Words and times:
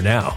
now. 0.00 0.36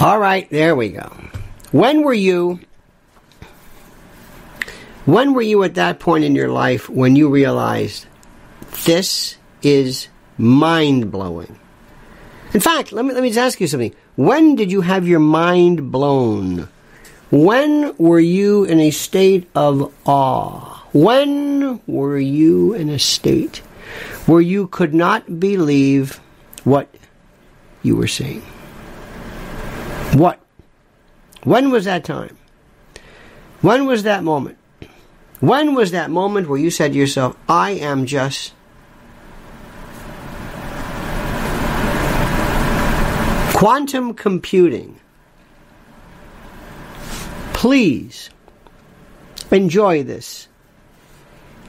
All 0.00 0.18
right, 0.18 0.48
there 0.48 0.74
we 0.74 0.88
go. 0.88 1.12
When 1.72 2.00
were 2.02 2.14
you 2.14 2.60
when 5.04 5.34
were 5.34 5.42
you 5.42 5.62
at 5.62 5.74
that 5.74 6.00
point 6.00 6.24
in 6.24 6.34
your 6.34 6.48
life 6.48 6.88
when 6.88 7.16
you 7.16 7.28
realized 7.28 8.06
this 8.86 9.36
is 9.60 10.08
mind 10.38 11.12
blowing? 11.12 11.58
In 12.54 12.60
fact, 12.60 12.92
let 12.92 13.04
me 13.04 13.12
let 13.12 13.22
me 13.22 13.28
just 13.28 13.38
ask 13.38 13.60
you 13.60 13.66
something. 13.66 13.94
When 14.16 14.54
did 14.54 14.72
you 14.72 14.80
have 14.80 15.06
your 15.06 15.20
mind 15.20 15.92
blown? 15.92 16.70
When 17.30 17.94
were 17.98 18.20
you 18.20 18.64
in 18.64 18.80
a 18.80 18.92
state 18.92 19.50
of 19.54 19.92
awe? 20.06 20.82
When 20.94 21.78
were 21.86 22.18
you 22.18 22.72
in 22.72 22.88
a 22.88 22.98
state 22.98 23.58
where 24.24 24.40
you 24.40 24.66
could 24.68 24.94
not 24.94 25.38
believe 25.38 26.20
what 26.64 26.88
you 27.82 27.96
were 27.96 28.08
seeing? 28.08 28.42
What? 30.12 30.40
When 31.44 31.70
was 31.70 31.84
that 31.84 32.04
time? 32.04 32.36
When 33.62 33.86
was 33.86 34.02
that 34.02 34.24
moment? 34.24 34.58
When 35.40 35.74
was 35.74 35.92
that 35.92 36.10
moment 36.10 36.48
where 36.48 36.58
you 36.58 36.70
said 36.70 36.92
to 36.92 36.98
yourself, 36.98 37.36
I 37.48 37.70
am 37.70 38.06
just 38.06 38.52
quantum 43.54 44.14
computing? 44.14 44.98
Please 47.52 48.30
enjoy 49.50 50.02
this. 50.02 50.48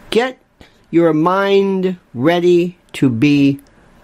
Get 0.10 0.40
your 0.90 1.14
mind 1.14 1.98
ready 2.14 2.78
to 2.94 3.10
be 3.10 3.60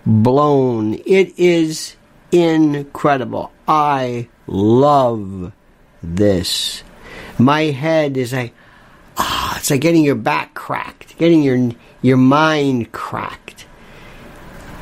blown. 0.06 0.94
It 1.06 1.38
is 1.38 1.96
incredible. 2.32 3.52
I 3.68 4.30
love 4.48 5.52
this. 6.02 6.84
My 7.38 7.64
head 7.64 8.18
is 8.18 8.34
like, 8.34 8.54
ah, 9.18 9.54
oh, 9.54 9.58
it's 9.58 9.70
like 9.70 9.82
getting 9.82 10.04
your 10.04 10.16
back 10.16 10.54
cracked, 10.54 11.18
getting 11.18 11.44
your 11.44 11.72
your 12.02 12.18
mind 12.18 12.92
cracked. 12.92 13.66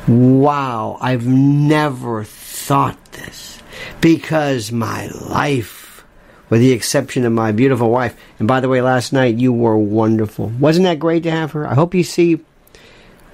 Wow, 0.06 0.98
I've 1.00 1.26
never 1.26 2.22
thought 2.22 3.02
this 3.12 3.60
because 4.00 4.70
my 4.70 5.08
life, 5.08 6.04
with 6.48 6.60
the 6.60 6.70
exception 6.70 7.24
of 7.24 7.32
my 7.32 7.50
beautiful 7.50 7.90
wife, 7.90 8.16
and 8.38 8.46
by 8.46 8.60
the 8.60 8.68
way, 8.68 8.80
last 8.80 9.12
night 9.12 9.36
you 9.36 9.52
were 9.52 9.76
wonderful. 9.76 10.52
Wasn't 10.60 10.84
that 10.84 11.00
great 11.00 11.24
to 11.24 11.30
have 11.30 11.52
her? 11.52 11.66
I 11.66 11.74
hope 11.74 11.94
you 11.94 12.04
see. 12.04 12.40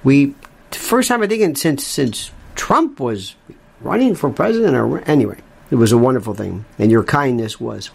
We 0.03 0.33
first 0.71 1.09
time 1.09 1.21
I 1.21 1.27
think 1.27 1.57
since 1.57 1.85
since 1.85 2.31
Trump 2.55 2.99
was 2.99 3.35
running 3.83 4.15
for 4.15 4.29
president, 4.29 4.75
or 4.75 4.99
anyway, 5.01 5.37
it 5.69 5.75
was 5.75 5.91
a 5.91 5.97
wonderful 5.97 6.33
thing, 6.33 6.65
and 6.79 6.89
your 6.89 7.03
kindness 7.03 7.59
was. 7.59 7.91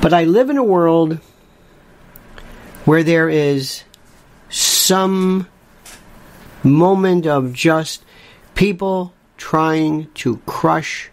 But 0.00 0.12
I 0.12 0.24
live 0.24 0.50
in 0.50 0.56
a 0.56 0.64
world 0.64 1.18
where 2.84 3.02
there 3.02 3.28
is 3.28 3.84
some 4.48 5.46
moment 6.64 7.26
of 7.26 7.52
just 7.52 8.04
people 8.54 9.14
trying 9.36 10.10
to 10.14 10.38
crush 10.38 11.10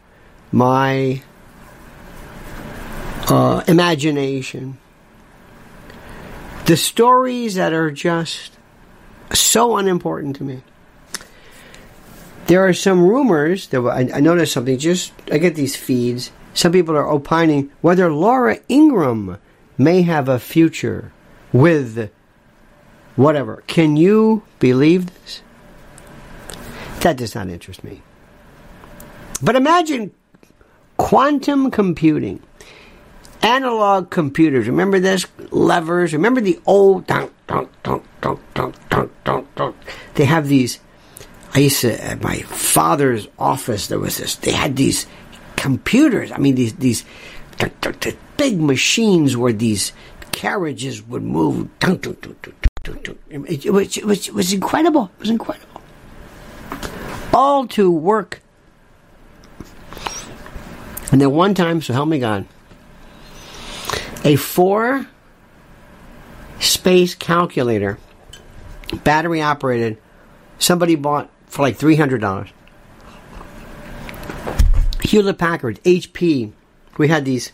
my 0.51 1.21
uh, 3.29 3.63
imagination. 3.67 4.77
The 6.65 6.77
stories 6.77 7.55
that 7.55 7.73
are 7.73 7.91
just 7.91 8.58
so 9.33 9.77
unimportant 9.77 10.35
to 10.37 10.43
me. 10.43 10.63
There 12.47 12.65
are 12.67 12.73
some 12.73 13.07
rumors 13.07 13.67
that 13.67 13.81
I, 13.81 14.17
I 14.17 14.19
noticed 14.19 14.53
something. 14.53 14.77
Just 14.77 15.13
I 15.31 15.37
get 15.37 15.55
these 15.55 15.75
feeds. 15.75 16.31
Some 16.53 16.71
people 16.71 16.95
are 16.95 17.07
opining 17.07 17.71
whether 17.81 18.11
Laura 18.11 18.57
Ingraham 18.67 19.37
may 19.77 20.01
have 20.01 20.27
a 20.27 20.39
future 20.39 21.11
with 21.53 22.09
whatever. 23.15 23.63
Can 23.67 23.97
you 23.97 24.43
believe 24.59 25.13
this? 25.13 25.41
That 27.01 27.17
does 27.17 27.35
not 27.35 27.49
interest 27.49 27.83
me. 27.83 28.01
But 29.41 29.55
imagine 29.55 30.11
quantum 30.97 31.71
computing, 31.71 32.41
analog 33.41 34.09
computers. 34.09 34.67
Remember 34.67 34.99
this? 34.99 35.25
Levers. 35.51 36.13
Remember 36.13 36.41
the 36.41 36.59
old. 36.65 37.07
Dunk, 37.07 37.31
dunk, 37.47 37.69
dunk, 37.83 38.03
dunk, 38.21 38.39
dunk, 38.53 38.89
dunk, 38.89 39.11
dunk, 39.23 39.55
dunk. 39.55 39.75
They 40.15 40.25
have 40.25 40.47
these. 40.47 40.79
I 41.53 41.59
used 41.59 41.81
to, 41.81 42.03
at 42.03 42.21
my 42.21 42.39
father's 42.39 43.27
office, 43.39 43.87
there 43.87 43.99
was 43.99 44.17
this. 44.17 44.35
They 44.35 44.51
had 44.51 44.75
these 44.75 45.07
computers. 45.55 46.31
I 46.31 46.37
mean, 46.37 46.55
these 46.55 46.73
these 46.75 47.03
the, 47.57 47.71
the, 47.81 47.91
the 47.91 48.17
big 48.37 48.59
machines 48.59 49.35
where 49.35 49.53
these 49.53 49.93
carriages 50.31 51.05
would 51.07 51.23
move. 51.23 51.69
It, 51.81 53.65
it, 53.65 53.71
was, 53.71 53.97
it, 53.97 54.05
was, 54.05 54.27
it 54.27 54.33
was 54.33 54.53
incredible. 54.53 55.11
It 55.17 55.19
was 55.19 55.29
incredible. 55.29 55.81
All 57.33 57.67
to 57.67 57.91
work. 57.91 58.41
And 61.11 61.19
then 61.19 61.31
one 61.31 61.53
time, 61.53 61.81
so 61.81 61.93
help 61.93 62.07
me 62.07 62.19
God, 62.19 62.45
a 64.29 64.35
four 64.35 65.07
space 66.59 67.15
calculator, 67.15 67.97
battery 69.03 69.41
operated, 69.41 69.97
somebody 70.59 70.93
bought 70.93 71.31
for 71.47 71.63
like 71.63 71.79
$300. 71.79 72.51
Hewlett 75.01 75.39
Packard, 75.39 75.83
HP, 75.83 76.51
we 76.99 77.07
had 77.07 77.25
these 77.25 77.51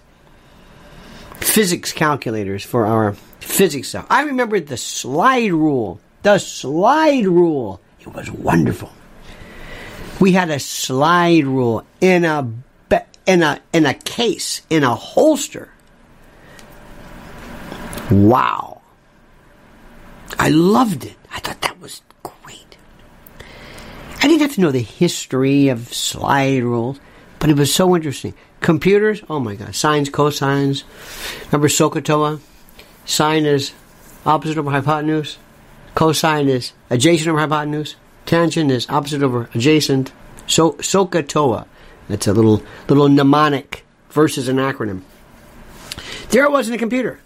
physics 1.36 1.94
calculators 1.94 2.66
for 2.66 2.86
our 2.86 3.13
physics 3.39 3.88
stuff. 3.88 4.06
I 4.10 4.24
remember 4.24 4.60
the 4.60 4.75
slide 4.75 5.54
rule. 5.54 6.01
The 6.24 6.39
slide 6.39 7.25
rule. 7.25 7.80
It 8.01 8.07
was 8.07 8.30
wonderful. 8.30 8.92
We 10.19 10.33
had 10.33 10.50
a 10.50 10.60
slide 10.60 11.45
rule 11.45 11.86
in 12.01 12.25
a 12.25 12.51
in 13.25 13.44
a 13.44 13.62
in 13.72 13.86
a 13.86 13.94
case 13.94 14.62
in 14.69 14.83
a 14.83 14.94
holster. 14.94 15.69
Wow. 18.12 18.81
I 20.38 20.50
loved 20.50 21.06
it. 21.06 21.15
I 21.32 21.39
thought 21.39 21.62
that 21.62 21.80
was 21.82 22.01
great. 22.24 22.77
I 24.22 24.27
didn't 24.27 24.41
have 24.41 24.56
to 24.56 24.62
know 24.62 24.72
the 24.72 24.80
history 24.80 25.70
of 25.70 25.94
slide 25.94 26.63
rules, 26.63 27.00
but 27.39 27.50
it 27.50 27.58
was 27.58 27.74
so 27.74 27.96
interesting. 27.96 28.34
Computers, 28.62 29.22
oh 29.30 29.39
my 29.39 29.56
god, 29.56 29.75
sines, 29.75 30.10
cosines. 30.10 30.84
Remember 31.48 31.68
SOHCAHTOA? 31.68 32.39
Sine 33.06 33.46
is 33.46 33.72
opposite 34.25 34.58
over 34.58 34.72
hypotenuse. 34.72 35.38
Cosine 35.94 36.50
is 36.50 36.74
adjacent 36.89 37.30
over 37.30 37.39
hypotenuse. 37.39 37.96
Tangent 38.25 38.72
is 38.72 38.89
opposite 38.89 39.22
over 39.22 39.50
adjacent. 39.53 40.12
So 40.48 40.74
SOHCAHTOA. 40.74 41.68
That's 42.08 42.27
a 42.27 42.34
little 42.34 42.63
little 42.88 43.10
mnemonic 43.10 43.86
versus 44.10 44.48
an 44.48 44.58
acronym. 44.58 45.01
There 46.30 46.44
it 46.44 46.51
was 46.51 46.68
in 46.68 46.74
a 46.74 46.77
computer. 46.77 47.20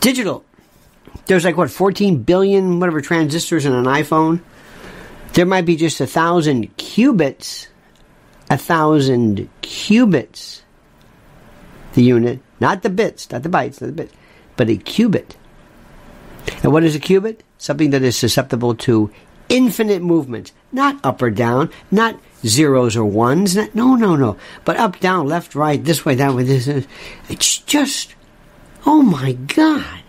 Digital. 0.00 0.44
There's 1.26 1.44
like 1.44 1.56
what 1.56 1.70
14 1.70 2.22
billion 2.22 2.80
whatever 2.80 3.00
transistors 3.00 3.64
in 3.64 3.72
an 3.72 3.84
iPhone. 3.84 4.40
There 5.32 5.46
might 5.46 5.66
be 5.66 5.76
just 5.76 6.00
a 6.00 6.06
thousand 6.06 6.76
qubits. 6.76 7.68
A 8.50 8.56
thousand 8.56 9.48
qubits. 9.62 10.62
The 11.94 12.02
unit, 12.02 12.40
not 12.60 12.82
the 12.82 12.90
bits, 12.90 13.30
not 13.30 13.42
the 13.42 13.48
bytes, 13.48 13.80
not 13.80 13.88
the 13.88 13.92
bits, 13.92 14.14
but 14.56 14.68
a 14.68 14.76
qubit. 14.76 15.36
And 16.62 16.72
what 16.72 16.84
is 16.84 16.94
a 16.94 17.00
qubit? 17.00 17.40
Something 17.58 17.90
that 17.90 18.02
is 18.02 18.16
susceptible 18.16 18.74
to 18.76 19.10
infinite 19.48 20.02
movement, 20.02 20.52
not 20.72 20.98
up 21.04 21.22
or 21.22 21.30
down, 21.30 21.70
not 21.90 22.18
zeros 22.44 22.96
or 22.96 23.04
ones. 23.04 23.56
Not, 23.56 23.74
no, 23.74 23.94
no, 23.96 24.16
no. 24.16 24.36
But 24.64 24.76
up, 24.76 25.00
down, 25.00 25.26
left, 25.26 25.54
right, 25.54 25.82
this 25.82 26.04
way, 26.04 26.14
that 26.16 26.34
way, 26.34 26.44
this. 26.44 26.68
Is 26.68 26.86
it's 27.28 27.58
just, 27.58 28.14
oh 28.88 29.02
my 29.02 29.32
God. 29.32 30.00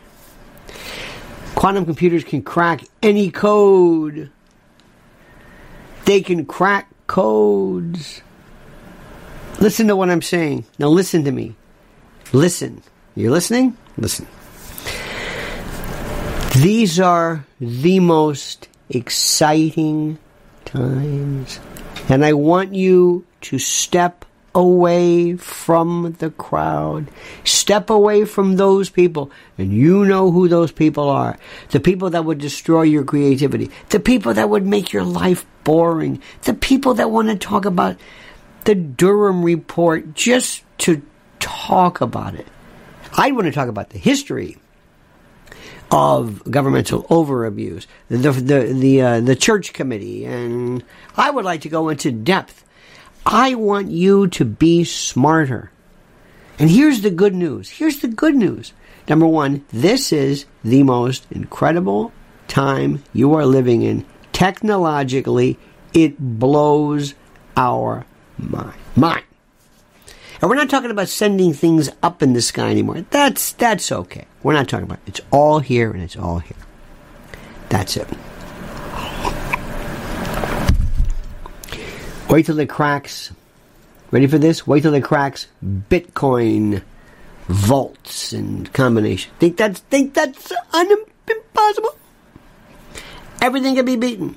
Quantum 1.54 1.84
computers 1.84 2.24
can 2.24 2.42
crack 2.42 2.82
any 3.04 3.30
code. 3.30 4.32
They 6.06 6.22
can 6.22 6.46
crack 6.46 6.90
codes. 7.06 8.22
Listen 9.60 9.88
to 9.88 9.98
what 9.98 10.10
I'm 10.10 10.22
saying. 10.22 10.66
Now 10.80 10.88
listen 10.88 11.26
to 11.26 11.32
me. 11.32 11.56
Listen. 12.32 12.82
You're 13.16 13.32
listening? 13.32 13.76
Listen. 13.98 14.26
These 16.56 17.02
are 17.02 17.46
the 17.60 18.00
most 18.00 18.70
exciting 18.90 20.18
times. 20.64 21.60
And 22.08 22.24
I 22.24 22.32
want 22.32 22.74
you 22.74 23.26
to 23.42 23.60
step 23.60 24.24
away 24.56 25.36
from 25.36 26.16
the 26.20 26.32
crowd. 26.32 27.10
Step 27.44 27.90
away 27.90 28.26
from 28.26 28.56
those 28.56 28.90
people. 28.90 29.32
And 29.58 29.72
you 29.72 30.06
know 30.06 30.32
who 30.32 30.48
those 30.48 30.72
people 30.72 31.10
are. 31.10 31.38
The 31.72 31.80
people 31.80 32.10
that 32.12 32.26
would 32.26 32.40
destroy 32.40 32.84
your 32.84 33.04
creativity. 33.04 33.72
The 33.90 34.00
people 34.00 34.34
that 34.34 34.50
would 34.50 34.66
make 34.66 34.92
your 34.92 35.04
life 35.04 35.46
boring. 35.64 36.22
The 36.44 36.54
people 36.54 36.96
that 36.96 37.12
want 37.12 37.30
to 37.30 37.38
talk 37.38 37.66
about 37.66 37.98
the 38.66 38.76
Durham 38.76 39.44
report 39.44 40.14
just 40.14 40.64
to 40.80 41.02
talk 41.40 42.02
about 42.02 42.36
it. 42.36 42.48
I 43.14 43.32
want 43.32 43.46
to 43.46 43.52
talk 43.52 43.70
about 43.70 43.90
the 43.90 43.98
history 43.98 44.58
of 45.92 46.44
governmental 46.50 47.04
overabuse, 47.06 47.88
the 48.10 48.32
the 48.32 48.60
the 48.74 49.02
uh, 49.02 49.20
the 49.22 49.36
church 49.36 49.74
committee, 49.74 50.26
and 50.26 50.84
I 51.18 51.32
would 51.32 51.46
like 51.46 51.62
to 51.62 51.70
go 51.70 51.90
into 51.90 52.12
depth. 52.12 52.64
I 53.26 53.56
want 53.56 53.90
you 53.90 54.28
to 54.28 54.46
be 54.46 54.84
smarter. 54.84 55.72
And 56.58 56.70
here's 56.70 57.02
the 57.02 57.10
good 57.10 57.36
news. 57.36 57.70
Here's 57.70 58.00
the 58.00 58.08
good 58.08 58.36
news. 58.36 58.74
Number 59.08 59.26
one, 59.26 59.66
this 59.72 60.12
is 60.12 60.46
the 60.64 60.84
most 60.84 61.26
incredible 61.32 62.12
time 62.48 63.04
you 63.14 63.34
are 63.34 63.46
living 63.46 63.82
in. 63.82 64.06
Technologically, 64.34 65.58
it 65.94 66.18
blows 66.20 67.16
our 67.56 68.06
mind. 68.38 68.76
Mind. 68.96 69.24
And 70.42 70.50
we're 70.50 70.56
not 70.56 70.70
talking 70.70 70.92
about 70.92 71.10
sending 71.10 71.54
things 71.54 71.90
up 72.02 72.22
in 72.24 72.34
the 72.34 72.42
sky 72.42 72.70
anymore. 72.72 73.06
That's 73.10 73.52
that's 73.54 73.92
okay. 73.92 74.26
We're 74.42 74.54
not 74.54 74.70
talking 74.70 74.86
about 74.86 75.00
it. 75.06 75.10
It's 75.10 75.22
all 75.32 75.60
here 75.60 75.92
and 75.92 76.02
it's 76.02 76.16
all 76.16 76.40
here. 76.40 76.58
That's 77.70 77.98
it. 77.98 78.08
Wait 82.30 82.46
till 82.46 82.60
it 82.60 82.70
cracks. 82.70 83.32
Ready 84.12 84.28
for 84.28 84.38
this? 84.38 84.66
Wait 84.68 84.82
till 84.84 84.94
it 84.94 85.04
cracks 85.04 85.48
Bitcoin 85.64 86.82
vaults 87.48 88.34
and 88.34 88.72
combination. 88.74 89.32
Think 89.40 89.58
that's 89.58 89.80
think 89.82 90.14
that's 90.14 90.52
un- 90.74 91.06
impossible? 91.30 91.96
Everything 93.42 93.76
can 93.76 93.86
be 93.86 93.96
beaten. 93.96 94.36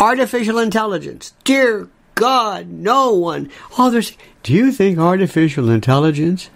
Artificial 0.00 0.58
intelligence. 0.58 1.32
Dear 1.44 1.88
God, 2.14 2.68
no 2.68 3.14
one. 3.14 3.50
Oh, 3.78 3.90
there's. 3.90 4.16
Do 4.42 4.52
you 4.52 4.72
think 4.72 4.98
artificial 4.98 5.70
intelligence 5.70 6.50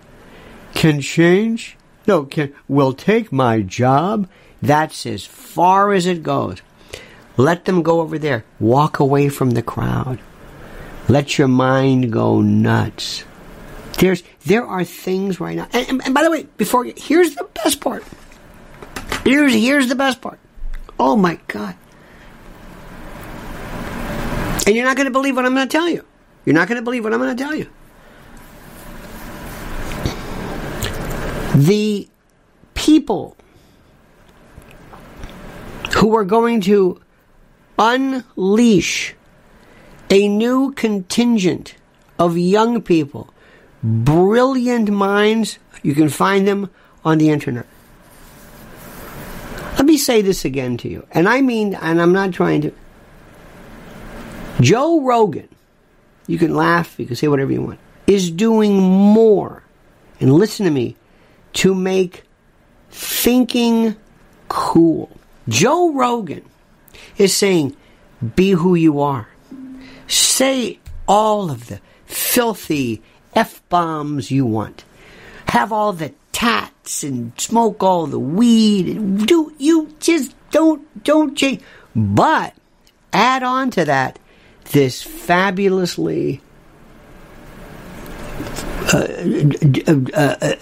can 0.75 1.01
change? 1.01 1.77
No, 2.07 2.25
can 2.25 2.53
will 2.67 2.93
take 2.93 3.31
my 3.33 3.61
job. 3.61 4.29
That's 4.61 5.07
as 5.07 5.25
far 5.25 5.93
as 5.93 6.07
it 6.07 6.23
goes. 6.23 6.63
Let 7.37 7.65
them 7.65 7.83
go 7.83 8.01
over 8.01 8.19
there. 8.19 8.45
Walk 8.61 8.99
away 8.99 9.29
from 9.29 9.53
the 9.53 9.63
crowd. 9.63 10.19
Let 11.09 11.39
your 11.39 11.49
mind 11.49 12.13
go 12.13 12.41
nuts. 12.41 13.25
There's 13.99 14.23
there 14.45 14.67
are 14.67 14.85
things 14.85 15.41
right 15.41 15.57
now. 15.57 15.69
And, 15.73 15.89
and, 15.89 16.05
and 16.05 16.15
by 16.15 16.23
the 16.23 16.31
way, 16.31 16.45
before 16.57 16.85
here's 16.97 17.35
the 17.35 17.49
best 17.55 17.81
part. 17.81 18.05
Here's 19.25 19.53
here's 19.53 19.89
the 19.89 19.95
best 19.95 20.21
part. 20.21 20.39
Oh 20.99 21.17
my 21.17 21.39
God. 21.49 21.77
And 24.67 24.77
you're 24.77 24.85
not 24.85 24.97
going 24.97 25.07
to 25.07 25.13
believe 25.13 25.35
what 25.35 25.45
I'm 25.45 25.55
going 25.55 25.69
to 25.69 25.73
tell 25.73 25.89
you. 25.89 26.05
You're 26.45 26.55
not 26.55 26.69
going 26.69 26.77
to 26.77 26.83
believe 26.83 27.05
what 27.05 27.13
I'm 27.13 27.21
going 27.21 27.37
to 27.37 27.43
tell 27.43 27.55
you. 27.55 27.69
The 31.55 32.09
people 32.75 33.37
who 35.97 36.17
are 36.17 36.25
going 36.25 36.61
to 36.63 37.01
unleash 37.83 39.15
a 40.09 40.29
new 40.29 40.73
contingent 40.73 41.75
of 42.19 42.39
young 42.39 42.81
people, 42.83 43.33
brilliant 43.83 44.91
minds, 44.91 45.59
you 45.83 45.95
can 45.95 46.09
find 46.09 46.47
them 46.47 46.71
on 47.05 47.19
the 47.19 47.31
internet. 47.31 47.67
Let 49.77 49.87
me 49.87 49.97
say 49.97 50.23
this 50.23 50.45
again 50.45 50.77
to 50.79 50.89
you, 50.89 51.07
and 51.11 51.29
I 51.29 51.41
mean, 51.41 51.75
and 51.75 52.01
I'm 52.01 52.13
not 52.13 52.33
trying 52.33 52.61
to. 52.63 52.73
Joe 54.61 55.01
Rogan, 55.01 55.49
you 56.29 56.39
can 56.39 56.55
laugh, 56.55 56.95
you 56.99 57.07
can 57.07 57.17
say 57.17 57.27
whatever 57.27 57.51
you 57.51 57.63
want, 57.63 57.81
is 58.07 58.31
doing 58.31 58.81
more, 58.81 59.65
and 60.21 60.33
listen 60.33 60.67
to 60.67 60.71
me, 60.71 60.95
to 61.55 61.75
make 61.75 62.23
thinking 62.91 63.97
cool. 64.49 65.11
Joe 65.49 65.93
Rogan 65.93 66.45
is 67.17 67.35
saying, 67.35 67.77
be 68.35 68.51
who 68.51 68.75
you 68.75 69.01
are. 69.01 69.29
Say 70.07 70.79
all 71.09 71.51
of 71.51 71.69
the 71.69 71.81
filthy 72.07 73.03
F 73.35 73.63
bombs 73.69 74.31
you 74.31 74.47
want. 74.47 74.85
Have 75.49 75.73
all 75.73 75.93
the 75.93 76.13
tats 76.33 77.03
and 77.03 77.39
smoke 77.39 77.83
all 77.83 78.07
the 78.07 78.19
weed 78.19 78.97
and 78.97 79.27
do 79.27 79.53
you 79.59 79.95
just 80.01 80.35
don't 80.51 81.05
don't 81.05 81.37
change. 81.37 81.61
But 81.95 82.55
add 83.13 83.43
on 83.43 83.71
to 83.73 83.85
that 83.85 84.19
this 84.71 85.03
fabulously 85.03 86.41
uh, 88.93 89.07
uh, 90.15 90.55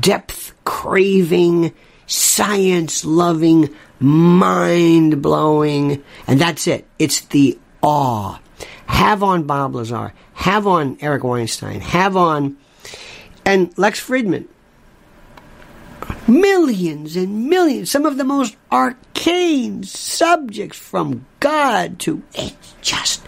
depth 0.00 0.54
craving, 0.64 1.72
science 2.06 3.04
loving, 3.04 3.74
mind 4.00 5.22
blowing, 5.22 6.02
and 6.26 6.40
that's 6.40 6.66
it. 6.66 6.86
It's 6.98 7.20
the 7.20 7.58
awe. 7.82 8.38
Have 8.86 9.22
on 9.22 9.44
Bob 9.44 9.74
Lazar, 9.74 10.12
have 10.34 10.66
on 10.66 10.98
Eric 11.00 11.24
Weinstein, 11.24 11.80
have 11.80 12.16
on, 12.16 12.56
and 13.44 13.76
Lex 13.78 14.04
Fridman. 14.04 14.46
Millions 16.26 17.16
and 17.16 17.48
millions, 17.48 17.90
some 17.90 18.06
of 18.06 18.16
the 18.16 18.24
most 18.24 18.56
arcane 18.70 19.82
subjects 19.82 20.76
from 20.76 21.26
God 21.40 21.98
to 22.00 22.22
it's 22.34 22.74
just. 22.82 23.22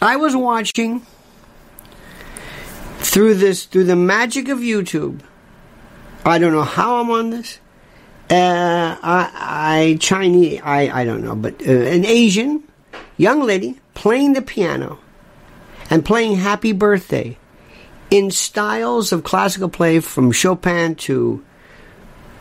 I 0.00 0.16
was 0.16 0.36
watching 0.36 1.02
through 2.98 3.34
this, 3.34 3.64
through 3.64 3.84
the 3.84 3.96
magic 3.96 4.48
of 4.48 4.58
YouTube 4.58 5.20
I 6.28 6.38
don't 6.38 6.52
know 6.52 6.62
how 6.62 7.00
I'm 7.00 7.10
on 7.10 7.30
this. 7.30 7.58
Uh, 8.30 8.96
I, 9.02 9.30
I 9.34 9.98
Chinese, 10.00 10.60
I, 10.62 11.00
I 11.00 11.04
don't 11.04 11.24
know, 11.24 11.34
but 11.34 11.66
uh, 11.66 11.70
an 11.70 12.04
Asian 12.04 12.62
young 13.16 13.42
lady 13.42 13.80
playing 13.94 14.34
the 14.34 14.42
piano 14.42 14.98
and 15.90 16.04
playing 16.04 16.36
Happy 16.36 16.72
Birthday 16.72 17.38
in 18.10 18.30
styles 18.30 19.12
of 19.12 19.24
classical 19.24 19.68
play 19.68 20.00
from 20.00 20.32
Chopin 20.32 20.94
to 20.94 21.44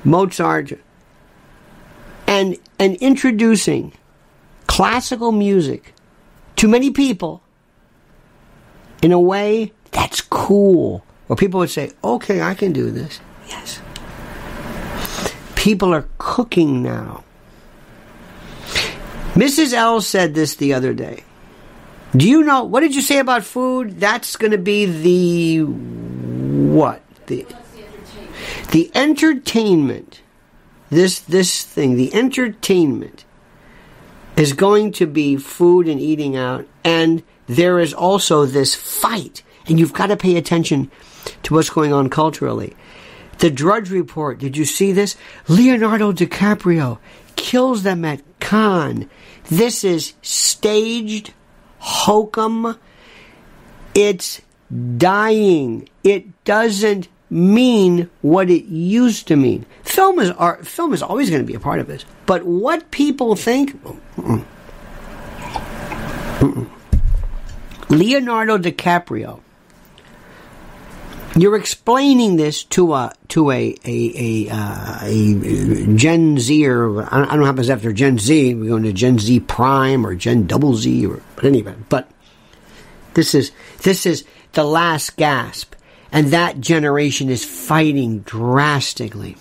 Mozart 0.03 0.73
and 2.27 2.57
and 2.79 2.95
introducing 2.97 3.93
classical 4.67 5.31
music 5.31 5.93
to 6.57 6.67
many 6.67 6.91
people 6.91 7.41
in 9.01 9.11
a 9.11 9.19
way 9.19 9.71
that's 9.91 10.21
cool 10.21 11.03
where 11.27 11.37
people 11.37 11.59
would 11.59 11.69
say 11.69 11.91
okay 12.03 12.41
I 12.41 12.53
can 12.53 12.73
do 12.73 12.91
this 12.91 13.19
Yes. 13.47 13.81
People 15.55 15.93
are 15.93 16.07
cooking 16.17 16.83
now. 16.83 17.23
Mrs. 19.33 19.73
L 19.73 20.01
said 20.01 20.33
this 20.33 20.55
the 20.55 20.73
other 20.73 20.93
day. 20.93 21.23
Do 22.15 22.27
you 22.27 22.43
know 22.43 22.63
what 22.63 22.79
did 22.79 22.95
you 22.95 23.01
say 23.01 23.19
about 23.19 23.43
food? 23.43 23.99
That's 23.99 24.35
going 24.35 24.51
to 24.51 24.57
be 24.57 24.85
the 24.85 25.63
what? 25.63 27.01
The 27.27 27.45
the 28.71 28.91
entertainment. 28.95 30.21
This 30.89 31.19
this 31.19 31.63
thing, 31.63 31.95
the 31.97 32.13
entertainment 32.13 33.25
is 34.37 34.53
going 34.53 34.93
to 34.93 35.05
be 35.05 35.35
food 35.35 35.87
and 35.87 35.99
eating 35.99 36.35
out 36.37 36.65
and 36.83 37.23
there 37.47 37.79
is 37.79 37.93
also 37.93 38.45
this 38.45 38.75
fight 38.75 39.43
and 39.67 39.79
you've 39.79 39.93
got 39.93 40.07
to 40.07 40.17
pay 40.17 40.37
attention 40.37 40.89
to 41.43 41.53
what's 41.53 41.69
going 41.69 41.91
on 41.91 42.09
culturally. 42.09 42.75
The 43.39 43.51
Drudge 43.51 43.91
Report, 43.91 44.39
did 44.39 44.57
you 44.57 44.65
see 44.65 44.91
this? 44.91 45.15
Leonardo 45.47 46.11
DiCaprio 46.11 46.99
kills 47.35 47.83
them 47.83 48.03
at 48.03 48.21
Cannes. 48.39 49.07
This 49.45 49.83
is 49.83 50.13
staged 50.21 51.33
hokum. 51.79 52.77
It's 53.93 54.41
dying. 54.97 55.87
It 56.03 56.43
doesn't 56.43 57.07
mean 57.29 58.09
what 58.21 58.49
it 58.49 58.65
used 58.65 59.27
to 59.27 59.35
mean. 59.35 59.65
Film 59.83 60.19
is 60.19 60.31
art. 60.31 60.65
Film 60.65 60.93
is 60.93 61.03
always 61.03 61.29
going 61.29 61.41
to 61.41 61.47
be 61.47 61.55
a 61.55 61.59
part 61.59 61.79
of 61.79 61.87
this. 61.87 62.05
But 62.25 62.43
what 62.43 62.91
people 62.91 63.35
think. 63.35 63.81
Mm-mm. 63.83 64.45
Mm-mm. 66.39 66.69
Leonardo 67.89 68.57
DiCaprio 68.57 69.41
You're 71.37 71.55
explaining 71.55 72.37
this 72.37 72.63
to 72.63 72.95
a 72.95 73.13
to 73.27 73.51
a 73.51 73.75
a 73.85 74.47
a, 74.47 74.49
uh, 74.51 74.99
a 75.03 75.95
Gen 75.95 76.39
Z 76.39 76.65
or 76.65 77.03
I 77.03 77.19
don't 77.19 77.33
know 77.33 77.41
what 77.41 77.45
happens 77.45 77.69
after 77.69 77.93
Gen 77.93 78.17
Z. 78.17 78.55
We're 78.55 78.69
going 78.69 78.83
to 78.83 78.93
Gen 78.93 79.19
Z 79.19 79.41
Prime 79.41 80.03
or 80.03 80.15
Gen 80.15 80.47
Double 80.47 80.73
Z 80.73 81.05
or 81.05 81.21
but 81.35 81.45
anyway. 81.45 81.75
But 81.89 82.09
this 83.13 83.35
is 83.35 83.51
this 83.83 84.07
is 84.07 84.25
the 84.53 84.63
last 84.63 85.15
gasp, 85.15 85.75
and 86.11 86.29
that 86.29 86.59
generation 86.59 87.29
is 87.29 87.45
fighting 87.45 88.21
drastically, 88.21 89.37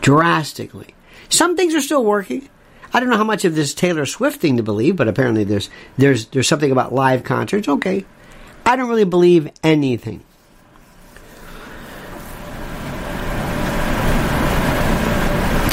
drastically. 0.00 0.94
Some 1.28 1.56
things 1.56 1.74
are 1.74 1.80
still 1.80 2.04
working. 2.04 2.48
I 2.92 3.00
don't 3.00 3.10
know 3.10 3.16
how 3.16 3.24
much 3.24 3.44
of 3.44 3.56
this 3.56 3.74
Taylor 3.74 4.06
Swift 4.06 4.40
thing 4.40 4.58
to 4.58 4.62
believe, 4.62 4.94
but 4.94 5.08
apparently 5.08 5.42
there's 5.42 5.70
there's 5.98 6.26
there's 6.26 6.46
something 6.46 6.70
about 6.70 6.94
live 6.94 7.24
concerts. 7.24 7.66
Okay, 7.66 8.04
I 8.64 8.76
don't 8.76 8.88
really 8.88 9.02
believe 9.02 9.50
anything. 9.64 10.22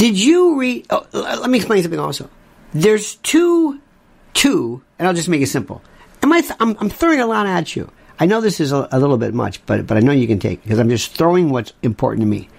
Did 0.01 0.19
you 0.19 0.57
read? 0.57 0.87
Oh, 0.89 1.05
let 1.13 1.47
me 1.47 1.59
explain 1.59 1.83
something 1.83 1.99
also. 1.99 2.27
There's 2.73 3.17
two, 3.17 3.79
two, 4.33 4.81
and 4.97 5.07
I'll 5.07 5.13
just 5.13 5.29
make 5.29 5.43
it 5.43 5.47
simple. 5.47 5.83
Am 6.23 6.33
I? 6.33 6.41
Th- 6.41 6.55
I'm, 6.59 6.75
I'm, 6.79 6.89
throwing 6.89 7.19
a 7.19 7.27
lot 7.27 7.45
at 7.45 7.75
you. 7.75 7.87
I 8.19 8.25
know 8.25 8.41
this 8.41 8.59
is 8.59 8.71
a, 8.71 8.89
a 8.91 8.99
little 8.99 9.19
bit 9.19 9.35
much, 9.35 9.63
but 9.67 9.85
but 9.85 9.97
I 9.97 9.99
know 9.99 10.11
you 10.11 10.25
can 10.25 10.39
take 10.39 10.63
because 10.63 10.79
I'm 10.79 10.89
just 10.89 11.15
throwing 11.15 11.51
what's 11.51 11.73
important 11.83 12.23
to 12.23 12.27
me. 12.27 12.49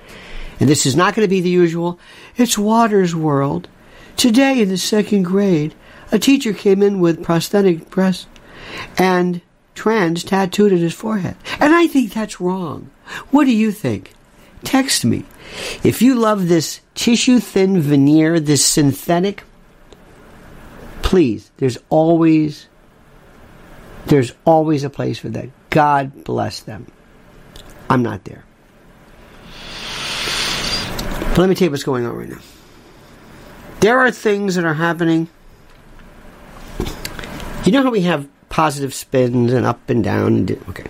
And 0.61 0.69
this 0.69 0.87
is 0.87 0.95
not 0.95 1.17
going 1.17 1.27
to 1.27 1.29
be 1.29 1.41
the 1.41 1.51
usual. 1.51 1.99
It's 2.37 2.57
Watters' 2.57 3.13
World. 3.13 3.69
Today 4.17 4.63
in 4.63 4.69
the 4.69 4.79
second 4.79 5.25
grade, 5.25 5.75
a 6.13 6.21
teacher 6.21 6.53
came 6.53 6.81
in 6.81 7.01
with 7.01 7.25
prosthetic 7.25 7.91
breasts 7.91 8.29
and 8.97 9.41
trans 9.75 10.23
tattooed 10.23 10.73
at 10.73 10.79
his 10.79 10.95
forehead. 10.95 11.35
And 11.59 11.75
I 11.75 11.89
think 11.89 12.13
that's 12.13 12.41
wrong. 12.41 12.93
What 13.33 13.47
do 13.47 13.53
you 13.53 13.73
think? 13.73 14.13
Text 14.65 15.05
me. 15.05 15.25
If 15.83 16.03
you 16.03 16.15
love 16.15 16.49
this 16.49 16.81
tissue 16.95 17.41
thin 17.41 17.81
veneer, 17.81 18.41
this 18.41 18.65
synthetic, 18.65 19.45
please, 21.03 21.51
there's 21.59 21.79
always 21.89 22.69
there's 24.07 24.33
always 24.45 24.85
a 24.85 24.91
place 24.91 25.19
for 25.19 25.29
that. 25.31 25.49
God 25.71 26.25
bless 26.25 26.61
them. 26.61 26.91
I'm 27.89 28.03
not 28.03 28.25
there. 28.25 28.45
But 31.31 31.39
let 31.39 31.49
me 31.49 31.55
tell 31.55 31.67
you 31.67 31.71
what's 31.71 31.85
going 31.85 32.05
on 32.05 32.15
right 32.15 32.29
now. 32.29 32.41
There 33.81 33.99
are 34.01 34.11
things 34.11 34.57
that 34.57 34.65
are 34.65 34.75
happening. 34.75 35.29
You 37.65 37.73
know 37.73 37.83
how 37.83 37.91
we 37.91 38.03
have 38.03 38.29
positive 38.49 38.93
spins 38.93 39.53
and 39.53 39.65
up 39.65 39.89
and 39.89 40.05
down? 40.05 40.49
Okay. 40.69 40.87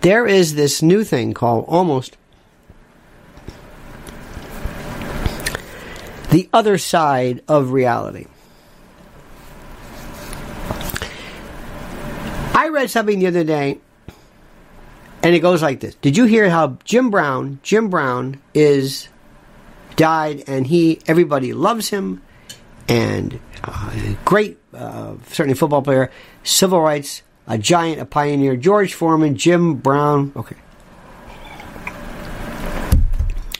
There 0.00 0.26
is 0.26 0.54
this 0.54 0.82
new 0.82 1.04
thing 1.04 1.34
called 1.34 1.64
almost 1.68 2.16
the 6.30 6.48
other 6.52 6.78
side 6.78 7.42
of 7.48 7.72
reality. 7.72 8.26
I 12.54 12.68
read 12.68 12.90
something 12.90 13.18
the 13.18 13.26
other 13.26 13.44
day, 13.44 13.80
and 15.22 15.34
it 15.34 15.40
goes 15.40 15.62
like 15.62 15.80
this. 15.80 15.94
Did 15.96 16.16
you 16.16 16.24
hear 16.24 16.48
how 16.48 16.78
Jim 16.84 17.10
Brown, 17.10 17.58
Jim 17.62 17.90
Brown 17.90 18.40
is 18.54 19.08
died, 19.96 20.44
and 20.46 20.66
he, 20.66 21.00
everybody 21.06 21.52
loves 21.52 21.88
him, 21.90 22.22
and 22.88 23.40
uh, 23.64 23.92
great, 24.24 24.58
uh, 24.72 25.14
certainly 25.28 25.54
football 25.54 25.82
player, 25.82 26.10
civil 26.42 26.80
rights, 26.80 27.22
a 27.50 27.58
giant, 27.58 28.00
a 28.00 28.06
pioneer, 28.06 28.56
George 28.56 28.94
Foreman, 28.94 29.36
Jim 29.36 29.74
Brown. 29.74 30.32
Okay. 30.36 30.56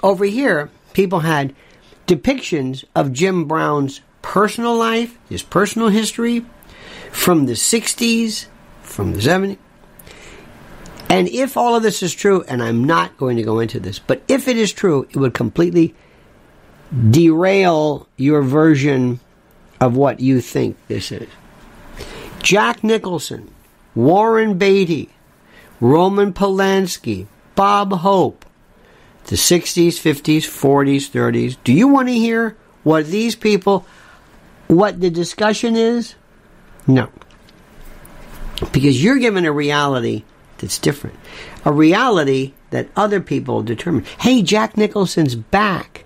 Over 0.01 0.25
here, 0.25 0.71
people 0.93 1.21
had 1.21 1.55
depictions 2.07 2.85
of 2.95 3.13
Jim 3.13 3.47
Brown's 3.47 4.01
personal 4.23 4.77
life, 4.77 5.19
his 5.29 5.43
personal 5.43 5.89
history 5.89 6.47
from 7.11 7.47
the 7.47 7.55
60s, 7.55 8.47
from 8.83 9.13
the 9.13 9.19
70s. 9.19 9.59
And 11.09 11.29
if 11.29 11.57
all 11.57 11.75
of 11.75 11.83
this 11.83 12.05
is 12.05 12.15
true, 12.15 12.45
and 12.47 12.63
I'm 12.63 12.85
not 12.85 13.17
going 13.17 13.37
to 13.39 13.43
go 13.43 13.59
into 13.59 13.81
this, 13.81 13.99
but 13.99 14.23
if 14.29 14.47
it 14.47 14.57
is 14.57 14.73
true, 14.73 15.09
it 15.11 15.17
would 15.17 15.35
completely 15.35 15.97
derail 17.11 18.07
your 18.17 18.43
version 18.43 19.19
of 19.81 19.97
what 19.97 20.21
you 20.21 20.41
think 20.41 20.77
this 20.87 21.11
is. 21.11 21.29
Jack 22.41 22.85
Nicholson, 22.85 23.51
Warren 23.95 24.59
Beatty, 24.59 25.11
Roman 25.81 26.33
Polanski, 26.33 27.27
Bob 27.55 27.93
Hope, 27.93 28.45
the 29.27 29.37
60s, 29.37 29.95
50s, 29.95 30.43
40s, 30.43 31.11
30s. 31.11 31.57
Do 31.65 31.73
you 31.73 31.89
want 31.89 32.09
to 32.09 32.15
hear 32.15 32.57
what 32.83 33.07
these 33.07 33.37
people, 33.37 33.87
what 34.69 35.01
the 35.01 35.11
discussion 35.11 35.77
is? 35.77 36.15
No. 36.87 37.11
Because 38.73 39.03
you're 39.03 39.19
given 39.19 39.45
a 39.45 39.53
reality 39.53 40.25
that's 40.59 40.79
different. 40.79 41.17
A 41.65 41.73
reality 41.73 42.53
that 42.71 42.89
other 42.97 43.21
people 43.21 43.63
determine. 43.63 44.05
Hey, 44.21 44.43
Jack 44.43 44.77
Nicholson's 44.77 45.35
back 45.35 46.05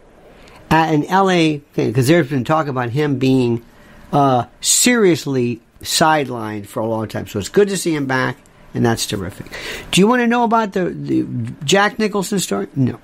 at 0.71 0.95
an 0.95 1.03
LA 1.03 1.61
thing, 1.73 1.89
because 1.89 2.09
there's 2.09 2.29
been 2.29 2.45
talk 2.45 2.67
about 2.67 2.91
him 2.91 3.19
being 3.19 3.65
uh, 4.13 4.47
seriously 4.61 5.61
sidelined 5.85 6.67
for 6.67 6.81
a 6.81 6.87
long 6.87 7.09
time. 7.09 7.27
So 7.27 7.39
it's 7.39 7.49
good 7.49 7.69
to 7.69 7.77
see 7.77 7.95
him 7.95 8.07
back 8.07 8.37
and 8.75 8.85
that's 8.85 9.07
terrific. 9.07 9.47
Do 9.93 10.01
you 10.01 10.09
want 10.09 10.21
to 10.21 10.27
know 10.27 10.43
about 10.43 10.73
the, 10.73 10.91
the 10.91 11.23
Jack 11.65 11.99
Nicholson 11.99 12.41
story? 12.41 12.67
No. 12.75 13.01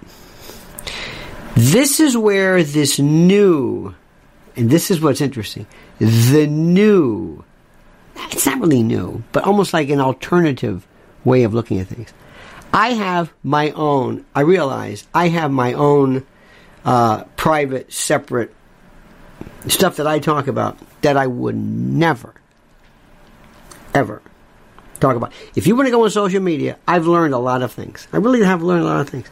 This 1.55 2.01
is 2.01 2.17
where 2.17 2.63
this 2.63 2.99
new, 2.99 3.95
and 4.57 4.71
this 4.71 4.91
is 4.91 5.01
what's 5.01 5.21
interesting, 5.21 5.67
the 5.99 6.47
new, 6.47 7.45
it's 8.31 8.47
not 8.47 8.61
really 8.61 8.83
new, 8.83 9.23
but 9.33 9.45
almost 9.45 9.73
like 9.73 9.89
an 9.91 10.01
alternative 10.01 10.87
way 11.25 11.45
of 11.45 11.55
looking 11.55 11.79
at 11.79 11.87
things. 11.87 12.13
I 12.73 12.91
have 12.95 13.33
my 13.43 13.71
own, 13.71 14.25
I 14.35 14.43
realize 14.43 15.07
I 15.13 15.29
have 15.29 15.51
my 15.51 15.73
own 15.73 16.27
uh, 16.85 17.25
private, 17.37 17.93
separate 17.93 18.55
stuff 19.67 19.97
that 19.97 20.07
I 20.07 20.19
talk 20.19 20.47
about 20.47 20.79
that 21.03 21.17
I 21.17 21.27
would 21.27 21.57
never, 21.57 22.35
ever 23.95 24.23
talk 25.01 25.17
about. 25.17 25.33
If 25.55 25.67
you 25.67 25.75
want 25.75 25.87
to 25.87 25.91
go 25.91 26.05
on 26.05 26.11
social 26.11 26.41
media, 26.41 26.79
I've 26.87 27.07
learned 27.07 27.35
a 27.35 27.39
lot 27.39 27.63
of 27.63 27.73
things. 27.73 28.07
I 28.13 28.19
really 28.19 28.43
have 28.45 28.63
learned 28.63 28.83
a 28.83 28.87
lot 28.87 29.01
of 29.01 29.09
things. 29.09 29.29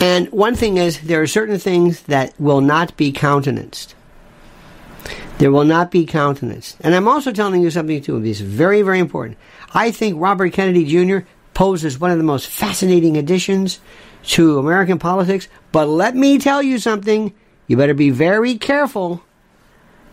And 0.00 0.30
one 0.32 0.54
thing 0.54 0.78
is, 0.78 1.00
there 1.00 1.20
are 1.20 1.26
certain 1.26 1.58
things 1.58 2.02
that 2.04 2.32
will 2.40 2.62
not 2.62 2.96
be 2.96 3.12
countenanced. 3.12 3.94
There 5.38 5.50
will 5.50 5.64
not 5.64 5.90
be 5.90 6.06
countenanced. 6.06 6.76
And 6.80 6.94
I'm 6.94 7.08
also 7.08 7.32
telling 7.32 7.62
you 7.62 7.70
something 7.70 8.00
too. 8.00 8.20
This 8.20 8.40
is 8.40 8.46
very, 8.46 8.82
very 8.82 8.98
important. 8.98 9.38
I 9.74 9.90
think 9.90 10.20
Robert 10.20 10.52
Kennedy 10.52 10.84
Jr. 10.84 11.26
poses 11.54 11.98
one 11.98 12.10
of 12.10 12.18
the 12.18 12.24
most 12.24 12.46
fascinating 12.46 13.16
additions 13.16 13.80
to 14.24 14.58
American 14.58 14.98
politics. 14.98 15.48
But 15.72 15.86
let 15.86 16.14
me 16.14 16.38
tell 16.38 16.62
you 16.62 16.78
something. 16.78 17.34
You 17.66 17.76
better 17.76 17.94
be 17.94 18.10
very 18.10 18.56
careful. 18.56 19.22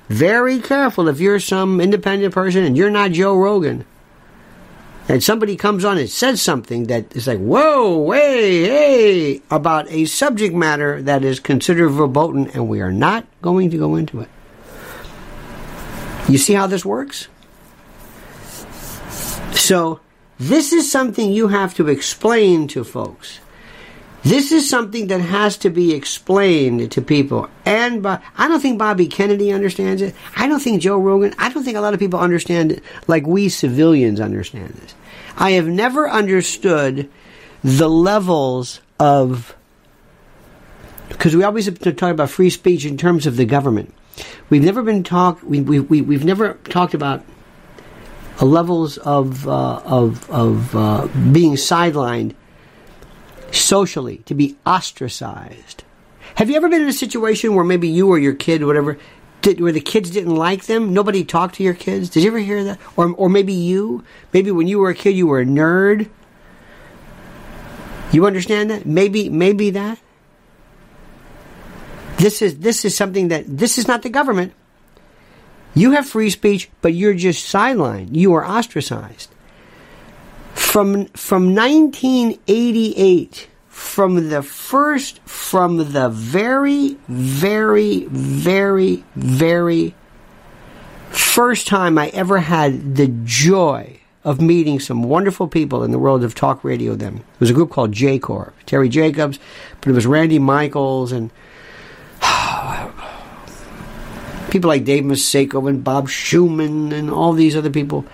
Very 0.10 0.60
careful 0.60 1.08
if 1.08 1.20
you're 1.20 1.40
some 1.40 1.82
independent 1.82 2.34
person 2.34 2.64
and 2.64 2.78
you're 2.78 2.90
not 2.90 3.12
Joe 3.12 3.36
Rogan 3.36 3.86
and 5.10 5.24
somebody 5.24 5.56
comes 5.56 5.86
on 5.86 5.98
and 5.98 6.10
says 6.10 6.42
something 6.42 6.86
that 6.86 7.16
is 7.16 7.28
like, 7.28 7.40
whoa, 7.40 7.98
way, 7.98 8.64
hey, 8.64 9.42
about 9.50 9.90
a 9.90 10.06
subject 10.06 10.54
matter 10.54 11.02
that 11.02 11.24
is 11.24 11.40
considered 11.40 11.90
verboten, 11.90 12.48
and 12.48 12.68
we 12.68 12.82
are 12.82 12.92
not 12.92 13.26
going 13.42 13.70
to 13.70 13.78
go 13.78 13.96
into 13.96 14.20
it. 14.20 14.30
You 16.28 16.38
see 16.38 16.54
how 16.54 16.68
this 16.68 16.84
works? 16.84 17.30
So, 19.54 20.02
this 20.38 20.74
is 20.74 20.92
something 20.92 21.32
you 21.32 21.48
have 21.48 21.74
to 21.76 21.88
explain 21.88 22.68
to 22.70 22.84
folks. 22.84 23.40
This 24.24 24.52
is 24.52 24.70
something 24.70 25.08
that 25.08 25.22
has 25.22 25.58
to 25.60 25.70
be 25.70 25.94
explained 25.94 26.92
to 26.92 27.02
people. 27.02 27.50
And 27.66 28.06
I 28.06 28.48
don't 28.48 28.60
think 28.60 28.78
Bobby 28.78 29.08
Kennedy 29.08 29.52
understands 29.52 30.02
it. 30.02 30.16
I 30.36 30.48
don't 30.48 30.60
think 30.60 30.82
Joe 30.82 30.98
Rogan, 30.98 31.34
I 31.38 31.50
don't 31.50 31.64
think 31.64 31.78
a 31.78 31.82
lot 31.82 31.94
of 31.94 32.00
people 32.00 32.20
understand 32.20 32.74
it 32.74 32.84
like 33.08 33.26
we 33.26 33.48
civilians 33.48 34.20
understand 34.20 34.70
this. 34.70 34.96
I 35.38 35.52
have 35.52 35.68
never 35.68 36.10
understood 36.10 37.10
the 37.64 37.90
levels 37.90 38.82
of 39.00 39.56
because 41.10 41.36
we 41.36 41.44
always 41.44 41.68
have 41.68 41.80
talk 41.80 42.12
about 42.12 42.30
free 42.30 42.50
speech 42.50 42.86
in 42.86 42.98
terms 42.98 43.26
of 43.28 43.38
the 43.38 43.46
government. 43.46 43.94
We've 44.50 44.64
never 44.64 44.82
been 44.84 45.04
talk 45.04 45.40
we, 45.44 45.62
we, 45.62 45.80
we, 45.80 46.02
we've 46.02 46.26
never 46.26 46.56
talked 46.66 46.94
about 46.94 47.24
levels 48.42 48.98
of 48.98 49.48
uh, 49.48 49.82
of 49.86 50.30
of 50.30 50.76
uh, 50.76 51.08
being 51.32 51.54
sidelined 51.54 52.36
socially, 53.52 54.18
to 54.26 54.34
be 54.34 54.56
ostracized. 54.66 55.84
Have 56.36 56.50
you 56.50 56.56
ever 56.56 56.70
been 56.70 56.82
in 56.82 56.88
a 56.88 56.94
situation 56.94 57.56
where 57.56 57.66
maybe 57.66 57.88
you 57.88 58.10
or 58.10 58.20
your 58.20 58.34
kid, 58.34 58.64
whatever, 58.64 58.98
did, 59.42 59.60
where 59.60 59.72
the 59.72 59.82
kids 59.82 60.12
didn't 60.12 60.36
like 60.36 60.66
them? 60.66 60.94
Nobody 60.94 61.24
talked 61.24 61.56
to 61.56 61.64
your 61.64 61.74
kids? 61.74 62.10
Did 62.10 62.24
you 62.24 62.30
ever 62.30 62.40
hear 62.40 62.64
that? 62.66 62.80
Or, 62.96 63.12
or 63.14 63.30
maybe 63.30 63.54
you? 63.54 64.04
Maybe 64.34 64.52
when 64.52 64.68
you 64.68 64.80
were 64.80 64.90
a 64.90 64.96
kid, 64.96 65.12
you 65.12 65.28
were 65.28 65.40
a 65.40 65.46
nerd, 65.46 66.10
You 68.12 68.26
understand 68.26 68.70
that? 68.70 68.86
Maybe, 68.86 69.30
maybe 69.30 69.72
that. 69.72 70.00
This 72.18 72.42
is 72.42 72.60
this 72.60 72.84
is 72.84 72.96
something 72.96 73.28
that 73.28 73.46
this 73.48 73.78
is 73.78 73.88
not 73.88 74.02
the 74.02 74.10
government. 74.10 74.54
You 75.76 75.92
have 75.92 76.08
free 76.08 76.32
speech, 76.32 76.70
but 76.82 76.96
you're 76.96 77.14
just 77.14 77.54
sidelined. 77.54 78.16
You 78.16 78.34
are 78.34 78.46
ostracized. 78.46 79.30
From 80.78 81.08
from 81.16 81.56
1988, 81.56 83.48
from 83.68 84.30
the 84.30 84.44
first, 84.44 85.18
from 85.22 85.92
the 85.92 86.10
very, 86.10 86.98
very, 87.08 88.06
very, 88.06 89.04
very 89.16 89.96
first 91.10 91.66
time 91.66 91.98
I 91.98 92.10
ever 92.10 92.38
had 92.38 92.96
the 92.96 93.08
joy 93.24 94.02
of 94.24 94.40
meeting 94.40 94.80
some 94.80 95.02
wonderful 95.02 95.48
people 95.48 95.84
in 95.84 95.90
the 95.90 95.98
world 95.98 96.24
of 96.24 96.36
talk 96.36 96.64
radio 96.64 96.94
then. 96.94 97.16
It 97.16 97.40
was 97.40 97.50
a 97.50 97.54
group 97.54 97.72
called 97.72 97.92
Jacor, 97.92 98.54
Terry 98.68 98.88
Jacobs, 98.88 99.40
but 99.82 99.90
it 99.90 99.94
was 99.94 100.06
Randy 100.06 100.38
Michaels 100.38 101.12
and 101.12 101.32
people 104.52 104.68
like 104.68 104.86
Dave 104.86 105.06
Masako 105.06 105.68
and 105.68 105.84
Bob 105.84 106.08
Schumann 106.08 106.94
and 106.94 107.10
all 107.10 107.34
these 107.34 107.56
other 107.56 107.72
people. 107.72 108.06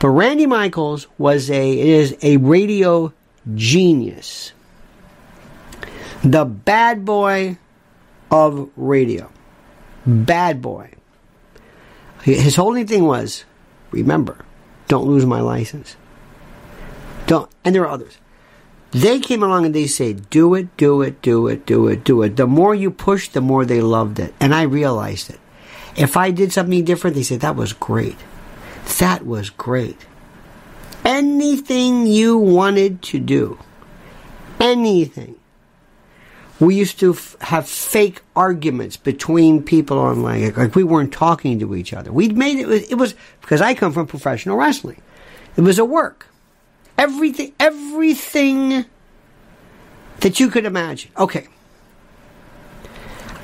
But 0.00 0.10
Randy 0.10 0.46
Michaels 0.46 1.06
was 1.18 1.50
a 1.50 1.78
is 1.78 2.16
a 2.22 2.36
radio 2.36 3.12
genius. 3.54 4.52
The 6.22 6.44
bad 6.44 7.04
boy 7.04 7.58
of 8.30 8.70
radio. 8.76 9.30
Bad 10.06 10.62
boy. 10.62 10.90
His 12.22 12.56
whole 12.56 12.74
thing 12.84 13.04
was, 13.04 13.44
remember, 13.90 14.44
don't 14.88 15.06
lose 15.06 15.24
my 15.24 15.40
license. 15.40 15.96
Don't 17.26 17.50
and 17.64 17.74
there 17.74 17.82
are 17.82 17.92
others. 17.92 18.18
They 18.90 19.20
came 19.20 19.42
along 19.42 19.66
and 19.66 19.74
they 19.74 19.86
say, 19.86 20.14
do 20.14 20.54
it, 20.54 20.74
do 20.76 21.02
it, 21.02 21.20
do 21.20 21.46
it, 21.46 21.66
do 21.66 21.88
it, 21.88 22.04
do 22.04 22.22
it. 22.22 22.36
The 22.36 22.46
more 22.46 22.74
you 22.74 22.90
push, 22.90 23.28
the 23.28 23.42
more 23.42 23.66
they 23.66 23.82
loved 23.82 24.18
it. 24.18 24.32
And 24.40 24.54
I 24.54 24.62
realized 24.62 25.28
it. 25.28 25.38
If 25.94 26.16
I 26.16 26.30
did 26.30 26.52
something 26.52 26.84
different, 26.84 27.14
they 27.14 27.22
said, 27.22 27.40
that 27.40 27.56
was 27.56 27.74
great. 27.74 28.16
That 28.98 29.26
was 29.26 29.50
great. 29.50 30.06
Anything 31.04 32.06
you 32.06 32.36
wanted 32.38 33.02
to 33.02 33.20
do, 33.20 33.58
anything. 34.58 35.36
We 36.60 36.74
used 36.74 36.98
to 37.00 37.12
f- 37.12 37.36
have 37.40 37.68
fake 37.68 38.22
arguments 38.34 38.96
between 38.96 39.62
people 39.62 39.98
online, 39.98 40.52
like 40.54 40.74
we 40.74 40.82
weren't 40.82 41.12
talking 41.12 41.60
to 41.60 41.76
each 41.76 41.92
other. 41.92 42.10
We'd 42.10 42.36
made 42.36 42.58
it. 42.58 42.90
It 42.90 42.96
was 42.96 43.14
because 43.40 43.60
I 43.60 43.74
come 43.74 43.92
from 43.92 44.08
professional 44.08 44.56
wrestling. 44.56 45.00
It 45.56 45.60
was 45.60 45.78
a 45.78 45.84
work. 45.84 46.26
Everything, 46.96 47.52
everything 47.60 48.84
that 50.20 50.40
you 50.40 50.50
could 50.50 50.64
imagine. 50.66 51.12
Okay. 51.16 51.46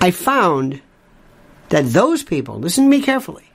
I 0.00 0.11
found 0.11 0.83
that 1.68 1.87
those 1.87 2.24
people, 2.24 2.59
listen 2.59 2.85
to 2.85 2.90
me 2.90 3.00
carefully, 3.00 3.48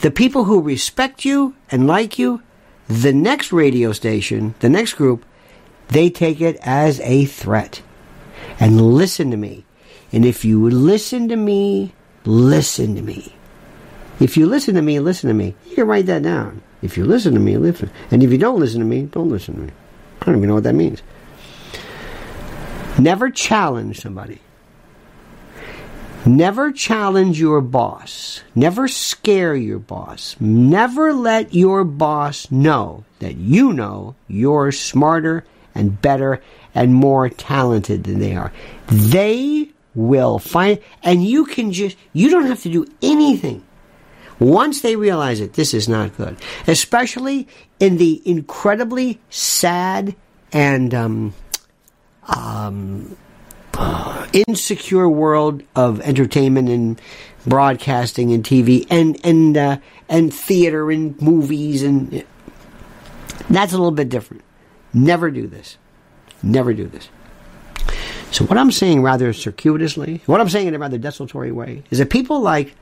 the 0.00 0.10
people 0.10 0.44
who 0.44 0.60
respect 0.60 1.24
you 1.24 1.54
and 1.70 1.86
like 1.86 2.18
you, 2.18 2.42
the 2.86 3.12
next 3.12 3.52
radio 3.52 3.92
station, 3.92 4.54
the 4.60 4.68
next 4.68 4.94
group, 4.94 5.24
they 5.88 6.10
take 6.10 6.40
it 6.40 6.56
as 6.62 7.00
a 7.00 7.24
threat. 7.24 7.82
And 8.60 8.80
listen 8.80 9.30
to 9.30 9.36
me. 9.36 9.64
And 10.12 10.24
if 10.24 10.44
you 10.44 10.68
listen 10.70 11.28
to 11.28 11.36
me, 11.36 11.92
listen 12.24 12.94
to 12.96 13.02
me. 13.02 13.34
If 14.20 14.36
you 14.36 14.46
listen 14.46 14.74
to 14.74 14.82
me, 14.82 14.98
listen 15.00 15.28
to 15.28 15.34
me. 15.34 15.54
You 15.66 15.76
can 15.76 15.86
write 15.86 16.06
that 16.06 16.22
down. 16.22 16.62
If 16.82 16.96
you 16.96 17.04
listen 17.04 17.34
to 17.34 17.40
me, 17.40 17.56
listen. 17.56 17.90
And 18.10 18.22
if 18.22 18.30
you 18.30 18.38
don't 18.38 18.58
listen 18.58 18.80
to 18.80 18.86
me, 18.86 19.02
don't 19.02 19.28
listen 19.28 19.54
to 19.54 19.60
me. 19.60 19.72
I 20.20 20.24
don't 20.24 20.36
even 20.36 20.48
know 20.48 20.54
what 20.54 20.64
that 20.64 20.74
means. 20.74 21.02
Never 22.98 23.30
challenge 23.30 24.00
somebody. 24.00 24.40
Never 26.26 26.72
challenge 26.72 27.40
your 27.40 27.60
boss. 27.60 28.42
Never 28.54 28.88
scare 28.88 29.54
your 29.54 29.78
boss. 29.78 30.36
Never 30.40 31.12
let 31.12 31.54
your 31.54 31.84
boss 31.84 32.50
know 32.50 33.04
that 33.20 33.36
you 33.36 33.72
know 33.72 34.14
you're 34.26 34.72
smarter 34.72 35.44
and 35.74 36.00
better 36.02 36.42
and 36.74 36.94
more 36.94 37.28
talented 37.28 38.04
than 38.04 38.18
they 38.18 38.36
are. 38.36 38.52
They 38.88 39.70
will 39.94 40.38
find, 40.38 40.80
and 41.02 41.24
you 41.24 41.46
can 41.46 41.72
just, 41.72 41.96
you 42.12 42.30
don't 42.30 42.46
have 42.46 42.62
to 42.62 42.68
do 42.68 42.86
anything. 43.00 43.64
Once 44.38 44.82
they 44.82 44.96
realize 44.96 45.40
it, 45.40 45.54
this 45.54 45.74
is 45.74 45.88
not 45.88 46.16
good. 46.16 46.36
Especially 46.66 47.48
in 47.80 47.96
the 47.96 48.22
incredibly 48.24 49.20
sad 49.30 50.14
and 50.52 50.94
um, 50.94 51.34
um, 52.24 53.16
insecure 54.32 55.08
world 55.08 55.62
of 55.74 56.00
entertainment 56.00 56.68
and 56.68 57.00
broadcasting 57.46 58.32
and 58.32 58.44
TV 58.44 58.86
and 58.90 59.18
and 59.24 59.56
uh, 59.56 59.76
and 60.08 60.32
theater 60.32 60.90
and 60.90 61.20
movies 61.20 61.82
and 61.82 62.24
that's 63.48 63.72
a 63.72 63.76
little 63.76 63.90
bit 63.90 64.08
different. 64.08 64.42
Never 64.92 65.30
do 65.30 65.46
this. 65.46 65.78
Never 66.42 66.74
do 66.74 66.86
this. 66.86 67.08
So 68.30 68.44
what 68.44 68.58
I'm 68.58 68.70
saying 68.70 69.02
rather 69.02 69.32
circuitously, 69.32 70.20
what 70.26 70.40
I'm 70.40 70.50
saying 70.50 70.66
in 70.66 70.74
a 70.74 70.78
rather 70.78 70.98
desultory 70.98 71.50
way, 71.50 71.82
is 71.90 71.98
that 71.98 72.10
people 72.10 72.40
like 72.40 72.74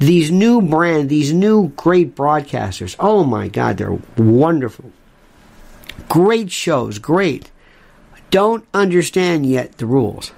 these 0.00 0.30
new 0.30 0.60
brand, 0.60 1.08
these 1.08 1.32
new 1.32 1.68
great 1.76 2.16
broadcasters, 2.16 2.96
oh 2.98 3.22
my 3.22 3.46
God, 3.46 3.76
they're 3.76 3.98
wonderful. 4.16 4.90
Great 6.08 6.50
shows, 6.50 6.98
great. 6.98 7.51
Don't 8.32 8.66
understand 8.72 9.44
yet 9.44 9.76
the 9.76 9.84
rules. 9.84 10.32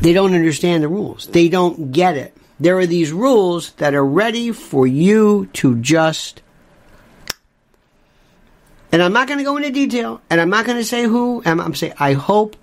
They 0.00 0.14
don't 0.14 0.34
understand 0.34 0.82
the 0.82 0.88
rules. 0.88 1.26
They 1.26 1.50
don't 1.50 1.92
get 1.92 2.16
it. 2.16 2.34
There 2.58 2.78
are 2.78 2.86
these 2.86 3.12
rules 3.12 3.72
that 3.72 3.94
are 3.94 4.04
ready 4.04 4.50
for 4.50 4.86
you 4.86 5.50
to 5.52 5.76
just 5.76 6.40
and 8.92 9.02
I'm 9.02 9.12
not 9.12 9.26
going 9.26 9.38
to 9.38 9.44
go 9.44 9.56
into 9.56 9.72
detail, 9.72 10.20
and 10.30 10.40
I'm 10.40 10.50
not 10.50 10.66
going 10.66 10.78
to 10.78 10.84
say 10.84 11.02
who. 11.02 11.42
I'm, 11.44 11.60
I'm 11.60 11.74
saying 11.74 11.94
I 11.98 12.12
hope, 12.12 12.56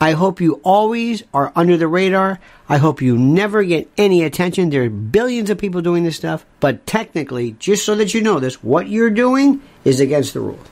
I 0.00 0.12
hope 0.12 0.40
you 0.40 0.60
always 0.62 1.24
are 1.34 1.52
under 1.56 1.76
the 1.76 1.88
radar. 1.88 2.38
I 2.68 2.78
hope 2.78 3.02
you 3.02 3.18
never 3.18 3.64
get 3.64 3.90
any 3.98 4.22
attention. 4.22 4.70
There 4.70 4.84
are 4.84 4.88
billions 4.88 5.50
of 5.50 5.58
people 5.58 5.82
doing 5.82 6.04
this 6.04 6.14
stuff, 6.14 6.46
but 6.60 6.86
technically, 6.86 7.56
just 7.58 7.84
so 7.84 7.96
that 7.96 8.14
you 8.14 8.22
know 8.22 8.38
this, 8.38 8.62
what 8.62 8.88
you're 8.88 9.10
doing 9.10 9.60
is 9.84 9.98
against 9.98 10.34
the 10.34 10.40
rules. 10.40 10.68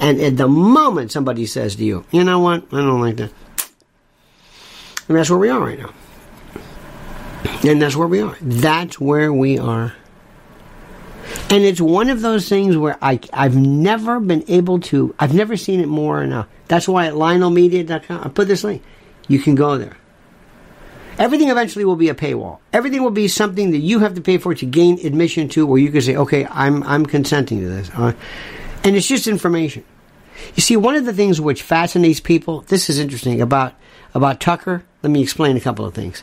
And 0.00 0.20
at 0.20 0.36
the 0.36 0.48
moment 0.48 1.12
somebody 1.12 1.46
says 1.46 1.76
to 1.76 1.84
you, 1.84 2.04
you 2.10 2.24
know 2.24 2.40
what, 2.40 2.64
I 2.72 2.76
don't 2.78 3.00
like 3.00 3.16
that, 3.16 3.32
and 5.08 5.16
that's 5.16 5.30
where 5.30 5.38
we 5.38 5.48
are 5.48 5.60
right 5.60 5.78
now. 5.78 5.92
And 7.62 7.80
that's 7.80 7.96
where 7.96 8.08
we 8.08 8.20
are. 8.20 8.36
That's 8.40 9.00
where 9.00 9.32
we 9.32 9.58
are 9.58 9.94
and 11.50 11.62
it's 11.64 11.80
one 11.80 12.10
of 12.10 12.20
those 12.20 12.48
things 12.48 12.76
where 12.76 12.98
I, 13.00 13.20
I've 13.32 13.56
never 13.56 14.20
been 14.20 14.44
able 14.48 14.80
to, 14.80 15.14
I've 15.18 15.34
never 15.34 15.56
seen 15.56 15.80
it 15.80 15.86
more 15.86 16.22
enough. 16.22 16.48
That's 16.68 16.88
why 16.88 17.06
at 17.06 17.14
lionelmedia.com, 17.14 18.22
I 18.24 18.28
put 18.28 18.48
this 18.48 18.64
link. 18.64 18.82
You 19.28 19.38
can 19.38 19.54
go 19.54 19.78
there. 19.78 19.96
Everything 21.18 21.50
eventually 21.50 21.84
will 21.84 21.96
be 21.96 22.08
a 22.08 22.14
paywall. 22.14 22.58
Everything 22.72 23.02
will 23.02 23.12
be 23.12 23.28
something 23.28 23.70
that 23.70 23.78
you 23.78 24.00
have 24.00 24.14
to 24.14 24.20
pay 24.20 24.38
for 24.38 24.54
to 24.54 24.66
gain 24.66 24.98
admission 25.06 25.48
to, 25.50 25.64
where 25.64 25.78
you 25.78 25.90
can 25.90 26.02
say, 26.02 26.16
okay, 26.16 26.46
I'm, 26.50 26.82
I'm 26.82 27.06
consenting 27.06 27.60
to 27.60 27.68
this. 27.68 27.90
Uh, 27.94 28.14
and 28.84 28.96
it's 28.96 29.08
just 29.08 29.26
information. 29.26 29.84
You 30.54 30.62
see, 30.62 30.76
one 30.76 30.94
of 30.94 31.04
the 31.04 31.12
things 31.12 31.40
which 31.40 31.62
fascinates 31.62 32.20
people, 32.20 32.60
this 32.62 32.88
is 32.88 32.98
interesting, 32.98 33.40
about, 33.40 33.74
about 34.14 34.40
Tucker, 34.40 34.84
let 35.02 35.10
me 35.10 35.22
explain 35.22 35.56
a 35.56 35.60
couple 35.60 35.84
of 35.84 35.94
things. 35.94 36.22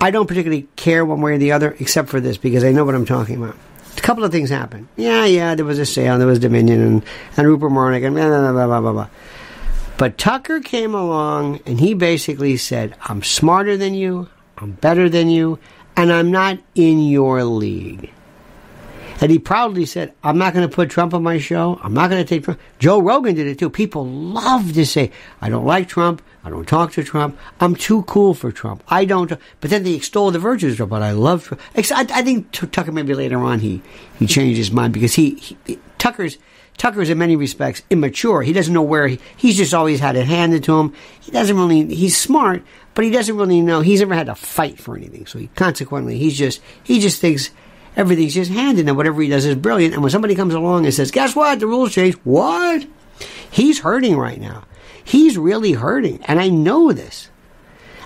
I 0.00 0.10
don't 0.10 0.26
particularly 0.26 0.68
care 0.76 1.04
one 1.04 1.20
way 1.20 1.34
or 1.34 1.38
the 1.38 1.52
other, 1.52 1.76
except 1.78 2.08
for 2.08 2.20
this, 2.20 2.36
because 2.36 2.64
I 2.64 2.72
know 2.72 2.84
what 2.84 2.94
I'm 2.94 3.06
talking 3.06 3.42
about 3.42 3.56
a 3.98 4.00
couple 4.00 4.24
of 4.24 4.32
things 4.32 4.48
happened. 4.48 4.88
Yeah, 4.96 5.24
yeah, 5.24 5.54
there 5.54 5.64
was 5.64 5.78
a 5.78 5.86
sale, 5.86 6.18
there 6.18 6.26
was 6.26 6.38
Dominion, 6.38 6.80
and, 6.80 7.04
and 7.36 7.46
Rupert 7.46 7.72
Murdoch, 7.72 8.02
and 8.02 8.14
blah, 8.14 8.28
blah, 8.28 8.52
blah, 8.52 8.66
blah, 8.66 8.80
blah, 8.80 8.92
blah. 8.92 9.08
But 9.98 10.16
Tucker 10.16 10.60
came 10.60 10.94
along 10.94 11.60
and 11.66 11.80
he 11.80 11.94
basically 11.94 12.56
said, 12.56 12.94
I'm 13.02 13.22
smarter 13.22 13.76
than 13.76 13.94
you, 13.94 14.28
I'm 14.56 14.72
better 14.72 15.08
than 15.08 15.28
you, 15.28 15.58
and 15.96 16.12
I'm 16.12 16.30
not 16.30 16.58
in 16.76 17.00
your 17.00 17.42
league. 17.42 18.12
And 19.20 19.32
he 19.32 19.38
proudly 19.38 19.84
said, 19.84 20.14
I'm 20.22 20.38
not 20.38 20.54
going 20.54 20.68
to 20.68 20.74
put 20.74 20.90
Trump 20.90 21.12
on 21.12 21.22
my 21.22 21.38
show. 21.38 21.80
I'm 21.82 21.92
not 21.92 22.08
going 22.08 22.24
to 22.24 22.28
take 22.28 22.44
Trump. 22.44 22.60
Joe 22.78 23.00
Rogan 23.00 23.34
did 23.34 23.46
it 23.46 23.58
too. 23.58 23.68
People 23.68 24.06
love 24.06 24.72
to 24.74 24.86
say, 24.86 25.10
I 25.40 25.48
don't 25.48 25.64
like 25.64 25.88
Trump. 25.88 26.22
I 26.44 26.50
don't 26.50 26.68
talk 26.68 26.92
to 26.92 27.02
Trump. 27.02 27.36
I'm 27.60 27.74
too 27.74 28.04
cool 28.04 28.32
for 28.32 28.52
Trump. 28.52 28.84
I 28.88 29.04
don't. 29.04 29.32
But 29.60 29.70
then 29.70 29.82
they 29.82 29.94
extol 29.94 30.30
the 30.30 30.38
virtues 30.38 30.72
of 30.72 30.76
Trump. 30.76 30.90
But 30.90 31.02
I 31.02 31.10
love 31.10 31.44
Trump. 31.44 31.60
I, 31.74 32.06
I 32.14 32.22
think 32.22 32.52
Tucker 32.52 32.92
maybe 32.92 33.14
later 33.14 33.38
on 33.38 33.58
he, 33.58 33.82
he 34.18 34.26
changed 34.26 34.56
his 34.56 34.70
mind 34.70 34.92
because 34.92 35.14
he, 35.14 35.34
he 35.34 35.78
Tucker's 35.98 36.38
Tucker's 36.78 37.10
in 37.10 37.18
many 37.18 37.34
respects 37.34 37.82
immature. 37.90 38.42
He 38.42 38.52
doesn't 38.52 38.72
know 38.72 38.82
where 38.82 39.08
he, 39.08 39.18
he's 39.36 39.56
just 39.56 39.74
always 39.74 39.98
had 39.98 40.14
it 40.14 40.26
handed 40.26 40.62
to 40.64 40.78
him. 40.78 40.94
He 41.20 41.32
doesn't 41.32 41.56
really, 41.56 41.92
he's 41.92 42.16
smart, 42.16 42.62
but 42.94 43.04
he 43.04 43.10
doesn't 43.10 43.36
really 43.36 43.60
know. 43.60 43.80
He's 43.80 43.98
never 43.98 44.14
had 44.14 44.26
to 44.26 44.36
fight 44.36 44.78
for 44.78 44.96
anything. 44.96 45.26
So 45.26 45.40
he, 45.40 45.48
consequently, 45.48 46.18
he's 46.18 46.38
just, 46.38 46.62
he 46.84 47.00
just 47.00 47.20
thinks 47.20 47.50
everything's 47.98 48.34
just 48.34 48.50
handed 48.50 48.88
and 48.88 48.96
whatever 48.96 49.20
he 49.20 49.28
does 49.28 49.44
is 49.44 49.56
brilliant. 49.56 49.92
And 49.92 50.02
when 50.02 50.10
somebody 50.10 50.34
comes 50.34 50.54
along 50.54 50.86
and 50.86 50.94
says, 50.94 51.10
guess 51.10 51.36
what? 51.36 51.60
The 51.60 51.66
rules 51.66 51.92
change. 51.92 52.14
What? 52.24 52.86
he's 53.50 53.80
hurting 53.80 54.16
right 54.16 54.40
now. 54.40 54.64
He's 55.02 55.38
really 55.38 55.72
hurting. 55.72 56.20
And 56.24 56.40
I 56.40 56.48
know 56.48 56.92
this. 56.92 57.30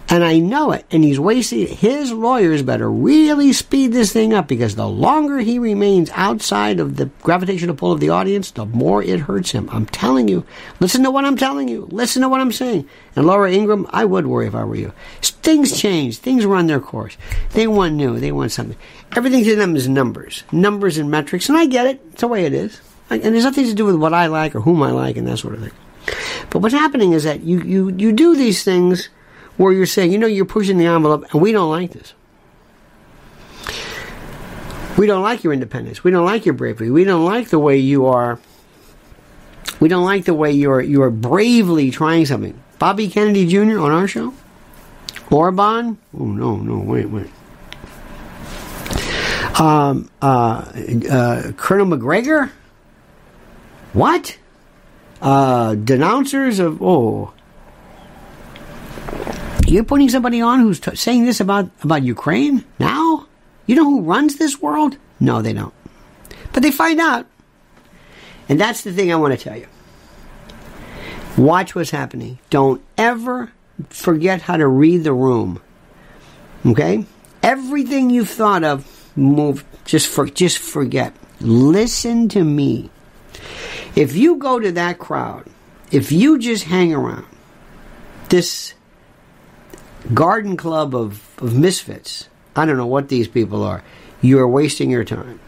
And 0.09 0.25
I 0.25 0.39
know 0.39 0.73
it. 0.73 0.85
And 0.91 1.05
he's 1.05 1.19
wasting 1.19 1.67
his 1.67 2.13
lawyers 2.13 2.63
better 2.63 2.91
really 2.91 3.53
speed 3.53 3.93
this 3.93 4.13
thing 4.13 4.35
up 4.35 4.47
because 4.47 4.75
the 4.75 4.89
longer 4.89 5.39
he 5.39 5.59
remains 5.59 6.11
outside 6.13 6.81
of 6.81 6.97
the 6.97 7.07
gravitational 7.23 7.77
pull 7.77 7.93
of 7.93 8.01
the 8.01 8.11
audience, 8.11 8.51
the 8.51 8.67
more 8.67 9.03
it 9.03 9.21
hurts 9.21 9.53
him. 9.53 9.71
I'm 9.71 9.87
telling 9.87 10.29
you. 10.29 10.45
Listen 10.81 11.03
to 11.05 11.11
what 11.11 11.25
I'm 11.25 11.37
telling 11.37 11.69
you. 11.69 11.89
Listen 11.91 12.23
to 12.23 12.29
what 12.29 12.41
I'm 12.41 12.53
saying. 12.53 12.89
And 13.17 13.27
Laura 13.27 13.51
Ingraham, 13.51 13.87
I 13.91 14.05
would 14.05 14.27
worry 14.27 14.47
if 14.47 14.55
I 14.55 14.65
were 14.65 14.77
you. 14.77 14.93
Things 15.23 15.81
change. 15.81 16.19
Things 16.19 16.45
run 16.45 16.67
their 16.67 16.81
course. 16.81 17.17
They 17.53 17.67
want 17.67 17.95
new. 17.95 18.21
They 18.21 18.33
want 18.33 18.53
something. 18.53 18.77
Everything 19.14 19.44
to 19.44 19.57
them 19.57 19.77
is 19.77 19.88
numbers. 19.88 20.44
Numbers 20.53 20.98
and 20.98 21.11
metrics. 21.11 21.48
And 21.48 21.59
I 21.59 21.66
get 21.66 21.87
it. 21.87 22.01
It's 22.12 22.20
the 22.22 22.29
way 22.29 22.44
it 22.46 22.55
is. 22.55 22.81
And 23.11 23.22
there's 23.22 23.44
nothing 23.44 23.66
to 23.66 23.75
do 23.75 23.85
with 23.85 23.96
what 23.96 24.14
I 24.14 24.27
like 24.27 24.55
or 24.55 24.61
whom 24.61 24.83
I 24.83 24.90
like 24.90 25.16
and 25.16 25.27
that 25.29 25.38
sort 25.38 25.55
of 25.55 25.61
thing. 25.61 25.72
But 26.51 26.61
what's 26.61 26.75
happening 26.75 27.12
is 27.12 27.25
that 27.25 27.42
you, 27.42 27.61
you, 27.61 27.90
you 27.90 28.12
do 28.12 28.35
these 28.35 28.64
things 28.64 29.11
where 29.57 29.72
you're 29.72 29.87
saying, 29.87 30.12
you 30.12 30.18
know, 30.18 30.27
you're 30.27 30.44
pushing 30.44 30.79
the 30.79 30.87
envelope, 30.87 31.27
and 31.33 31.42
we 31.42 31.53
don't 31.53 31.70
like 31.70 31.92
this. 31.92 32.14
We 34.96 35.07
don't 35.07 35.22
like 35.22 35.44
your 35.44 35.53
independence. 35.53 36.05
We 36.05 36.11
don't 36.11 36.25
like 36.25 36.44
your 36.44 36.55
bravery. 36.55 36.90
We 36.90 37.05
don't 37.05 37.25
like 37.25 37.48
the 37.48 37.59
way 37.59 37.79
you 37.79 38.07
are. 38.07 38.38
We 39.81 39.88
don't 39.88 40.05
like 40.05 40.27
the 40.27 40.35
way 40.35 40.53
you're 40.53 40.81
you're 40.81 41.11
bravely 41.11 41.90
trying 41.90 42.27
something. 42.27 42.59
Bobby 42.79 43.09
Kennedy 43.09 43.46
Jr. 43.46 43.79
on 43.79 43.90
our 43.90 44.07
show. 44.07 44.35
Orban. 45.31 45.98
Oh 46.18 46.27
no 46.27 46.57
no 46.57 46.79
wait 46.79 47.07
wait. 47.07 47.31
Um, 49.59 50.11
uh, 50.21 50.73
uh, 51.11 51.53
Colonel 51.57 51.87
Macgregor. 51.87 52.51
What? 53.93 54.38
Uh, 55.21 55.75
denouncers 55.75 56.59
of 56.59 56.83
oh 56.83 57.33
you're 59.73 59.85
putting 59.85 60.09
somebody 60.11 60.41
on 60.41 60.61
who's 60.61 60.81
t- 60.81 60.95
saying 60.97 61.25
this 61.25 61.41
about, 61.41 61.71
about 61.83 62.03
Ukraine 62.03 62.65
now? 62.79 63.27
You 63.67 63.77
know 63.77 63.85
who 63.85 64.03
runs 64.03 64.37
this 64.37 64.61
world? 64.61 64.99
No, 65.19 65.41
they 65.41 65.53
don't. 65.53 65.73
But 66.53 66.62
they 66.62 66.71
find 66.71 67.01
out. 67.01 67.27
And 68.49 68.61
that's 68.61 68.83
the 68.83 68.93
thing 68.93 69.11
I 69.11 69.17
want 69.17 69.38
to 69.38 69.43
tell 69.43 69.57
you. 69.57 69.67
Watch 71.38 71.75
what's 71.75 71.91
happening. 71.91 72.38
Don't 72.51 72.83
ever 72.99 73.53
forget 73.88 74.43
how 74.43 74.59
to 74.59 74.67
read 74.67 75.05
the 75.05 75.15
room. 75.15 75.62
Okay? 76.67 77.07
Everything 77.43 78.11
you've 78.11 78.29
thought 78.29 78.65
of, 78.65 78.85
move. 79.16 79.64
Just 79.85 80.09
for, 80.09 80.27
just 80.27 80.59
forget. 80.59 81.14
Listen 81.40 82.29
to 82.31 82.44
me. 82.44 82.90
If 83.96 84.16
you 84.16 84.37
go 84.37 84.59
to 84.59 84.72
that 84.72 84.98
crowd, 84.98 85.48
if 85.90 86.12
you 86.12 86.38
just 86.38 86.64
hang 86.64 86.94
around 86.94 87.27
this 88.29 88.75
garden 90.14 90.57
club 90.57 90.94
of, 90.94 91.22
of 91.38 91.57
misfits. 91.57 92.29
I 92.57 92.66
don't 92.66 92.77
know 92.77 92.87
what 92.87 93.09
these 93.09 93.29
people 93.29 93.62
are. 93.62 93.83
You 94.20 94.38
are 94.40 94.48
wasting 94.48 94.90
your 94.90 95.05
time. 95.05 95.40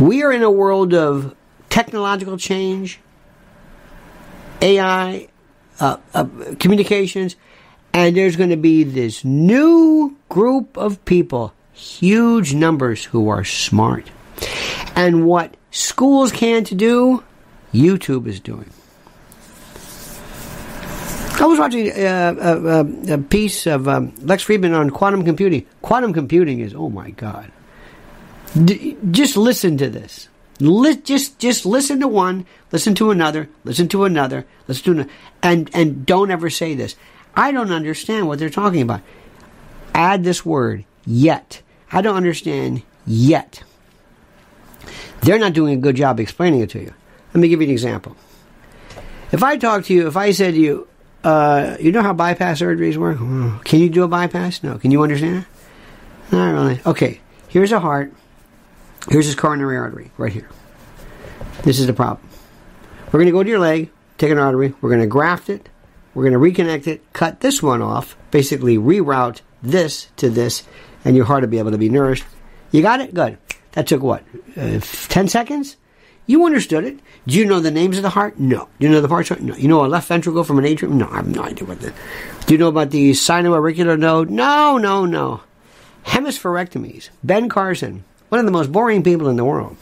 We 0.00 0.22
are 0.22 0.32
in 0.32 0.42
a 0.42 0.50
world 0.50 0.92
of 0.94 1.34
technological 1.70 2.36
change, 2.36 3.00
AI, 4.60 5.28
uh, 5.80 5.96
uh, 6.12 6.26
communications, 6.58 7.36
and 7.92 8.16
there's 8.16 8.36
going 8.36 8.50
to 8.50 8.56
be 8.56 8.82
this 8.82 9.24
new 9.24 10.16
group 10.28 10.76
of 10.76 11.04
people, 11.04 11.52
huge 11.74 12.54
numbers, 12.54 13.04
who 13.04 13.28
are 13.28 13.44
smart. 13.44 14.10
And 14.96 15.26
what 15.26 15.56
schools 15.70 16.32
can't 16.32 16.76
do, 16.76 17.22
YouTube 17.72 18.26
is 18.26 18.40
doing. 18.40 18.70
I 21.40 21.46
was 21.46 21.58
watching 21.58 21.90
uh, 21.90 22.34
a, 22.40 23.12
a, 23.12 23.14
a, 23.14 23.18
piece 23.18 23.66
of 23.66 23.88
um, 23.88 24.14
Lex 24.22 24.44
Fridman 24.44 24.74
on 24.78 24.90
quantum 24.90 25.24
computing. 25.24 25.66
Quantum 25.82 26.12
computing 26.12 26.60
is 26.60 26.74
oh 26.74 26.88
my 26.88 27.10
god. 27.10 27.50
D- 28.64 28.96
just 29.10 29.36
listen 29.36 29.76
to 29.78 29.90
this. 29.90 30.28
Li- 30.60 30.96
just 30.96 31.40
just 31.40 31.66
listen 31.66 31.98
to 32.00 32.08
one, 32.08 32.46
listen 32.70 32.94
to 32.94 33.10
another, 33.10 33.48
listen 33.64 33.88
to 33.88 34.04
another, 34.04 34.46
listen 34.68 34.84
to 34.84 34.90
another, 34.92 35.10
and 35.42 35.68
and 35.74 36.06
don't 36.06 36.30
ever 36.30 36.48
say 36.50 36.74
this. 36.74 36.94
I 37.34 37.50
don't 37.50 37.72
understand 37.72 38.28
what 38.28 38.38
they're 38.38 38.48
talking 38.48 38.82
about. 38.82 39.00
Add 39.92 40.22
this 40.22 40.46
word 40.46 40.84
yet. 41.04 41.62
I 41.94 42.02
don't 42.02 42.16
understand 42.16 42.82
yet. 43.06 43.62
They're 45.22 45.38
not 45.38 45.52
doing 45.52 45.74
a 45.74 45.80
good 45.80 45.96
job 45.96 46.20
explaining 46.20 46.60
it 46.60 46.70
to 46.70 46.80
you. 46.80 46.92
Let 47.32 47.40
me 47.40 47.48
give 47.48 47.60
you 47.60 47.68
an 47.68 47.72
example. 47.72 48.16
If 49.32 49.42
I 49.42 49.56
talk 49.56 49.84
to 49.84 49.94
you, 49.94 50.06
if 50.06 50.16
I 50.16 50.32
said 50.32 50.54
to 50.54 50.60
you, 50.60 50.88
uh, 51.22 51.76
you 51.80 51.92
know 51.92 52.02
how 52.02 52.12
bypass 52.12 52.60
surgeries 52.60 52.96
work? 52.96 53.18
Can 53.64 53.80
you 53.80 53.88
do 53.88 54.02
a 54.02 54.08
bypass? 54.08 54.62
No. 54.62 54.76
Can 54.78 54.90
you 54.90 55.02
understand? 55.02 55.46
Not 56.30 56.52
really. 56.52 56.80
Okay. 56.84 57.20
Here's 57.48 57.72
a 57.72 57.80
heart. 57.80 58.12
Here's 59.08 59.26
his 59.26 59.34
coronary 59.34 59.76
artery 59.76 60.10
right 60.16 60.32
here. 60.32 60.48
This 61.62 61.78
is 61.78 61.86
the 61.86 61.92
problem. 61.92 62.28
We're 63.06 63.20
going 63.20 63.26
to 63.26 63.32
go 63.32 63.42
to 63.42 63.48
your 63.48 63.58
leg, 63.58 63.90
take 64.18 64.30
an 64.30 64.38
artery, 64.38 64.74
we're 64.80 64.90
going 64.90 65.00
to 65.00 65.06
graft 65.06 65.48
it, 65.48 65.68
we're 66.14 66.28
going 66.28 66.32
to 66.32 66.62
reconnect 66.62 66.86
it, 66.86 67.00
cut 67.12 67.40
this 67.40 67.62
one 67.62 67.80
off, 67.80 68.16
basically 68.30 68.76
reroute 68.76 69.40
this 69.62 70.08
to 70.16 70.30
this, 70.30 70.64
and 71.04 71.16
your 71.16 71.24
heart 71.24 71.42
will 71.42 71.48
be 71.48 71.58
able 71.58 71.70
to 71.70 71.78
be 71.78 71.88
nourished. 71.88 72.24
You 72.70 72.82
got 72.82 73.00
it? 73.00 73.14
Good. 73.14 73.38
That 73.72 73.86
took 73.86 74.02
what? 74.02 74.22
Uh, 74.56 74.80
10 74.80 75.28
seconds? 75.28 75.76
You 76.26 76.46
understood 76.46 76.84
it. 76.84 76.98
Do 77.26 77.38
you 77.38 77.44
know 77.44 77.60
the 77.60 77.70
names 77.70 77.96
of 77.96 78.02
the 78.02 78.10
heart? 78.10 78.38
No. 78.38 78.68
Do 78.78 78.86
you 78.86 78.92
know 78.92 79.00
the 79.00 79.08
parts? 79.08 79.30
No. 79.40 79.54
You 79.56 79.68
know 79.68 79.84
a 79.84 79.86
left 79.86 80.08
ventricle 80.08 80.44
from 80.44 80.58
an 80.58 80.64
atrium? 80.64 80.96
No, 80.96 81.08
I 81.10 81.16
have 81.16 81.28
no 81.28 81.42
idea 81.42 81.66
what 81.66 81.80
that. 81.80 81.92
Do 82.46 82.54
you 82.54 82.58
know 82.58 82.68
about 82.68 82.90
the 82.90 83.10
sinoauricular 83.10 83.98
node? 83.98 84.30
No, 84.30 84.78
no, 84.78 85.04
no. 85.04 85.40
Hemispherectomies. 86.06 87.10
Ben 87.22 87.48
Carson, 87.48 88.04
one 88.28 88.38
of 88.38 88.46
the 88.46 88.52
most 88.52 88.72
boring 88.72 89.02
people 89.02 89.28
in 89.28 89.36
the 89.36 89.44
world. 89.44 89.76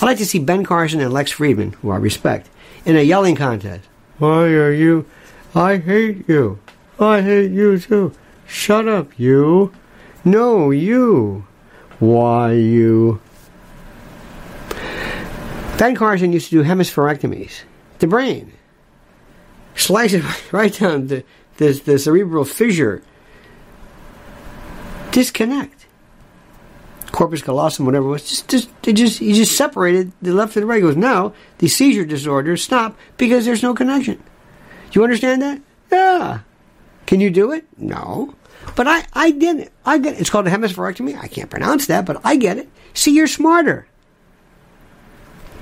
I'd 0.00 0.06
like 0.06 0.18
to 0.18 0.26
see 0.26 0.38
Ben 0.38 0.64
Carson 0.64 1.00
and 1.00 1.12
Lex 1.12 1.32
Fridman, 1.32 1.74
who 1.76 1.90
I 1.90 1.96
respect, 1.96 2.48
in 2.84 2.96
a 2.96 3.02
yelling 3.02 3.36
contest. 3.36 3.88
Why 4.18 4.46
are 4.46 4.72
you? 4.72 5.06
I 5.54 5.76
hate 5.76 6.28
you. 6.28 6.58
I 6.98 7.20
hate 7.20 7.50
you 7.50 7.78
too. 7.78 8.12
Shut 8.46 8.88
up, 8.88 9.18
you. 9.18 9.72
No, 10.24 10.70
you. 10.70 11.46
Why, 11.98 12.52
you. 12.52 13.20
Ben 15.78 15.94
Carson 15.96 16.32
used 16.32 16.50
to 16.50 16.62
do 16.62 16.68
hemispherectomies. 16.68 17.62
The 17.98 18.06
brain. 18.06 18.52
Slice 19.74 20.12
it 20.12 20.24
right 20.52 20.72
down 20.72 21.08
the, 21.08 21.24
the, 21.56 21.72
the 21.72 21.98
cerebral 21.98 22.44
fissure. 22.44 23.02
Disconnect. 25.10 25.86
Corpus 27.10 27.42
callosum, 27.42 27.84
whatever 27.84 28.06
it 28.06 28.10
was, 28.10 28.28
just, 28.28 28.48
just, 28.48 28.70
it 28.86 28.94
just, 28.94 29.18
he 29.18 29.34
just 29.34 29.54
separated 29.54 30.12
the 30.22 30.32
left 30.32 30.56
and 30.56 30.62
the 30.62 30.66
right. 30.66 30.76
He 30.76 30.82
goes, 30.82 30.96
now, 30.96 31.34
the 31.58 31.68
seizure 31.68 32.06
disorders 32.06 32.62
stop 32.62 32.96
because 33.18 33.44
there's 33.44 33.62
no 33.62 33.74
connection. 33.74 34.16
Do 34.16 35.00
you 35.00 35.04
understand 35.04 35.42
that? 35.42 35.60
Yeah. 35.90 36.40
Can 37.06 37.20
you 37.20 37.30
do 37.30 37.52
it? 37.52 37.66
No. 37.76 38.34
But 38.74 38.86
I, 38.88 39.04
I 39.12 39.30
did 39.30 39.58
it. 39.58 39.72
I 39.84 39.98
get 39.98 40.14
it. 40.14 40.20
It's 40.20 40.30
called 40.30 40.46
a 40.46 40.50
hemispherectomy. 40.50 41.18
I 41.18 41.28
can't 41.28 41.50
pronounce 41.50 41.86
that, 41.86 42.06
but 42.06 42.20
I 42.24 42.36
get 42.36 42.58
it. 42.58 42.68
See, 42.94 43.14
you're 43.14 43.26
smarter. 43.26 43.86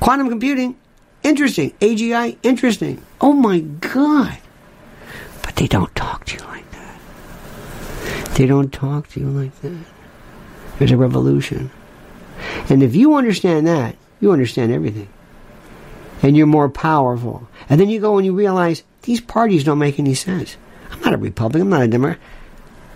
Quantum 0.01 0.29
computing, 0.29 0.77
interesting. 1.23 1.73
AGI, 1.81 2.39
interesting. 2.43 3.03
Oh 3.21 3.33
my 3.33 3.61
God. 3.61 4.39
But 5.43 5.57
they 5.57 5.67
don't 5.67 5.95
talk 5.95 6.25
to 6.27 6.37
you 6.37 6.45
like 6.45 6.71
that. 6.71 7.01
They 8.35 8.47
don't 8.47 8.73
talk 8.73 9.09
to 9.11 9.21
you 9.21 9.27
like 9.27 9.59
that. 9.61 9.85
There's 10.79 10.93
a 10.93 10.97
revolution. 10.97 11.71
And 12.69 12.83
if 12.83 12.95
you 12.95 13.15
understand 13.15 13.67
that, 13.67 13.97
you 14.21 14.33
understand 14.33 14.73
everything. 14.73 15.09
And 16.23 16.37
you're 16.37 16.47
more 16.47 16.69
powerful. 16.69 17.49
And 17.69 17.81
then 17.81 17.89
you 17.89 18.01
go 18.01 18.17
and 18.17 18.25
you 18.25 18.35
realize 18.35 18.83
these 19.03 19.21
parties 19.21 19.65
don't 19.65 19.79
make 19.79 19.99
any 19.99 20.15
sense. 20.15 20.57
I'm 20.91 21.01
not 21.01 21.15
a 21.15 21.19
Republican, 21.19 21.63
I'm 21.63 21.71
not 21.71 21.83
a 21.83 21.89
Democrat. 21.89 22.19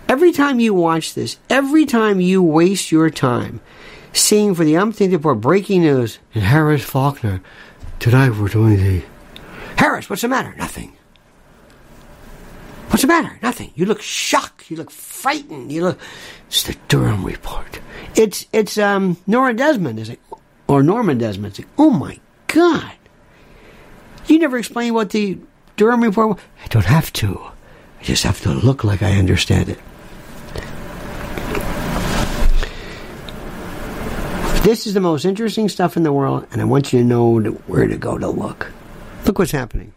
Every 0.07 0.31
time 0.31 0.59
you 0.59 0.73
watch 0.73 1.13
this, 1.13 1.37
every 1.49 1.85
time 1.85 2.21
you 2.21 2.43
waste 2.43 2.91
your 2.91 3.09
time 3.09 3.59
seeing 4.13 4.55
for 4.55 4.63
the 4.63 4.77
umpteenth 4.77 5.13
report 5.13 5.41
breaking 5.41 5.81
news 5.81 6.19
and 6.33 6.43
Harris 6.43 6.83
Faulkner. 6.83 7.41
Tonight 7.99 8.37
we're 8.37 8.47
doing 8.47 8.77
the. 8.77 9.03
Harris, 9.77 10.09
what's 10.09 10.21
the 10.21 10.27
matter? 10.27 10.53
Nothing. 10.55 10.95
What's 12.89 13.01
the 13.01 13.07
matter? 13.07 13.39
Nothing. 13.41 13.71
You 13.75 13.85
look 13.85 14.01
shocked. 14.01 14.69
You 14.69 14.77
look 14.77 14.91
frightened. 14.91 15.71
You 15.71 15.83
look. 15.83 15.99
It's 16.47 16.63
the 16.63 16.77
Durham 16.87 17.25
report. 17.25 17.79
It's 18.15 18.45
it's 18.53 18.77
um 18.77 19.17
Nora 19.25 19.53
Desmond 19.53 19.99
is 19.99 20.09
it 20.09 20.19
or 20.67 20.83
Norman 20.83 21.17
Desmond? 21.17 21.53
is 21.53 21.59
like, 21.59 21.67
oh 21.77 21.89
my 21.89 22.19
god! 22.47 22.93
You 24.27 24.39
never 24.39 24.57
explain 24.57 24.93
what 24.93 25.09
the 25.09 25.39
Durham 25.77 26.01
report. 26.01 26.29
Was. 26.29 26.39
I 26.63 26.67
don't 26.67 26.85
have 26.85 27.11
to. 27.13 27.39
I 27.99 28.03
just 28.03 28.23
have 28.23 28.41
to 28.41 28.53
look 28.53 28.83
like 28.83 29.01
I 29.01 29.17
understand 29.17 29.69
it. 29.69 29.79
This 34.65 34.87
is 34.87 34.95
the 34.95 34.99
most 34.99 35.25
interesting 35.25 35.69
stuff 35.69 35.95
in 35.95 36.01
the 36.01 36.11
world, 36.11 36.47
and 36.51 36.59
I 36.59 36.65
want 36.65 36.91
you 36.91 36.97
to 36.97 37.05
know 37.05 37.39
where 37.39 37.85
to 37.85 37.97
go 37.97 38.17
to 38.17 38.27
look. 38.27 38.71
Look 39.23 39.37
what's 39.37 39.51
happening. 39.51 39.93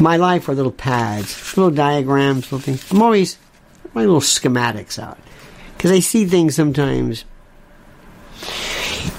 My 0.00 0.16
life 0.16 0.48
are 0.48 0.54
little 0.54 0.72
pads, 0.72 1.54
little 1.58 1.70
diagrams, 1.70 2.50
little 2.50 2.60
things. 2.60 2.90
I'm 2.90 3.02
always 3.02 3.36
my 3.92 4.00
little 4.00 4.22
schematics 4.22 4.98
out 4.98 5.18
because 5.76 5.90
I 5.90 6.00
see 6.00 6.24
things 6.24 6.54
sometimes. 6.54 7.26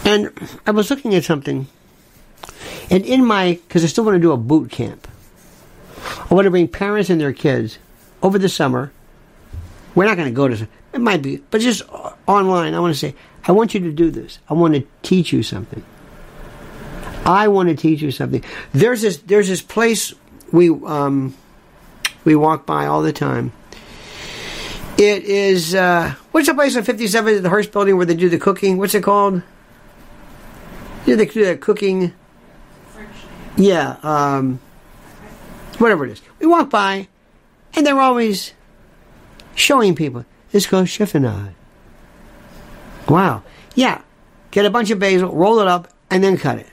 And 0.04 0.32
I 0.66 0.72
was 0.72 0.90
looking 0.90 1.14
at 1.14 1.24
something, 1.24 1.68
and 2.90 3.06
in 3.06 3.24
my 3.24 3.60
because 3.68 3.84
I 3.84 3.88
still 3.90 4.06
want 4.06 4.16
to 4.16 4.22
do 4.22 4.32
a 4.32 4.38
boot 4.38 4.72
camp. 4.72 5.08
I 6.32 6.34
want 6.34 6.46
to 6.46 6.50
bring 6.50 6.68
parents 6.68 7.12
and 7.12 7.22
their 7.22 7.32
kids 7.32 7.78
over 8.24 8.40
the 8.40 8.50
summer. 8.50 8.92
We're 9.94 10.06
not 10.06 10.18
going 10.18 10.30
to 10.30 10.36
go 10.36 10.48
to 10.48 10.68
it 10.94 11.02
might 11.02 11.22
be, 11.22 11.38
but 11.50 11.60
just 11.60 11.82
online. 12.28 12.76
I 12.76 12.80
want 12.80 12.94
to 12.94 13.00
say 13.00 13.16
I 13.48 13.52
want 13.52 13.74
you 13.74 13.80
to 13.82 13.92
do 13.92 14.12
this. 14.12 14.40
I 14.48 14.54
want 14.54 14.76
to 14.76 14.86
teach 15.02 15.34
you 15.34 15.44
something. 15.44 15.84
I 17.26 17.48
want 17.48 17.70
to 17.70 17.76
teach 17.76 18.02
you 18.02 18.12
something. 18.12 18.44
There's 18.74 19.02
this 19.02 19.18
there's 19.18 19.48
this 19.48 19.62
place 19.62 20.14
we 20.52 20.70
um, 20.70 21.36
we 22.24 22.36
walk 22.36 22.66
by 22.66 22.86
all 22.86 23.02
the 23.02 23.14
time. 23.14 23.52
It 24.98 25.24
is 25.24 25.74
uh, 25.74 26.14
what's 26.32 26.48
the 26.48 26.54
place 26.54 26.76
on 26.78 26.84
57 26.84 27.42
the 27.42 27.50
Hearst 27.50 27.72
Building 27.72 27.98
where 27.98 28.06
they 28.06 28.16
do 28.16 28.30
the 28.30 28.38
cooking? 28.38 28.78
What's 28.78 28.94
it 28.94 29.04
called? 29.04 29.42
Yeah, 31.06 31.16
they 31.16 31.26
do 31.26 31.46
that 31.46 31.60
cooking. 31.60 32.14
Yeah, 33.58 33.98
um, 34.04 34.60
whatever 35.80 36.06
it 36.06 36.12
is. 36.12 36.22
We 36.40 36.48
walk 36.48 36.70
by, 36.70 37.08
and 37.76 37.86
they're 37.86 38.00
always 38.00 38.54
showing 39.56 39.96
people 39.96 40.26
this 40.54 40.68
goes 40.68 40.88
chiffonade. 40.88 41.54
Wow. 43.10 43.44
Yeah. 43.76 44.02
Get 44.52 44.66
a 44.66 44.70
bunch 44.70 44.92
of 44.92 45.00
basil, 45.00 45.34
roll 45.36 45.60
it 45.60 45.68
up, 45.68 45.90
and 46.12 46.24
then 46.24 46.38
cut 46.38 46.60
it. 46.60 46.68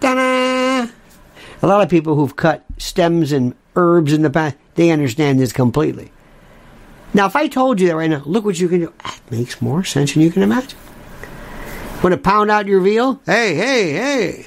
Ta-da! 0.00 0.92
A 1.62 1.66
lot 1.66 1.82
of 1.82 1.88
people 1.88 2.14
who've 2.14 2.36
cut 2.36 2.64
stems 2.76 3.32
and 3.32 3.54
herbs 3.74 4.12
in 4.12 4.20
the 4.20 4.28
past, 4.28 4.56
they 4.74 4.90
understand 4.90 5.40
this 5.40 5.50
completely. 5.52 6.12
Now, 7.14 7.24
if 7.24 7.34
I 7.34 7.48
told 7.48 7.80
you 7.80 7.88
that 7.88 7.96
right 7.96 8.10
now, 8.10 8.22
look 8.26 8.44
what 8.44 8.60
you 8.60 8.68
can 8.68 8.80
do. 8.80 8.92
That 9.02 9.20
makes 9.30 9.62
more 9.62 9.82
sense 9.82 10.12
than 10.12 10.22
you 10.22 10.30
can 10.30 10.42
imagine. 10.42 10.78
Want 12.02 12.12
to 12.12 12.18
pound 12.18 12.50
out 12.50 12.66
your 12.66 12.80
veal? 12.80 13.22
Hey, 13.24 13.54
hey, 13.54 13.92
hey. 13.92 14.46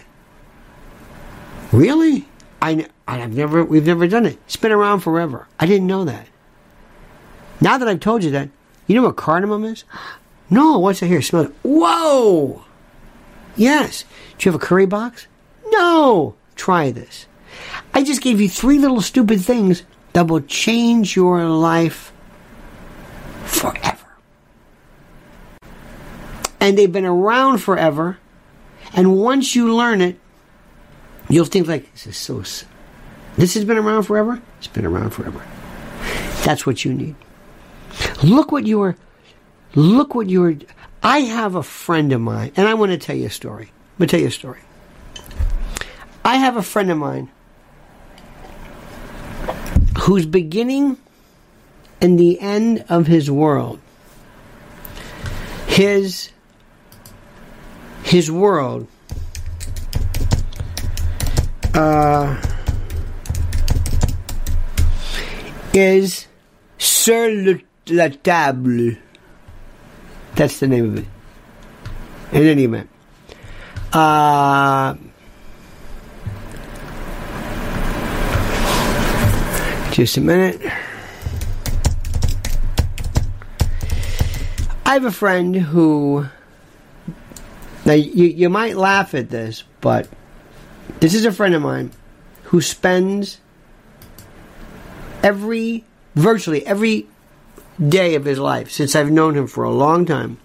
Really? 1.71 2.27
I, 2.62 2.88
I've 3.08 3.34
never, 3.34 3.63
we've 3.63 3.88
never 3.88 4.08
done 4.08 4.27
it. 4.27 4.38
It's 4.45 4.55
been 4.55 4.71
around 4.71 4.99
forever. 4.99 5.47
I 5.60 5.65
didn't 5.65 5.88
know 5.88 6.05
that. 6.05 6.27
Now 7.60 7.79
that 7.79 7.88
I've 7.88 7.99
told 7.99 8.23
you 8.23 8.29
that, 8.32 8.49
you 8.89 8.95
know 8.95 9.04
what 9.04 9.15
cardamom 9.15 9.63
is? 9.63 9.86
No, 10.52 10.80
what's 10.80 11.04
it 11.04 11.08
here? 11.10 11.21
Smell 11.21 11.43
it. 11.43 11.54
Whoa! 11.62 12.65
Yes. 13.56 14.04
Do 14.39 14.49
you 14.49 14.52
have 14.52 14.60
a 14.60 14.65
curry 14.65 14.88
box? 14.88 15.28
No! 15.67 16.34
Try 16.56 16.89
this. 16.89 17.28
I 17.93 18.04
just 18.04 18.23
gave 18.23 18.41
you 18.41 18.49
three 18.49 18.80
little 18.80 18.99
stupid 18.99 19.41
things 19.41 19.84
that 20.13 20.28
will 20.28 20.41
change 20.41 21.15
your 21.15 21.45
life 21.45 22.12
forever. 23.45 24.08
And 26.60 26.75
they've 26.75 26.91
been 26.91 27.06
around 27.06 27.60
forever. 27.60 28.17
And 28.93 29.15
once 29.17 29.56
you 29.56 29.75
learn 29.75 30.02
it, 30.02 30.19
you'll 31.30 31.45
think 31.45 31.67
like, 31.67 31.91
this 31.91 32.08
is 32.08 32.17
so. 32.17 32.43
This 33.38 33.54
has 33.54 33.65
been 33.65 33.78
around 33.78 34.04
forever? 34.04 34.41
It's 34.58 34.67
been 34.67 34.86
around 34.86 35.12
forever. 35.12 35.45
That's 36.43 36.65
what 36.65 36.84
you 36.84 36.93
need. 36.93 37.15
Look 38.23 38.52
what 38.52 38.65
you 38.65 38.82
are 38.82 38.95
Look 39.75 40.15
what 40.15 40.30
you're. 40.30 40.56
I 41.04 41.19
have 41.19 41.56
a 41.56 41.63
friend 41.63 42.12
of 42.12 42.21
mine, 42.21 42.52
and 42.56 42.67
I 42.67 42.73
want 42.73 42.91
to 42.91 42.97
tell 42.97 43.15
you 43.15 43.28
a 43.28 43.32
story. 43.32 43.65
I'm 43.65 43.97
going 43.99 44.08
to 44.08 44.12
tell 44.12 44.19
you 44.19 44.28
a 44.28 44.32
story. 44.32 44.60
I 46.25 46.36
have 46.38 46.58
a 46.58 46.62
friend 46.62 46.91
of 46.91 46.97
mine 46.97 47.30
who's 50.02 50.25
beginning 50.25 50.97
in 52.02 52.15
the 52.17 52.39
end 52.39 52.86
of 52.89 53.08
his 53.08 53.30
world. 53.30 53.80
His 55.67 56.32
his 58.04 58.32
world 58.32 58.88
uh, 61.75 62.41
is 65.73 66.28
sur 66.80 67.62
la 67.91 68.10
table. 68.10 68.97
That's 70.36 70.60
the 70.60 70.67
name 70.67 70.86
of 70.86 70.97
it. 70.99 71.06
In 72.32 72.43
any 72.43 72.63
event. 72.63 72.89
Uh, 73.91 74.95
just 79.91 80.17
a 80.17 80.21
minute. 80.21 80.62
I 84.86 84.93
have 84.93 85.06
a 85.06 85.12
friend 85.12 85.56
who. 85.56 86.25
Now, 87.86 87.93
you, 87.93 88.25
you 88.25 88.49
might 88.49 88.75
laugh 88.75 89.15
at 89.15 89.30
this, 89.30 89.63
but 89.82 90.08
this 90.99 91.13
is 91.13 91.25
a 91.25 91.32
friend 91.32 91.56
of 91.56 91.62
mine 91.62 91.91
who 92.43 92.62
spends 92.62 93.39
every, 95.23 95.86
virtually 96.15 96.65
every 96.65 97.08
day 97.88 98.15
of 98.15 98.26
his 98.26 98.39
life, 98.39 98.72
since 98.72 98.96
I've 98.96 99.12
known 99.12 99.36
him 99.36 99.48
for 99.48 99.63
a 99.63 99.72
long 99.72 100.06
time, 100.06 100.38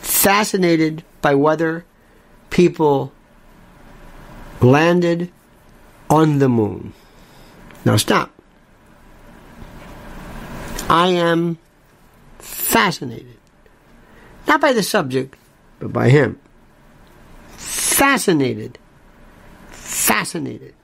fascinated 0.00 1.04
by 1.20 1.34
whether 1.34 1.84
people 2.50 3.12
landed 4.60 5.30
on 6.08 6.38
the 6.38 6.48
moon. 6.48 6.92
Now 7.84 7.96
stop. 7.96 8.30
I 10.88 11.08
am 11.08 11.58
fascinated. 12.38 13.38
Not 14.46 14.60
by 14.60 14.72
the 14.72 14.82
subject, 14.82 15.36
but 15.78 15.92
by 15.92 16.08
him. 16.10 16.38
Fascinated. 17.56 18.78
Fascinated. 19.70 20.74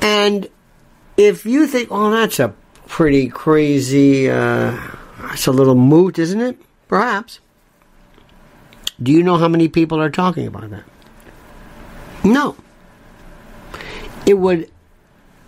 And 0.00 0.48
if 1.16 1.46
you 1.46 1.66
think, 1.66 1.88
oh, 1.90 2.10
that's 2.10 2.40
a 2.40 2.54
pretty 2.86 3.28
crazy, 3.28 4.30
uh, 4.30 4.78
it's 5.32 5.46
a 5.46 5.52
little 5.52 5.74
moot, 5.74 6.18
isn't 6.18 6.40
it? 6.40 6.58
Perhaps. 6.88 7.40
Do 9.02 9.12
you 9.12 9.22
know 9.22 9.36
how 9.36 9.48
many 9.48 9.68
people 9.68 10.00
are 10.00 10.10
talking 10.10 10.46
about 10.46 10.70
that? 10.70 10.84
No. 12.24 12.56
It 14.26 14.34
would 14.34 14.70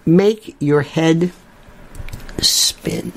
make 0.07 0.57
your 0.59 0.83
head 0.83 1.33
spin. 2.38 3.12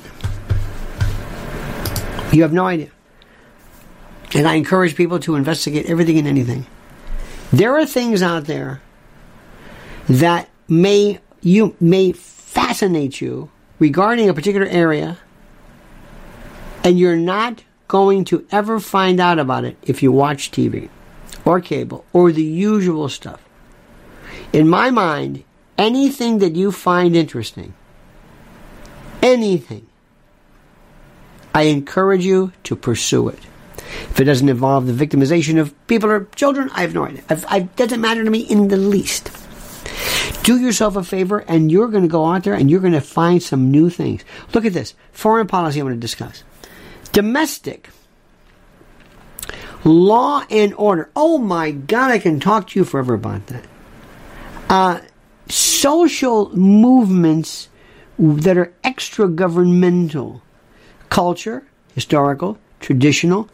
You 2.32 2.42
have 2.42 2.52
no 2.52 2.66
idea. 2.66 2.90
And 4.34 4.46
I 4.46 4.54
encourage 4.54 4.94
people 4.94 5.18
to 5.20 5.34
investigate 5.34 5.86
everything 5.86 6.18
and 6.18 6.28
anything. 6.28 6.66
There 7.52 7.76
are 7.76 7.86
things 7.86 8.22
out 8.22 8.44
there 8.44 8.82
that 10.08 10.48
may 10.68 11.20
you 11.40 11.74
may 11.80 12.12
fascinate 12.58 13.20
you 13.20 13.48
regarding 13.78 14.28
a 14.28 14.34
particular 14.34 14.66
area, 14.66 15.16
and 16.82 16.98
you're 16.98 17.16
not 17.16 17.62
going 17.86 18.24
to 18.24 18.44
ever 18.50 18.80
find 18.80 19.20
out 19.20 19.38
about 19.38 19.64
it 19.64 19.76
if 19.82 20.02
you 20.02 20.10
watch 20.10 20.50
TV 20.50 20.88
or 21.44 21.60
cable 21.60 22.04
or 22.12 22.32
the 22.32 22.42
usual 22.42 23.08
stuff. 23.08 23.40
In 24.52 24.68
my 24.68 24.90
mind, 24.90 25.44
anything 25.76 26.38
that 26.38 26.56
you 26.56 26.72
find 26.72 27.14
interesting, 27.14 27.74
anything, 29.22 29.86
I 31.54 31.62
encourage 31.62 32.24
you 32.24 32.52
to 32.64 32.74
pursue 32.74 33.28
it. 33.28 33.38
If 34.10 34.18
it 34.18 34.24
doesn't 34.24 34.48
involve 34.48 34.86
the 34.86 35.06
victimization 35.06 35.60
of 35.60 35.74
people 35.86 36.10
or 36.10 36.24
children, 36.34 36.70
I 36.74 36.80
have 36.80 36.94
no 36.94 37.04
idea. 37.04 37.22
it 37.30 37.76
doesn't 37.76 38.00
matter 38.00 38.24
to 38.24 38.30
me 38.30 38.40
in 38.40 38.66
the 38.66 38.76
least. 38.76 39.30
Do 40.42 40.58
yourself 40.58 40.96
a 40.96 41.04
favor 41.04 41.38
and 41.40 41.70
you're 41.70 41.88
going 41.88 42.04
to 42.04 42.08
go 42.08 42.24
out 42.24 42.44
there 42.44 42.54
and 42.54 42.70
you're 42.70 42.80
going 42.80 42.92
to 42.92 43.00
find 43.00 43.42
some 43.42 43.70
new 43.70 43.90
things. 43.90 44.24
Look 44.54 44.64
at 44.64 44.72
this. 44.72 44.94
Foreign 45.12 45.46
policy 45.46 45.80
I'm 45.80 45.86
going 45.86 45.96
to 45.96 46.00
discuss. 46.00 46.42
Domestic. 47.12 47.90
Law 49.84 50.44
and 50.50 50.74
order. 50.74 51.10
Oh 51.14 51.38
my 51.38 51.70
God, 51.70 52.10
I 52.10 52.18
can 52.18 52.40
talk 52.40 52.68
to 52.68 52.78
you 52.78 52.84
forever 52.84 53.14
about 53.14 53.46
that. 53.48 53.64
Uh, 54.68 55.00
social 55.48 56.54
movements 56.56 57.68
that 58.18 58.58
are 58.58 58.72
extra 58.82 59.28
governmental. 59.28 60.42
Culture, 61.08 61.66
historical, 61.94 62.58
traditional, 62.80 63.48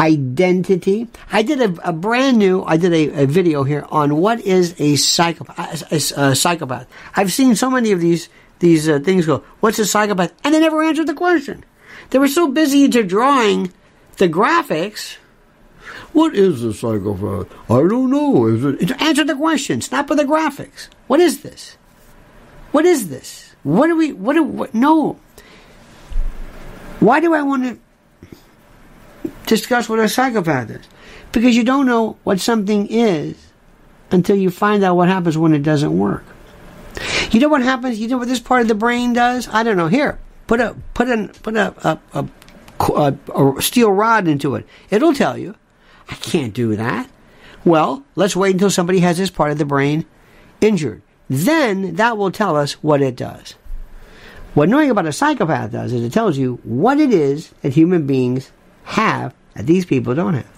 identity. 0.00 1.08
I 1.30 1.42
did 1.42 1.60
a, 1.60 1.88
a 1.88 1.92
brand 1.92 2.38
new, 2.38 2.64
I 2.64 2.76
did 2.76 2.92
a, 2.92 3.22
a, 3.22 3.26
video 3.26 3.62
here 3.62 3.86
on 3.90 4.16
what 4.16 4.40
is 4.40 4.74
a 4.78 4.96
psychopath, 4.96 5.90
a, 5.92 6.20
a 6.20 6.34
psychopath. 6.34 6.88
I've 7.14 7.32
seen 7.32 7.54
so 7.56 7.70
many 7.70 7.92
of 7.92 8.00
these, 8.00 8.28
these 8.58 8.88
uh, 8.88 8.98
things 9.00 9.26
go, 9.26 9.44
what's 9.60 9.78
a 9.78 9.86
psychopath? 9.86 10.32
And 10.44 10.54
they 10.54 10.60
never 10.60 10.82
answered 10.82 11.06
the 11.06 11.14
question. 11.14 11.64
They 12.10 12.18
were 12.18 12.28
so 12.28 12.48
busy 12.48 12.84
into 12.84 13.02
drawing 13.02 13.72
the 14.18 14.28
graphics 14.28 15.16
What 16.12 16.34
is 16.34 16.62
a 16.62 16.74
psychopath? 16.74 17.50
I 17.70 17.80
don't 17.88 18.10
know. 18.10 18.46
Is 18.46 18.64
it? 18.64 19.00
Answer 19.00 19.24
the 19.24 19.36
question. 19.36 19.80
Stop 19.80 20.10
with 20.10 20.18
the 20.18 20.24
graphics. 20.24 20.88
What 21.06 21.20
is 21.20 21.42
this? 21.42 21.78
What 22.70 22.84
is 22.84 23.08
this? 23.08 23.54
What 23.62 23.86
do 23.86 23.96
we? 23.96 24.12
What 24.12 24.34
do? 24.34 24.42
What, 24.42 24.74
no. 24.74 25.18
Why 27.00 27.20
do 27.20 27.34
I 27.34 27.42
want 27.42 27.64
to 27.64 27.78
discuss 29.46 29.88
what 29.88 29.98
a 29.98 30.08
psychopath 30.08 30.70
is? 30.70 30.86
Because 31.32 31.56
you 31.56 31.64
don't 31.64 31.86
know 31.86 32.16
what 32.24 32.40
something 32.40 32.86
is 32.88 33.36
until 34.10 34.36
you 34.36 34.50
find 34.50 34.84
out 34.84 34.96
what 34.96 35.08
happens 35.08 35.38
when 35.38 35.54
it 35.54 35.62
doesn't 35.62 35.96
work. 35.96 36.24
You 37.30 37.40
know 37.40 37.48
what 37.48 37.62
happens? 37.62 37.98
You 37.98 38.08
know 38.08 38.18
what 38.18 38.28
this 38.28 38.40
part 38.40 38.62
of 38.62 38.68
the 38.68 38.74
brain 38.74 39.14
does? 39.14 39.48
I 39.48 39.62
don't 39.62 39.76
know. 39.76 39.88
Here, 39.88 40.18
put 40.46 40.60
a 40.60 40.76
put 40.94 41.08
a 41.08 41.30
put 41.42 41.56
a 41.56 41.74
a, 41.88 41.98
a, 42.20 43.16
a, 43.34 43.56
a 43.56 43.62
steel 43.62 43.90
rod 43.90 44.28
into 44.28 44.54
it. 44.54 44.66
It'll 44.90 45.14
tell 45.14 45.38
you. 45.38 45.54
I 46.08 46.14
can't 46.16 46.52
do 46.52 46.76
that. 46.76 47.08
Well, 47.64 48.04
let's 48.16 48.36
wait 48.36 48.52
until 48.52 48.70
somebody 48.70 49.00
has 49.00 49.16
this 49.16 49.30
part 49.30 49.52
of 49.52 49.58
the 49.58 49.64
brain 49.64 50.04
injured. 50.60 51.00
Then 51.30 51.94
that 51.94 52.18
will 52.18 52.30
tell 52.30 52.56
us 52.56 52.72
what 52.82 53.00
it 53.00 53.16
does. 53.16 53.54
What 54.54 54.68
knowing 54.68 54.90
about 54.90 55.06
a 55.06 55.12
psychopath 55.12 55.72
does 55.72 55.92
is 55.92 56.04
it 56.04 56.12
tells 56.12 56.36
you 56.36 56.60
what 56.64 56.98
it 56.98 57.12
is 57.12 57.50
that 57.62 57.72
human 57.72 58.06
beings 58.06 58.52
have 58.84 59.34
that 59.54 59.66
these 59.66 59.86
people 59.86 60.14
don't 60.14 60.34
have. 60.34 60.50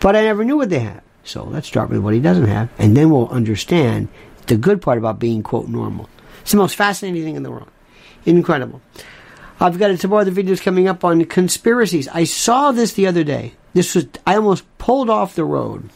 But 0.00 0.16
I 0.16 0.22
never 0.22 0.44
knew 0.44 0.56
what 0.56 0.70
they 0.70 0.80
have. 0.80 1.02
So 1.24 1.44
let's 1.44 1.68
start 1.68 1.90
with 1.90 2.00
what 2.00 2.14
he 2.14 2.20
doesn't 2.20 2.48
have, 2.48 2.68
and 2.78 2.96
then 2.96 3.10
we'll 3.10 3.28
understand 3.28 4.08
the 4.46 4.56
good 4.56 4.82
part 4.82 4.98
about 4.98 5.20
being, 5.20 5.42
quote, 5.42 5.68
normal. 5.68 6.08
It's 6.40 6.50
the 6.50 6.56
most 6.56 6.74
fascinating 6.74 7.22
thing 7.22 7.36
in 7.36 7.44
the 7.44 7.50
world. 7.50 7.68
Incredible. 8.26 8.80
I've 9.60 9.78
got 9.78 9.96
some 10.00 10.12
other 10.12 10.32
videos 10.32 10.60
coming 10.60 10.88
up 10.88 11.04
on 11.04 11.24
conspiracies. 11.26 12.08
I 12.08 12.24
saw 12.24 12.72
this 12.72 12.94
the 12.94 13.06
other 13.06 13.22
day. 13.22 13.54
This 13.74 13.94
was, 13.94 14.06
I 14.26 14.34
almost 14.34 14.64
pulled 14.78 15.08
off 15.08 15.36
the 15.36 15.44
road. 15.44 15.88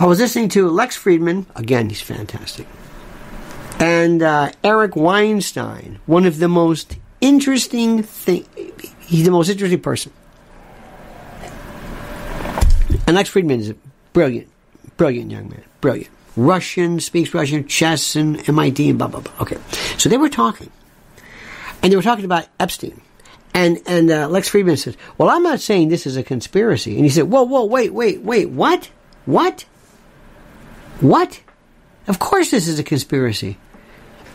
I 0.00 0.06
was 0.06 0.18
listening 0.18 0.48
to 0.50 0.68
Lex 0.68 1.00
Fridman. 1.00 1.46
Again, 1.54 1.88
he's 1.88 2.00
fantastic. 2.00 2.66
And 3.78 4.22
uh, 4.22 4.50
Eric 4.64 4.96
Weinstein, 4.96 6.00
one 6.06 6.26
of 6.26 6.38
the 6.38 6.48
most 6.48 6.96
interesting 7.20 8.02
thing. 8.02 8.46
He's 9.06 9.24
the 9.24 9.30
most 9.30 9.48
interesting 9.48 9.80
person. 9.80 10.12
And 13.06 13.16
Lex 13.16 13.30
Fridman 13.30 13.60
is 13.60 13.70
a 13.70 13.76
brilliant, 14.12 14.48
brilliant 14.96 15.30
young 15.30 15.48
man. 15.48 15.62
Brilliant. 15.80 16.10
Russian, 16.36 17.00
speaks 17.00 17.32
Russian, 17.32 17.66
chess 17.66 18.16
and 18.16 18.46
MIT 18.48 18.90
and 18.90 18.98
blah, 18.98 19.08
blah, 19.08 19.20
blah. 19.20 19.32
Okay. 19.40 19.56
So 19.96 20.08
they 20.08 20.16
were 20.16 20.28
talking. 20.28 20.70
And 21.82 21.92
they 21.92 21.96
were 21.96 22.02
talking 22.02 22.24
about 22.24 22.46
Epstein. 22.58 23.00
And, 23.54 23.80
and 23.86 24.10
uh, 24.10 24.28
Lex 24.28 24.50
Fridman 24.50 24.76
says, 24.76 24.96
Well, 25.16 25.30
I'm 25.30 25.42
not 25.42 25.60
saying 25.60 25.88
this 25.88 26.06
is 26.06 26.16
a 26.16 26.22
conspiracy. 26.22 26.96
And 26.96 27.04
he 27.04 27.10
said, 27.10 27.24
Whoa, 27.30 27.44
whoa, 27.44 27.64
wait, 27.64 27.94
wait, 27.94 28.20
wait, 28.20 28.50
what? 28.50 28.90
What? 29.24 29.64
What? 31.00 31.40
Of 32.06 32.18
course 32.18 32.50
this 32.50 32.68
is 32.68 32.78
a 32.78 32.84
conspiracy. 32.84 33.56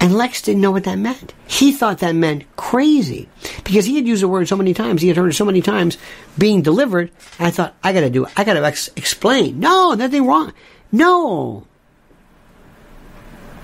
And 0.01 0.15
Lex 0.15 0.41
didn't 0.41 0.61
know 0.61 0.71
what 0.71 0.85
that 0.85 0.97
meant. 0.97 1.35
He 1.47 1.71
thought 1.71 1.99
that 1.99 2.15
meant 2.15 2.43
crazy 2.55 3.29
because 3.63 3.85
he 3.85 3.97
had 3.97 4.07
used 4.07 4.23
the 4.23 4.27
word 4.27 4.47
so 4.47 4.57
many 4.57 4.73
times. 4.73 5.03
He 5.03 5.07
had 5.07 5.15
heard 5.15 5.29
it 5.29 5.35
so 5.35 5.45
many 5.45 5.61
times 5.61 5.99
being 6.39 6.63
delivered. 6.63 7.11
I 7.37 7.51
thought, 7.51 7.75
I 7.83 7.93
got 7.93 7.99
to 7.99 8.09
do 8.09 8.25
it. 8.25 8.31
I 8.35 8.43
got 8.43 8.55
to 8.55 8.65
ex- 8.65 8.89
explain. 8.95 9.59
No, 9.59 9.93
nothing 9.93 10.25
wrong. 10.25 10.53
No. 10.91 11.67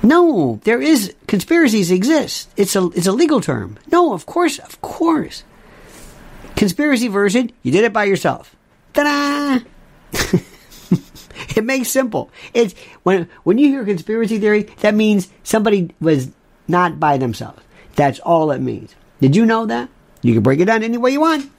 No, 0.03 0.59
there 0.63 0.79
is 0.79 1.15
conspiracies 1.25 1.89
exist. 1.89 2.49
It's 2.55 2.75
a 2.75 2.85
it's 2.95 3.07
a 3.07 3.11
legal 3.11 3.41
term. 3.41 3.79
No, 3.91 4.13
of 4.13 4.27
course, 4.27 4.59
of 4.59 4.79
course. 4.79 5.43
Conspiracy 6.55 7.07
version, 7.07 7.51
you 7.63 7.71
did 7.71 7.83
it 7.83 7.93
by 7.93 8.03
yourself. 8.03 8.55
Ta-da! 8.93 9.59
it 11.55 11.63
makes 11.63 11.89
simple. 11.89 12.29
It's 12.53 12.73
when 13.03 13.29
when 13.43 13.57
you 13.57 13.67
hear 13.69 13.85
conspiracy 13.85 14.39
theory, 14.39 14.63
that 14.81 14.95
means 14.95 15.29
somebody 15.43 15.93
was 15.99 16.31
not 16.67 16.99
by 16.99 17.17
themselves. 17.17 17.61
That's 17.95 18.19
all 18.19 18.51
it 18.51 18.59
means. 18.59 18.95
Did 19.21 19.35
you 19.35 19.45
know 19.45 19.65
that? 19.65 19.89
You 20.21 20.33
can 20.33 20.43
break 20.43 20.59
it 20.59 20.65
down 20.65 20.83
any 20.83 20.97
way 20.97 21.11
you 21.11 21.21
want. 21.21 21.49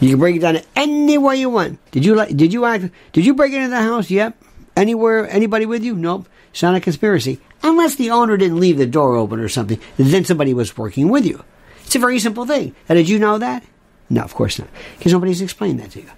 You 0.00 0.10
can 0.10 0.18
break 0.18 0.36
it 0.36 0.40
down 0.40 0.60
any 0.74 1.18
way 1.18 1.36
you 1.36 1.50
want. 1.50 1.78
Did 1.90 2.04
you 2.04 2.14
like? 2.14 2.36
Did 2.36 2.52
you 2.52 2.64
act? 2.64 2.86
Did 3.12 3.26
you 3.26 3.34
break 3.34 3.52
into 3.52 3.68
the 3.68 3.80
house? 3.80 4.10
Yep. 4.10 4.42
Anywhere? 4.76 5.28
Anybody 5.28 5.66
with 5.66 5.84
you? 5.84 5.94
Nope. 5.94 6.28
It's 6.50 6.62
not 6.62 6.74
a 6.74 6.80
conspiracy. 6.80 7.40
Unless 7.62 7.96
the 7.96 8.10
owner 8.10 8.36
didn't 8.36 8.60
leave 8.60 8.78
the 8.78 8.86
door 8.86 9.16
open 9.16 9.40
or 9.40 9.48
something, 9.48 9.78
then 9.96 10.24
somebody 10.24 10.54
was 10.54 10.76
working 10.76 11.08
with 11.08 11.26
you. 11.26 11.44
It's 11.84 11.94
a 11.94 11.98
very 11.98 12.18
simple 12.18 12.46
thing. 12.46 12.74
Now, 12.88 12.94
did 12.94 13.08
you 13.08 13.18
know 13.18 13.38
that? 13.38 13.62
No, 14.08 14.22
of 14.22 14.34
course 14.34 14.58
not. 14.58 14.68
Because 14.96 15.12
nobody's 15.12 15.42
explained 15.42 15.80
that 15.80 15.90
to 15.92 16.00
you. 16.00 16.10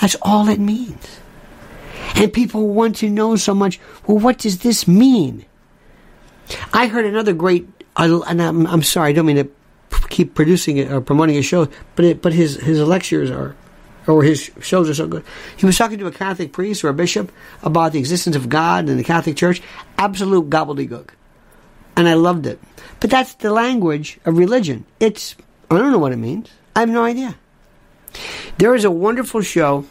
That's 0.00 0.16
all 0.22 0.48
it 0.48 0.60
means. 0.60 1.20
And 2.16 2.32
people 2.32 2.68
want 2.68 2.96
to 2.96 3.10
know 3.10 3.36
so 3.36 3.54
much, 3.54 3.78
well, 4.06 4.18
what 4.18 4.38
does 4.38 4.58
this 4.58 4.88
mean? 4.88 5.44
I 6.72 6.86
heard 6.86 7.04
another 7.04 7.32
great, 7.32 7.68
uh, 7.96 8.20
and 8.26 8.40
I'm, 8.40 8.66
I'm 8.66 8.82
sorry, 8.82 9.10
I 9.10 9.12
don't 9.12 9.26
mean 9.26 9.36
to 9.36 9.50
keep 10.08 10.34
producing 10.34 10.78
it 10.78 10.90
or 10.90 11.00
promoting 11.00 11.34
his 11.34 11.44
show, 11.44 11.68
but 11.94 12.04
it, 12.04 12.22
but 12.22 12.32
his, 12.32 12.56
his 12.56 12.80
lectures 12.80 13.30
are 13.30 13.54
or 14.06 14.22
his 14.22 14.50
shows 14.60 14.88
are 14.88 14.94
so 14.94 15.06
good. 15.06 15.24
He 15.56 15.66
was 15.66 15.76
talking 15.76 15.98
to 15.98 16.06
a 16.06 16.12
Catholic 16.12 16.52
priest 16.52 16.84
or 16.84 16.88
a 16.88 16.94
bishop 16.94 17.32
about 17.62 17.92
the 17.92 17.98
existence 17.98 18.36
of 18.36 18.48
God 18.48 18.88
and 18.88 18.98
the 18.98 19.04
Catholic 19.04 19.36
Church. 19.36 19.60
Absolute 19.98 20.48
gobbledygook. 20.48 21.10
And 21.96 22.08
I 22.08 22.14
loved 22.14 22.46
it. 22.46 22.60
But 23.00 23.10
that's 23.10 23.34
the 23.34 23.52
language 23.52 24.18
of 24.24 24.38
religion. 24.38 24.84
It's, 25.00 25.34
I 25.70 25.78
don't 25.78 25.92
know 25.92 25.98
what 25.98 26.12
it 26.12 26.18
means. 26.18 26.50
I 26.74 26.80
have 26.80 26.88
no 26.88 27.04
idea. 27.04 27.36
There 28.58 28.74
is 28.74 28.84
a 28.84 28.90
wonderful 28.90 29.40
show 29.40 29.84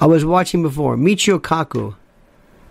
I 0.00 0.06
was 0.06 0.24
watching 0.24 0.62
before, 0.62 0.96
Michio 0.96 1.38
Kaku. 1.40 1.94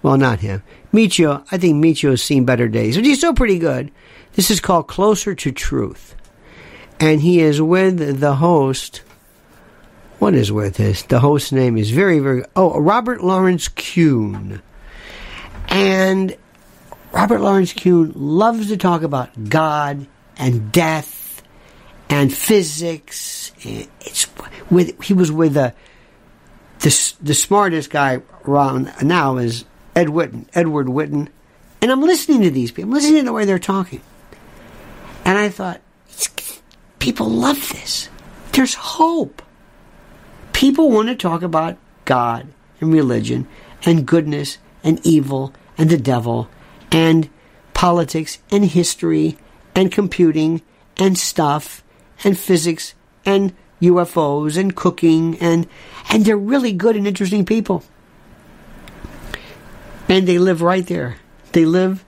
Well, 0.02 0.18
not 0.18 0.40
him. 0.40 0.64
Michio, 0.94 1.46
I 1.52 1.58
think 1.58 1.84
Michio's 1.84 2.24
seen 2.24 2.46
better 2.46 2.68
days, 2.68 2.96
but 2.96 3.06
he's 3.06 3.18
still 3.18 3.34
pretty 3.34 3.60
good. 3.60 3.92
This 4.34 4.52
is 4.52 4.60
called 4.60 4.88
Closer 4.88 5.36
to 5.36 5.52
Truth. 5.52 6.16
And 7.00 7.22
he 7.22 7.40
is 7.42 7.62
with 7.62 8.20
the 8.20 8.36
host, 8.36 9.02
what 10.20 10.34
is 10.34 10.52
with 10.52 10.76
this? 10.76 11.04
The 11.04 11.20
host's 11.20 11.52
name 11.52 11.78
is 11.78 11.92
very, 11.92 12.20
very. 12.20 12.44
Oh, 12.56 12.80
Robert 12.80 13.24
Lawrence 13.24 13.68
Kuhn. 13.68 14.62
And 15.68 16.36
Robert 17.12 17.42
Lawrence 17.42 17.74
Kuhn 17.74 18.14
loves 18.16 18.70
to 18.70 18.78
talk 18.78 19.04
about 19.04 19.50
God 19.50 20.08
and 20.38 20.72
death 20.72 21.44
and 22.10 22.34
physics. 22.34 23.52
It's 23.60 24.28
with 24.72 25.04
he 25.04 25.14
was 25.14 25.32
with 25.32 25.54
the 25.54 25.74
the, 26.80 27.14
the 27.22 27.34
smartest 27.34 27.90
guy 27.90 28.22
around 28.48 28.94
now 29.02 29.38
is 29.38 29.66
Ed 29.96 30.08
Witten, 30.08 30.48
Edward 30.54 30.88
Witten, 30.88 31.30
and 31.82 31.92
I'm 31.92 32.02
listening 32.02 32.42
to 32.42 32.52
these 32.52 32.72
people. 32.72 32.90
I'm 32.90 32.96
listening 32.96 33.20
to 33.20 33.26
the 33.26 33.34
way 33.34 33.46
they're 33.46 33.60
talking, 33.60 34.02
and 35.26 35.38
I 35.38 35.50
thought 35.50 35.82
people 37.00 37.30
love 37.30 37.70
this. 37.70 38.10
There's 38.52 38.74
hope 38.74 39.42
people 40.54 40.90
want 40.90 41.08
to 41.08 41.16
talk 41.16 41.44
about 41.44 41.78
God 42.06 42.48
and 42.82 42.92
religion 42.92 43.48
and 43.86 44.08
goodness 44.08 44.58
and 44.84 45.00
evil 45.06 45.54
and 45.78 45.90
the 45.90 45.98
devil 45.98 46.50
and 46.92 47.30
politics 47.74 48.40
and 48.50 48.66
history 48.66 49.38
and 49.76 49.92
computing 49.92 50.64
and 50.98 51.18
stuff 51.18 51.84
and 52.24 52.38
physics 52.38 52.96
and 53.26 53.54
UFOs 53.82 54.58
and 54.58 54.76
cooking 54.76 55.38
and 55.40 55.68
and 56.10 56.26
they're 56.26 56.38
really 56.38 56.74
good 56.74 56.96
and 56.96 57.08
interesting 57.08 57.46
people. 57.46 57.84
And 60.10 60.28
they 60.28 60.38
live 60.38 60.62
right 60.62 60.86
there. 60.86 61.18
They 61.52 61.66
live 61.66 62.06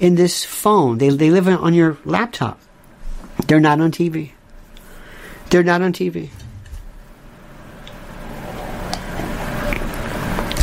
in 0.00 0.14
this 0.14 0.44
phone. 0.44 0.98
They 0.98 1.10
they 1.10 1.30
live 1.30 1.48
on 1.48 1.74
your 1.74 1.98
laptop. 2.04 2.60
They're 3.46 3.60
not 3.60 3.80
on 3.80 3.92
TV. 3.92 4.32
They're 5.50 5.62
not 5.62 5.82
on 5.82 5.92
TV. 5.92 6.30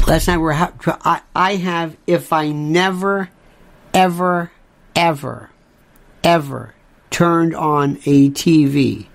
Last 0.07 0.28
night 0.28 0.38
we're 0.38 0.53
I, 0.53 1.22
I 1.36 1.55
have 1.57 1.95
if 2.07 2.34
I 2.34 2.51
never, 2.51 3.30
ever, 3.93 4.51
ever, 4.95 5.51
ever 6.24 6.74
turned 7.12 7.53
on 7.53 7.97
a 8.07 8.32
TV. 8.32 9.05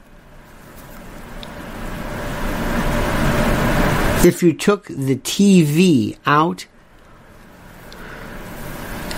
If 4.24 4.42
you 4.42 4.52
took 4.52 4.86
the 4.86 5.16
TV 5.16 6.16
out, 6.24 6.66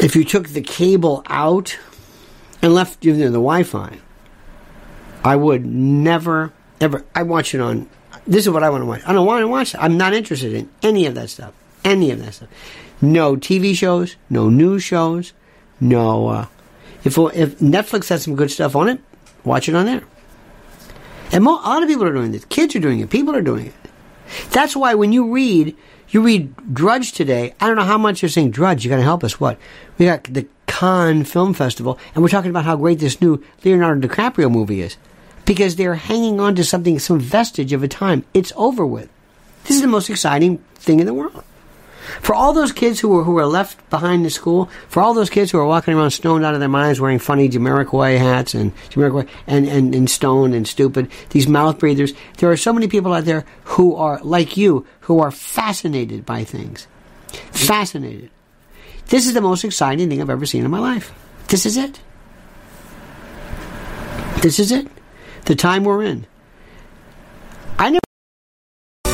if 0.01 0.17
you 0.17 0.25
took 0.25 0.49
the 0.49 0.61
cable 0.61 1.23
out 1.27 1.79
and 2.61 2.75
left 2.75 3.05
you 3.05 3.13
know, 3.13 3.27
the 3.27 3.33
Wi-Fi, 3.33 3.99
I 5.25 5.37
would 5.37 5.65
never 5.65 6.53
ever. 6.81 7.05
I 7.15 7.23
watch 7.23 7.55
it 7.55 7.61
on. 7.61 7.89
This 8.27 8.47
is 8.47 8.51
what 8.51 8.63
I 8.63 8.71
want 8.71 8.83
to 8.83 8.87
watch. 8.87 9.03
I 9.07 9.13
don't 9.13 9.27
want 9.27 9.43
to 9.43 9.49
watch. 9.49 9.75
It. 9.75 9.81
I'm 9.81 9.97
not 9.97 10.13
interested 10.13 10.53
in 10.53 10.69
any 10.83 11.07
of 11.07 11.15
that 11.15 11.31
stuff 11.31 11.55
any 11.87 12.11
of 12.11 12.23
that 12.25 12.35
stuff. 12.35 12.49
No 13.01 13.37
TV 13.37 13.75
shows, 13.75 14.17
no 14.29 14.51
news 14.51 14.83
shows, 14.83 15.33
no. 15.81 16.29
Uh, 16.29 16.47
if 17.05 17.17
if 17.17 17.59
Netflix 17.61 18.09
has 18.09 18.25
some 18.25 18.35
good 18.35 18.51
stuff 18.51 18.75
on 18.75 18.89
it, 18.89 19.01
watch 19.45 19.69
it 19.69 19.75
on 19.75 19.87
there. 19.87 20.03
And 21.33 21.45
mo- 21.45 21.61
a 21.61 21.69
lot 21.69 21.83
of 21.83 21.89
people 21.89 22.05
are 22.05 22.13
doing 22.13 22.33
this. 22.33 22.45
Kids 22.47 22.75
are 22.77 22.81
doing 22.81 23.01
it. 23.01 23.11
People 23.11 23.35
are 23.35 23.43
doing 23.43 23.67
it. 23.67 23.86
That's 24.51 24.77
why 24.77 24.95
when 24.95 25.13
you 25.13 25.33
read, 25.33 25.77
you 26.09 26.23
read 26.23 26.75
Drudge 26.75 27.13
today. 27.13 27.55
I 27.61 27.67
don't 27.67 27.77
know 27.77 27.85
how 27.85 27.99
much 27.99 28.23
you're 28.23 28.29
saying 28.29 28.51
Drudge. 28.51 28.85
You're 28.85 28.91
going 28.91 29.01
to 29.01 29.05
help 29.05 29.25
us. 29.25 29.41
What? 29.41 29.59
We 29.99 30.07
got 30.07 30.25
the 30.25 30.47
Cannes 30.67 31.25
Film 31.25 31.55
Festival, 31.55 31.99
and 32.15 32.23
we're 32.23 32.29
talking 32.29 32.51
about 32.51 32.65
how 32.65 32.77
great 32.77 32.99
this 32.99 33.21
new 33.21 33.43
Leonardo 33.65 34.07
DiCaprio 34.07 34.51
movie 34.51 34.83
is. 34.83 34.97
Because 35.45 35.77
they're 35.77 35.95
hanging 35.95 36.41
on 36.41 36.55
to 36.57 36.65
something, 36.65 36.99
some 36.99 37.21
vestige 37.21 37.73
of 37.73 37.83
a 37.83 37.89
time. 37.89 38.25
It's 38.35 38.53
over 38.57 38.85
with. 38.85 39.09
This 39.65 39.77
is 39.77 39.83
the 39.83 39.89
most 39.89 40.11
exciting 40.11 40.59
thing 40.75 41.01
in 41.01 41.07
the 41.07 41.15
world. 41.15 41.45
For 42.21 42.35
all 42.35 42.53
those 42.53 42.73
kids 42.73 43.01
who 43.01 43.09
were 43.09 43.25
who 43.25 43.33
were 43.33 43.47
left 43.47 43.91
behind 43.91 44.25
in 44.25 44.31
school, 44.31 44.71
for 44.89 45.03
all 45.03 45.15
those 45.15 45.31
kids 45.31 45.51
who 45.51 45.59
are 45.59 45.67
walking 45.67 45.95
around 45.95 46.11
stoned 46.13 46.45
out 46.45 46.55
of 46.55 46.61
their 46.61 46.69
minds, 46.69 47.01
wearing 47.01 47.19
funny 47.19 47.49
Jamiroquai 47.49 48.19
hats 48.19 48.55
and 48.55 48.75
Jamiroquai 48.91 49.29
and, 49.47 49.67
and, 49.67 49.95
and 49.95 50.11
stoned 50.11 50.55
and 50.55 50.67
stupid, 50.67 51.11
these 51.31 51.49
mouth 51.49 51.79
breathers, 51.79 52.13
there 52.39 52.51
are 52.51 52.57
so 52.57 52.73
many 52.73 52.89
people 52.89 53.13
out 53.13 53.25
there 53.25 53.45
who 53.65 53.95
are 53.97 54.21
like 54.23 54.57
you, 54.57 54.87
who 55.01 55.21
are 55.21 55.31
fascinated 55.31 56.25
by 56.25 56.45
things. 56.45 56.87
Fascinated. 57.53 58.31
This 59.09 59.27
is 59.27 59.35
the 59.35 59.41
most 59.41 59.65
exciting 59.65 60.09
thing 60.09 60.21
I've 60.21 60.31
ever 60.31 60.47
seen 60.47 60.65
in 60.65 60.71
my 60.71 60.79
life. 60.79 61.13
This 61.49 61.67
is 61.67 61.77
it. 61.77 62.01
This 64.43 64.59
is 64.59 64.73
it. 64.73 64.87
The 65.45 65.55
time 65.55 65.85
we're 65.85 66.03
in. 66.03 66.27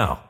now. 0.00 0.29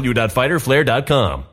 www.fighterflare.com. 0.01 1.45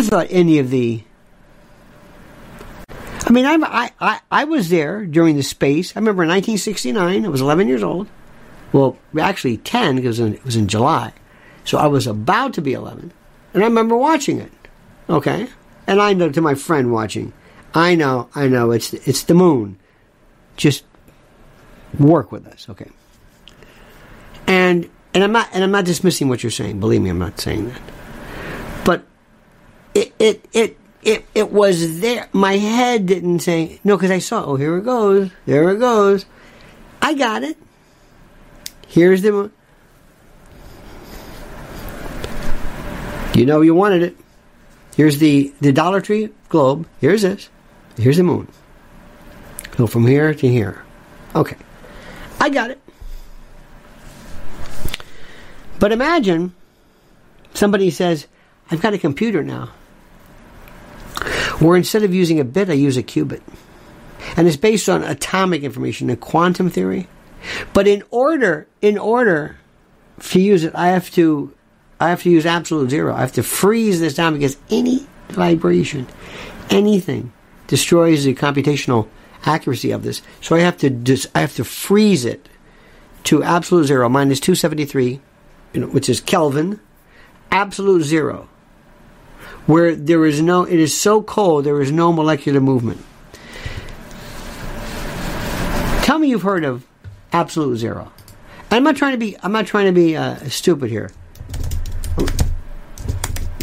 Thought 0.00 0.26
any 0.30 0.58
of 0.58 0.70
the. 0.70 1.02
I 3.26 3.30
mean, 3.30 3.44
I'm, 3.44 3.62
I, 3.64 3.92
I, 4.00 4.20
I 4.30 4.44
was 4.44 4.70
there 4.70 5.04
during 5.04 5.36
the 5.36 5.42
space. 5.42 5.94
I 5.94 6.00
remember 6.00 6.22
in 6.22 6.30
1969, 6.30 7.26
I 7.26 7.28
was 7.28 7.42
11 7.42 7.68
years 7.68 7.82
old. 7.82 8.08
Well, 8.72 8.96
actually 9.20 9.58
10 9.58 9.96
because 9.96 10.18
it 10.18 10.42
was 10.44 10.56
in 10.56 10.68
July. 10.68 11.12
So 11.64 11.76
I 11.76 11.88
was 11.88 12.06
about 12.06 12.54
to 12.54 12.62
be 12.62 12.72
11. 12.72 13.12
And 13.52 13.62
I 13.62 13.66
remember 13.66 13.96
watching 13.96 14.40
it. 14.40 14.52
Okay? 15.10 15.48
And 15.86 16.00
I 16.00 16.14
know 16.14 16.30
to 16.30 16.40
my 16.40 16.54
friend 16.54 16.90
watching, 16.90 17.34
I 17.74 17.94
know, 17.94 18.30
I 18.34 18.48
know, 18.48 18.70
it's, 18.70 18.94
it's 18.94 19.24
the 19.24 19.34
moon. 19.34 19.78
Just 20.56 20.84
work 21.98 22.32
with 22.32 22.46
us, 22.46 22.68
okay? 22.70 22.90
And 24.48 24.88
and 25.14 25.22
I'm 25.22 25.30
not 25.30 25.48
and 25.52 25.62
I'm 25.62 25.70
not 25.70 25.84
dismissing 25.84 26.28
what 26.28 26.42
you're 26.42 26.50
saying. 26.50 26.80
Believe 26.80 27.02
me, 27.02 27.10
I'm 27.10 27.18
not 27.18 27.38
saying 27.38 27.68
that. 27.68 27.80
But 28.84 29.04
it 29.94 30.14
it 30.18 30.44
it 30.52 30.78
it, 31.02 31.26
it 31.34 31.52
was 31.52 32.00
there. 32.00 32.28
My 32.32 32.54
head 32.56 33.06
didn't 33.06 33.40
say 33.40 33.78
no 33.84 33.96
because 33.96 34.10
I 34.10 34.18
saw. 34.18 34.44
Oh, 34.44 34.56
here 34.56 34.78
it 34.78 34.84
goes. 34.84 35.30
There 35.46 35.70
it 35.70 35.78
goes. 35.78 36.26
I 37.00 37.14
got 37.14 37.42
it. 37.42 37.56
Here's 38.88 39.22
the. 39.22 39.50
You 43.34 43.46
know 43.46 43.60
you 43.60 43.74
wanted 43.74 44.02
it. 44.02 44.16
Here's 44.96 45.18
the 45.18 45.52
the 45.60 45.72
Dollar 45.72 46.00
Tree 46.00 46.30
globe. 46.48 46.88
Here's 47.00 47.22
this. 47.22 47.50
Here's 47.96 48.16
the 48.16 48.22
moon. 48.22 48.48
Go 49.76 49.86
from 49.86 50.06
here 50.06 50.32
to 50.34 50.48
here. 50.48 50.82
Okay. 51.34 51.56
I 52.40 52.48
got 52.48 52.70
it. 52.70 52.80
But 55.78 55.92
imagine 55.92 56.54
somebody 57.54 57.90
says, 57.90 58.26
I've 58.70 58.80
got 58.80 58.94
a 58.94 58.98
computer 58.98 59.42
now 59.42 59.70
where 61.58 61.76
instead 61.76 62.02
of 62.02 62.14
using 62.14 62.40
a 62.40 62.44
bit, 62.44 62.70
I 62.70 62.74
use 62.74 62.96
a 62.96 63.02
qubit. 63.02 63.40
And 64.36 64.46
it's 64.46 64.56
based 64.56 64.88
on 64.88 65.02
atomic 65.02 65.62
information, 65.62 66.10
a 66.10 66.16
quantum 66.16 66.70
theory. 66.70 67.08
But 67.72 67.88
in 67.88 68.02
order, 68.10 68.66
in 68.80 68.98
order 68.98 69.56
to 70.20 70.40
use 70.40 70.64
it, 70.64 70.74
I 70.74 70.88
have 70.88 71.10
to, 71.12 71.54
I 72.00 72.10
have 72.10 72.22
to 72.22 72.30
use 72.30 72.46
absolute 72.46 72.90
zero. 72.90 73.14
I 73.14 73.20
have 73.20 73.32
to 73.32 73.42
freeze 73.42 74.00
this 74.00 74.14
down 74.14 74.34
because 74.34 74.56
any 74.70 75.06
vibration, 75.30 76.06
anything, 76.70 77.32
destroys 77.66 78.24
the 78.24 78.34
computational 78.34 79.08
accuracy 79.44 79.90
of 79.92 80.02
this. 80.02 80.22
So 80.40 80.56
I 80.56 80.60
have 80.60 80.76
to, 80.78 80.90
dis- 80.90 81.28
I 81.34 81.40
have 81.40 81.54
to 81.56 81.64
freeze 81.64 82.24
it 82.24 82.48
to 83.24 83.42
absolute 83.42 83.86
zero, 83.86 84.08
minus 84.08 84.40
273, 84.40 85.20
you 85.78 85.86
know, 85.86 85.92
which 85.92 86.08
is 86.08 86.20
Kelvin, 86.20 86.80
absolute 87.52 88.02
zero, 88.02 88.48
where 89.66 89.94
there 89.94 90.26
is 90.26 90.42
no, 90.42 90.64
it 90.64 90.80
is 90.80 90.98
so 90.98 91.22
cold, 91.22 91.64
there 91.64 91.80
is 91.80 91.92
no 91.92 92.12
molecular 92.12 92.60
movement. 92.60 93.00
Tell 96.02 96.18
me 96.18 96.30
you've 96.30 96.42
heard 96.42 96.64
of 96.64 96.84
absolute 97.32 97.76
zero. 97.76 98.10
I'm 98.72 98.82
not 98.82 98.96
trying 98.96 99.12
to 99.12 99.18
be, 99.18 99.36
I'm 99.40 99.52
not 99.52 99.66
trying 99.66 99.86
to 99.86 99.92
be 99.92 100.16
uh, 100.16 100.34
stupid 100.48 100.90
here. 100.90 101.12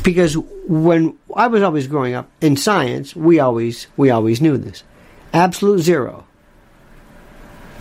Because 0.05 0.38
when 0.38 1.18
I 1.36 1.47
was 1.47 1.63
always 1.63 1.88
growing 1.88 2.13
up 2.13 2.30
in 2.39 2.55
science, 2.55 3.13
we 3.13 3.41
always, 3.41 3.88
we 3.97 4.09
always 4.09 4.39
knew 4.39 4.57
this. 4.57 4.84
Absolute 5.34 5.80
zero 5.80 6.25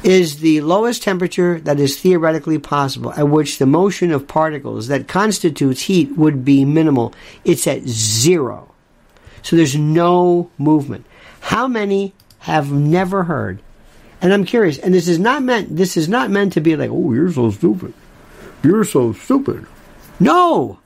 is 0.05 0.41
the 0.41 0.61
lowest 0.61 1.03
temperature 1.03 1.59
that 1.61 1.81
is 1.81 1.99
theoretically 1.99 2.59
possible 2.59 3.13
at 3.15 3.29
which 3.29 3.57
the 3.57 3.67
motion 3.67 4.13
of 4.13 4.29
particles 4.29 4.89
that 4.89 5.09
constitutes 5.09 5.83
heat 5.83 6.15
would 6.17 6.45
be 6.45 6.65
minimal. 6.65 7.15
It's 7.43 7.67
at 7.67 7.89
zero. 7.89 8.75
So 9.43 9.57
there's 9.57 9.77
no 9.77 10.51
movement. 10.59 11.07
How 11.41 11.67
many 11.67 12.13
have 12.41 12.71
never 12.71 13.25
heard? 13.25 13.63
And 14.21 14.33
I'm 14.33 14.45
curious, 14.45 14.79
and 14.79 14.93
this 14.93 15.09
is 15.09 15.19
not 15.19 15.43
meant 15.43 15.75
this 15.75 15.97
is 15.97 16.09
not 16.09 16.31
meant 16.31 16.53
to 16.55 16.61
be 16.61 16.77
like, 16.77 16.91
oh, 16.91 17.13
you're 17.13 17.33
so 17.33 17.51
stupid. 17.51 17.95
You're 18.63 18.85
so 18.85 19.15
stupid. 19.15 19.67
No. 20.21 20.81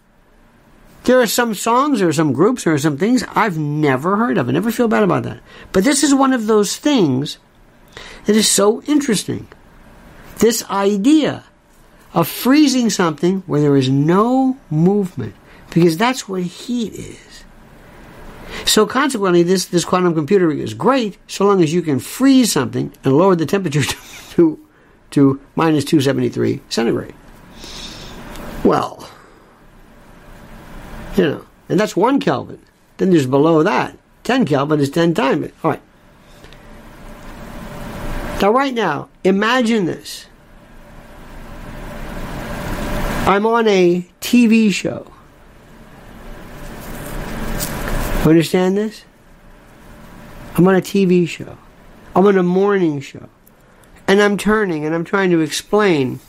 There 1.05 1.21
are 1.21 1.27
some 1.27 1.55
songs 1.55 2.03
or 2.03 2.12
some 2.12 2.33
groups 2.33 2.66
or 2.66 2.79
some 2.79 2.99
things 2.99 3.25
I've 3.35 3.59
never 3.59 4.16
heard 4.16 4.39
of. 4.39 4.49
I 4.49 4.53
never 4.53 4.71
feel 4.71 4.89
bad 4.89 5.03
about 5.03 5.23
that. 5.25 5.41
But 5.73 5.85
this 5.85 6.05
is 6.05 6.14
one 6.14 6.33
of 6.33 6.47
those 6.47 6.77
things 6.77 7.39
it 8.29 8.37
is 8.37 8.49
so 8.49 8.83
interesting. 8.83 9.49
This 10.39 10.62
idea 10.70 11.45
of 12.12 12.29
freezing 12.29 12.91
something 12.91 13.43
where 13.47 13.61
there 13.61 13.76
is 13.76 13.89
no 13.89 14.57
movement, 14.70 15.35
because 15.70 15.97
that's 15.97 16.29
what 16.29 16.43
heat 16.43 16.93
is. 16.93 17.45
So 18.66 18.87
consequently, 18.87 19.43
this, 19.43 19.64
this 19.66 19.85
quantum 19.85 20.14
computer 20.14 20.51
is 20.51 20.74
great 20.74 21.16
so 21.26 21.47
long 21.47 21.62
as 21.62 21.72
you 21.72 21.81
can 21.81 21.99
freeze 21.99 22.53
something 22.53 22.93
and 23.03 23.16
lower 23.16 23.35
the 23.35 23.47
temperature 23.47 23.83
to, 24.35 24.66
to 25.12 25.41
minus 25.57 25.85
273 25.85 26.61
centigrade. 26.68 27.14
Well, 28.62 29.09
you 31.16 31.24
know, 31.24 31.47
and 31.68 31.81
that's 31.81 31.97
one 31.97 32.20
Kelvin. 32.20 32.61
Then 32.99 33.11
there's 33.11 33.26
below 33.26 33.62
that. 33.62 33.97
10 34.24 34.45
Kelvin 34.45 34.81
is 34.81 34.91
10 34.91 35.14
times 35.14 35.47
it. 35.47 35.55
All 35.64 35.70
right. 35.70 35.81
Now, 38.41 38.53
right 38.53 38.72
now, 38.72 39.09
imagine 39.24 39.86
this. 39.86 40.26
I'm 43.26 43.45
on 43.45 43.66
a 43.66 44.07
TV 44.20 44.72
show. 44.72 45.11
Understand 48.24 48.76
this? 48.76 49.05
I'm 50.55 50.68
on 50.68 50.76
a 50.76 50.80
TV 50.80 51.26
show. 51.26 51.59
I'm 52.14 52.26
on 52.26 52.39
a 52.39 52.43
morning 52.45 53.01
show. 53.01 53.28
And 54.07 54.22
I'm 54.22 54.36
turning 54.36 54.84
and 54.84 54.95
I'm 54.95 55.05
trying 55.05 55.30
to 55.30 55.41
explain. 55.41 56.20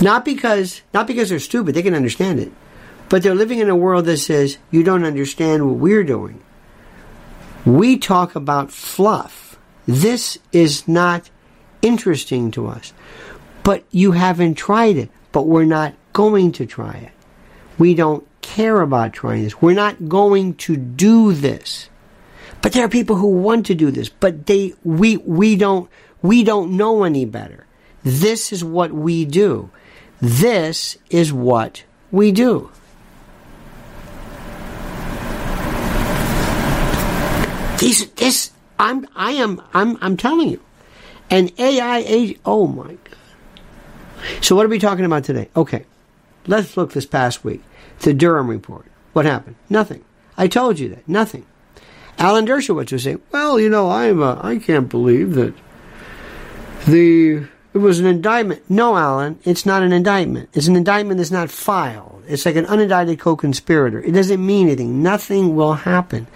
Not 0.00 0.24
because 0.24 0.82
not 0.94 1.06
because 1.06 1.28
they're 1.28 1.38
stupid, 1.38 1.74
they 1.74 1.82
can 1.82 1.94
understand 1.94 2.40
it. 2.40 2.52
But 3.08 3.22
they're 3.22 3.34
living 3.34 3.58
in 3.58 3.68
a 3.68 3.76
world 3.76 4.06
that 4.06 4.18
says 4.18 4.58
you 4.70 4.82
don't 4.82 5.04
understand 5.04 5.66
what 5.66 5.76
we're 5.76 6.04
doing. 6.04 6.42
We 7.64 7.98
talk 7.98 8.34
about 8.34 8.70
fluff 8.70 9.47
this 9.88 10.38
is 10.52 10.86
not 10.86 11.30
interesting 11.80 12.50
to 12.50 12.66
us. 12.66 12.92
But 13.64 13.84
you 13.90 14.12
haven't 14.12 14.54
tried 14.56 14.98
it, 14.98 15.08
but 15.32 15.46
we're 15.46 15.64
not 15.64 15.94
going 16.12 16.52
to 16.52 16.66
try 16.66 16.92
it. 16.92 17.12
We 17.78 17.94
don't 17.94 18.26
care 18.42 18.82
about 18.82 19.14
trying 19.14 19.44
this. 19.44 19.62
We're 19.62 19.72
not 19.72 20.06
going 20.06 20.54
to 20.56 20.76
do 20.76 21.32
this. 21.32 21.88
But 22.60 22.72
there 22.72 22.84
are 22.84 22.88
people 22.90 23.16
who 23.16 23.28
want 23.28 23.64
to 23.66 23.74
do 23.74 23.90
this, 23.90 24.10
but 24.10 24.44
they 24.44 24.74
we 24.84 25.16
we 25.16 25.56
don't 25.56 25.88
we 26.20 26.44
don't 26.44 26.76
know 26.76 27.04
any 27.04 27.24
better. 27.24 27.66
This 28.02 28.52
is 28.52 28.62
what 28.62 28.92
we 28.92 29.24
do. 29.24 29.70
This 30.20 30.98
is 31.08 31.32
what 31.32 31.84
we 32.10 32.30
do. 32.32 32.70
These 37.78 38.10
this 38.12 38.50
I'm, 38.78 39.06
I 39.14 39.32
am, 39.32 39.60
I'm, 39.74 39.98
I'm 40.00 40.16
telling 40.16 40.48
you. 40.48 40.60
An 41.30 41.50
AI 41.58 41.98
agent, 41.98 42.40
oh 42.44 42.66
my 42.66 42.92
God. 42.92 43.18
So 44.40 44.56
what 44.56 44.64
are 44.64 44.70
we 44.70 44.78
talking 44.78 45.04
about 45.04 45.24
today? 45.24 45.48
Okay. 45.54 45.84
Let's 46.46 46.76
look 46.76 46.92
this 46.92 47.06
past 47.06 47.44
week. 47.44 47.62
The 48.00 48.14
Durham 48.14 48.48
report. 48.48 48.86
What 49.12 49.26
happened? 49.26 49.56
Nothing. 49.68 50.04
I 50.36 50.48
told 50.48 50.78
you 50.78 50.88
that. 50.90 51.06
Nothing. 51.08 51.44
Alan 52.18 52.46
Dershowitz 52.46 52.90
was 52.92 53.04
saying, 53.04 53.20
well, 53.30 53.60
you 53.60 53.68
know, 53.68 53.90
I'm, 53.90 54.22
uh, 54.22 54.40
I 54.42 54.58
can't 54.58 54.88
believe 54.88 55.34
that 55.34 55.54
the, 56.86 57.46
it 57.74 57.78
was 57.78 58.00
an 58.00 58.06
indictment. 58.06 58.68
No, 58.68 58.96
Alan, 58.96 59.38
it's 59.44 59.66
not 59.66 59.82
an 59.82 59.92
indictment. 59.92 60.48
It's 60.54 60.66
an 60.66 60.76
indictment 60.76 61.18
that's 61.18 61.30
not 61.30 61.50
filed. 61.50 62.22
It's 62.26 62.46
like 62.46 62.56
an 62.56 62.66
unindicted 62.66 63.18
co-conspirator. 63.18 64.02
It 64.02 64.12
doesn't 64.12 64.44
mean 64.44 64.66
anything. 64.66 65.02
Nothing 65.02 65.54
will 65.54 65.74
happen. 65.74 66.26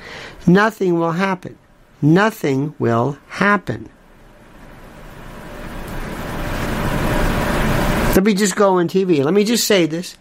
Nothing 0.46 0.98
will 0.98 1.12
happen 1.12 1.58
nothing 2.02 2.74
will 2.78 3.16
happen. 3.28 3.88
Let 8.14 8.24
me 8.24 8.34
just 8.34 8.56
go 8.56 8.74
on 8.74 8.88
TV. 8.88 9.24
Let 9.24 9.32
me 9.32 9.44
just 9.44 9.66
say 9.66 9.86
this. 9.86 10.18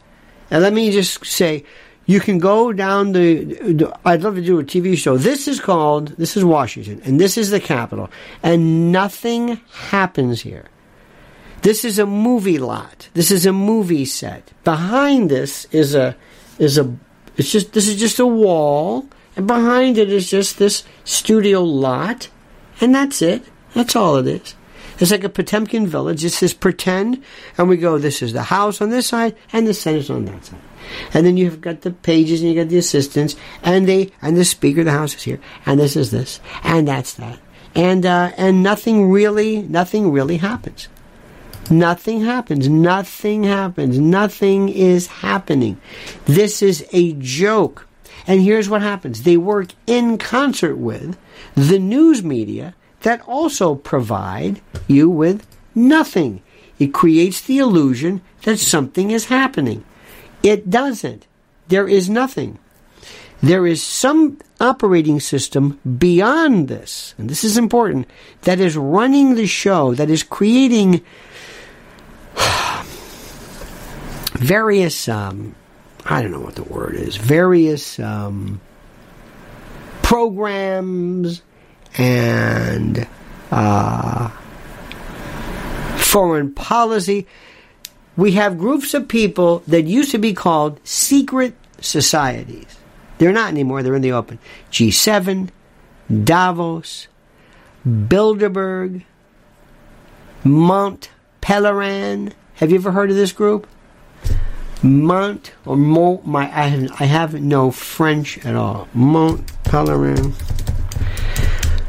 And 0.50 0.64
let 0.64 0.72
me 0.72 0.92
just 0.92 1.26
say, 1.26 1.66
you 2.06 2.20
can 2.20 2.40
go 2.40 2.74
down 2.74 3.12
the, 3.12 3.94
I'd 4.06 4.24
love 4.24 4.36
to 4.36 4.42
do 4.42 4.60
a 4.60 4.64
TV 4.64 4.98
show. 4.98 5.18
This 5.18 5.48
is 5.48 5.60
called, 5.60 6.10
this 6.18 6.36
is 6.36 6.44
Washington, 6.44 7.02
and 7.06 7.20
this 7.20 7.38
is 7.38 7.52
the 7.52 7.60
capital, 7.60 8.10
and 8.44 8.92
nothing 8.92 9.62
happens 9.72 10.42
here. 10.42 10.66
This 11.62 11.86
is 11.86 12.00
a 12.00 12.06
movie 12.06 12.58
lot. 12.58 13.10
This 13.14 13.30
is 13.30 13.46
a 13.46 13.54
movie 13.54 14.06
set. 14.06 14.52
Behind 14.64 15.30
this 15.30 15.66
is 15.66 15.94
a, 15.94 16.16
is 16.58 16.78
a, 16.78 16.94
it's 17.38 17.52
just, 17.52 17.74
this 17.74 17.88
is 17.88 17.98
just 17.98 18.20
a 18.20 18.26
wall 18.26 19.06
behind 19.42 19.98
it 19.98 20.12
is 20.12 20.30
just 20.30 20.58
this 20.58 20.84
studio 21.04 21.64
lot, 21.64 22.30
and 22.80 22.94
that's 22.94 23.22
it. 23.22 23.44
That's 23.74 23.96
all 23.96 24.18
it 24.18 24.28
is. 24.28 24.56
It's 25.00 25.12
like 25.12 25.24
a 25.24 25.30
Potemkin 25.30 25.88
village. 25.88 26.24
It's 26.24 26.39
this 26.39 26.54
pretend, 26.54 27.24
and 27.58 27.68
we 27.68 27.78
go, 27.78 27.98
this 27.98 28.22
is 28.22 28.34
the 28.34 28.44
house 28.44 28.82
on 28.82 28.89
this 28.89 29.08
side, 29.08 29.36
and 29.52 29.66
the 29.68 29.74
Senate's 29.74 30.10
on 30.10 30.26
that 30.26 30.46
side. 30.46 30.60
And 31.14 31.26
then 31.26 31.38
you've 31.38 31.62
got 31.62 31.82
the 31.82 31.92
pages, 31.92 32.42
and 32.42 32.52
you 32.52 32.62
got 32.62 32.70
the 32.70 32.78
assistants, 32.78 33.36
and 33.64 33.88
they, 33.88 34.12
and 34.22 34.38
the 34.38 34.46
Speaker 34.46 34.82
of 34.82 34.86
the 34.86 34.92
House 34.92 35.16
is 35.16 35.24
here, 35.24 35.39
and 35.66 35.80
this 35.80 35.96
is 35.96 36.12
this, 36.12 36.39
and 36.64 36.88
that's 36.88 37.14
that. 37.16 37.39
And, 37.74 38.06
uh, 38.06 38.32
and 38.38 38.62
nothing 38.62 39.10
really, 39.10 39.62
nothing 39.62 40.12
really 40.12 40.38
happens. 40.38 40.89
Nothing 41.70 42.26
happens. 42.26 42.68
Nothing 42.68 43.44
happens. 43.44 43.98
Nothing 43.98 44.70
is 44.70 45.08
happening. 45.08 45.80
This 46.26 46.62
is 46.62 46.86
a 46.92 47.14
joke. 47.14 47.88
And 48.28 48.42
here's 48.42 48.70
what 48.70 48.82
happens 48.82 49.24
they 49.24 49.38
work 49.38 49.70
in 49.88 50.18
concert 50.18 50.76
with 50.76 51.18
the 51.56 51.80
news 51.80 52.24
media 52.24 52.76
that 53.02 53.22
also 53.28 53.76
provide 53.76 54.62
you 54.88 55.10
with 55.10 55.46
nothing. 55.74 56.42
It 56.80 56.94
creates 56.94 57.42
the 57.42 57.60
illusion 57.60 58.22
that 58.44 58.58
something 58.58 59.12
is 59.12 59.26
happening. 59.26 59.84
It 60.44 60.70
doesn't. 60.70 61.28
There 61.68 61.88
is 61.88 62.10
nothing. 62.10 62.58
There 63.42 63.66
is 63.66 63.82
some 63.82 64.38
operating 64.60 65.20
system 65.20 65.80
beyond 65.98 66.68
this, 66.68 67.16
and 67.18 67.30
this 67.30 67.44
is 67.44 67.58
important, 67.58 68.08
that 68.44 68.60
is 68.60 68.78
running 68.78 69.34
the 69.34 69.48
show, 69.48 69.96
that 69.96 70.12
is 70.12 70.22
creating 70.22 71.02
various 74.34 75.08
um, 75.10 75.56
I 76.12 76.22
don't 76.22 76.32
know 76.32 76.41
what 76.41 76.55
the 76.55 76.64
word 76.64 76.95
is, 76.95 77.16
various 77.16 77.97
um, 77.97 78.59
programs 80.03 81.41
and 81.97 83.07
uh, 83.49 84.28
foreign 85.95 86.53
policy. 86.53 87.28
we 88.18 88.34
have 88.34 88.57
groups 88.57 88.93
of 88.93 89.07
people 89.07 89.64
that 89.68 89.84
used 89.84 90.12
to 90.12 90.18
be 90.18 90.34
called 90.34 90.86
secret 90.86 91.55
societies. 91.80 92.78
They're 93.18 93.32
not 93.32 93.47
anymore, 93.47 93.82
they're 93.82 93.95
in 93.95 94.01
the 94.01 94.12
open. 94.12 94.38
G7, 94.70 95.47
Davos, 96.26 97.07
Bilderberg, 97.88 99.05
Mont 100.43 101.09
Pelerin. 101.41 102.34
Have 102.55 102.72
you 102.72 102.80
ever 102.80 102.91
heard 102.91 103.12
of 103.12 103.16
this 103.16 103.32
group? 103.32 103.66
Mont 104.84 105.54
or 105.66 105.78
Mont, 105.78 106.26
my 106.26 106.44
I 106.44 106.68
have, 106.68 106.92
I 107.00 107.06
have 107.06 107.42
no 107.42 107.72
French 107.72 108.44
at 108.46 108.56
all. 108.56 108.88
Mont 108.94 109.46
Pelerin. 109.64 110.34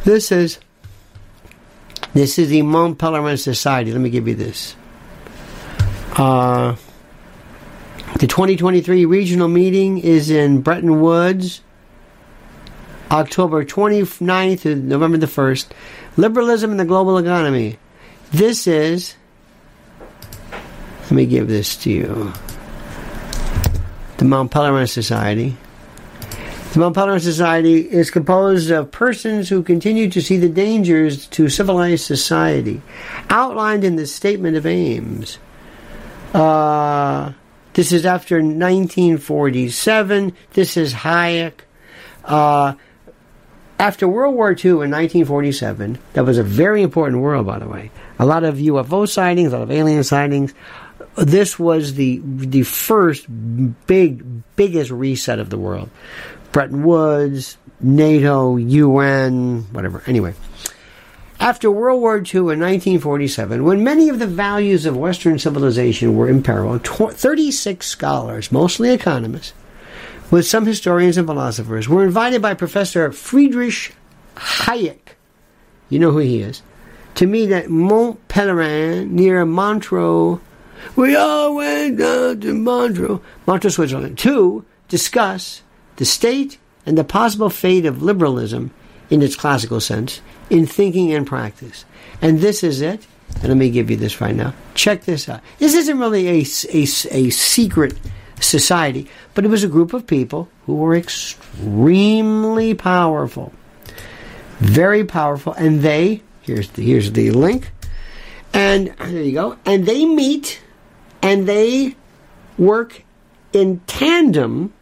This 0.04 0.30
is 0.30 0.58
this 2.12 2.38
is 2.38 2.50
the 2.50 2.62
Mont 2.62 2.98
Pelerin 2.98 3.38
Society. 3.38 3.92
Let 3.92 4.00
me 4.00 4.10
give 4.10 4.28
you 4.28 4.34
this. 4.34 4.76
Uh, 6.16 6.76
the 8.18 8.26
2023 8.26 9.06
regional 9.06 9.48
meeting 9.48 9.98
is 9.98 10.30
in 10.30 10.60
Bretton 10.60 11.00
Woods, 11.00 11.62
October 13.10 13.64
29th 13.64 14.60
to 14.62 14.76
November 14.76 15.16
the 15.16 15.26
1st. 15.26 15.70
Liberalism 16.18 16.70
in 16.70 16.76
the 16.76 16.84
global 16.84 17.16
economy. 17.16 17.78
This 18.30 18.66
is, 18.66 19.14
let 21.04 21.12
me 21.12 21.24
give 21.24 21.48
this 21.48 21.76
to 21.78 21.90
you 21.90 22.32
the 24.22 24.28
Mont 24.28 24.52
Pelerin 24.52 24.88
Society. 24.88 25.56
The 26.74 26.78
Mont 26.78 26.94
Pelerin 26.94 27.20
Society 27.20 27.80
is 27.80 28.12
composed 28.12 28.70
of 28.70 28.92
persons 28.92 29.48
who 29.48 29.64
continue 29.64 30.08
to 30.10 30.22
see 30.22 30.36
the 30.36 30.48
dangers 30.48 31.26
to 31.26 31.48
civilized 31.48 32.04
society, 32.04 32.82
outlined 33.30 33.82
in 33.82 33.96
the 33.96 34.06
Statement 34.06 34.56
of 34.56 34.64
Aims. 34.64 35.38
Uh, 36.32 37.32
this 37.72 37.90
is 37.90 38.06
after 38.06 38.36
1947. 38.36 40.32
This 40.52 40.76
is 40.76 40.94
Hayek. 40.94 41.54
Uh, 42.24 42.74
after 43.80 44.06
World 44.06 44.36
War 44.36 44.52
II 44.52 44.70
in 44.70 44.92
1947, 44.92 45.98
that 46.12 46.24
was 46.24 46.38
a 46.38 46.44
very 46.44 46.82
important 46.82 47.20
world, 47.20 47.44
by 47.44 47.58
the 47.58 47.66
way. 47.66 47.90
A 48.20 48.24
lot 48.24 48.44
of 48.44 48.58
UFO 48.58 49.08
sightings, 49.08 49.52
a 49.52 49.58
lot 49.58 49.64
of 49.64 49.72
alien 49.72 50.04
sightings. 50.04 50.54
This 51.16 51.58
was 51.58 51.94
the 51.94 52.20
the 52.24 52.62
first 52.62 53.26
big, 53.86 54.24
biggest 54.56 54.90
reset 54.90 55.38
of 55.38 55.50
the 55.50 55.58
world. 55.58 55.90
Bretton 56.52 56.82
Woods, 56.84 57.56
NATO, 57.80 58.56
UN, 58.56 59.62
whatever. 59.72 60.02
Anyway, 60.06 60.34
after 61.40 61.70
World 61.70 62.00
War 62.00 62.16
II 62.18 62.52
in 62.52 62.60
1947, 62.60 63.64
when 63.64 63.82
many 63.82 64.08
of 64.08 64.20
the 64.20 64.26
values 64.26 64.86
of 64.86 64.96
Western 64.96 65.38
civilization 65.38 66.16
were 66.16 66.28
in 66.28 66.42
peril, 66.42 66.78
36 66.78 67.84
scholars, 67.84 68.52
mostly 68.52 68.90
economists, 68.90 69.52
with 70.30 70.46
some 70.46 70.66
historians 70.66 71.16
and 71.16 71.26
philosophers, 71.26 71.88
were 71.88 72.04
invited 72.04 72.40
by 72.40 72.54
Professor 72.54 73.10
Friedrich 73.10 73.94
Hayek, 74.36 75.16
you 75.88 75.98
know 75.98 76.12
who 76.12 76.18
he 76.18 76.40
is, 76.40 76.62
to 77.16 77.26
meet 77.26 77.50
at 77.50 77.68
Mont 77.68 78.28
Pelerin 78.28 79.10
near 79.10 79.44
Montreux. 79.44 80.40
We 80.96 81.16
all 81.16 81.54
went 81.54 81.98
down 81.98 82.40
to 82.40 82.54
Montreux, 82.54 83.20
Montreux, 83.46 83.70
Switzerland, 83.70 84.18
to 84.18 84.64
discuss 84.88 85.62
the 85.96 86.04
state 86.04 86.58
and 86.84 86.98
the 86.98 87.04
possible 87.04 87.50
fate 87.50 87.86
of 87.86 88.02
liberalism 88.02 88.72
in 89.10 89.22
its 89.22 89.36
classical 89.36 89.80
sense 89.80 90.20
in 90.50 90.66
thinking 90.66 91.12
and 91.12 91.26
practice. 91.26 91.84
And 92.20 92.40
this 92.40 92.62
is 92.62 92.80
it. 92.80 93.06
And 93.36 93.48
let 93.48 93.56
me 93.56 93.70
give 93.70 93.90
you 93.90 93.96
this 93.96 94.20
right 94.20 94.34
now. 94.34 94.54
Check 94.74 95.04
this 95.04 95.28
out. 95.28 95.40
This 95.58 95.74
isn't 95.74 95.98
really 95.98 96.28
a, 96.28 96.44
a, 96.70 96.82
a 96.82 97.30
secret 97.30 97.94
society, 98.40 99.08
but 99.34 99.44
it 99.44 99.48
was 99.48 99.64
a 99.64 99.68
group 99.68 99.92
of 99.92 100.06
people 100.06 100.48
who 100.66 100.76
were 100.76 100.94
extremely 100.94 102.74
powerful. 102.74 103.52
Very 104.58 105.04
powerful. 105.04 105.52
And 105.54 105.80
they, 105.80 106.22
here's 106.42 106.68
the, 106.70 106.82
here's 106.82 107.12
the 107.12 107.30
link. 107.30 107.70
And 108.52 108.88
there 108.98 109.22
you 109.22 109.32
go. 109.32 109.56
And 109.64 109.86
they 109.86 110.04
meet 110.04 110.60
and 111.22 111.48
they 111.48 111.96
work 112.58 113.04
in 113.52 113.80
tandem 113.86 114.72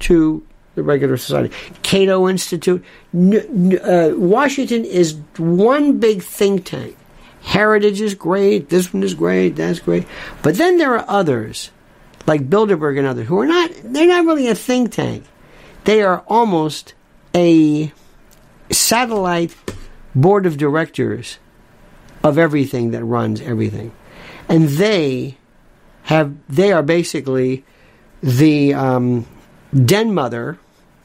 to 0.00 0.46
the 0.74 0.82
regular 0.82 1.16
society. 1.16 1.54
Cato 1.82 2.28
Institute. 2.28 2.84
Uh, 3.14 4.10
Washington 4.14 4.84
is 4.84 5.18
one 5.38 5.98
big 5.98 6.22
think 6.22 6.64
tank. 6.66 6.96
Heritage 7.42 8.00
is 8.00 8.14
great. 8.14 8.68
This 8.68 8.92
one 8.92 9.02
is 9.02 9.14
great. 9.14 9.56
That's 9.56 9.78
great. 9.78 10.06
But 10.42 10.56
then 10.56 10.78
there 10.78 10.94
are 10.96 11.04
others, 11.08 11.70
like 12.26 12.50
Bilderberg 12.50 12.98
and 12.98 13.06
others, 13.06 13.26
who 13.28 13.38
are 13.38 13.46
not. 13.46 13.70
They're 13.82 14.06
not 14.06 14.26
really 14.26 14.48
a 14.48 14.54
think 14.54 14.92
tank. 14.92 15.24
They 15.84 16.02
are 16.02 16.24
almost 16.26 16.94
a 17.34 17.92
satellite 18.70 19.54
board 20.14 20.44
of 20.44 20.56
directors 20.56 21.38
of 22.24 22.36
everything 22.36 22.90
that 22.90 23.04
runs 23.04 23.40
everything, 23.40 23.92
and 24.48 24.68
they 24.68 25.38
have. 26.06 26.34
They 26.48 26.72
are 26.72 26.82
basically 26.82 27.64
the 28.22 28.74
um, 28.74 29.26
den 29.72 30.14
mother 30.14 30.58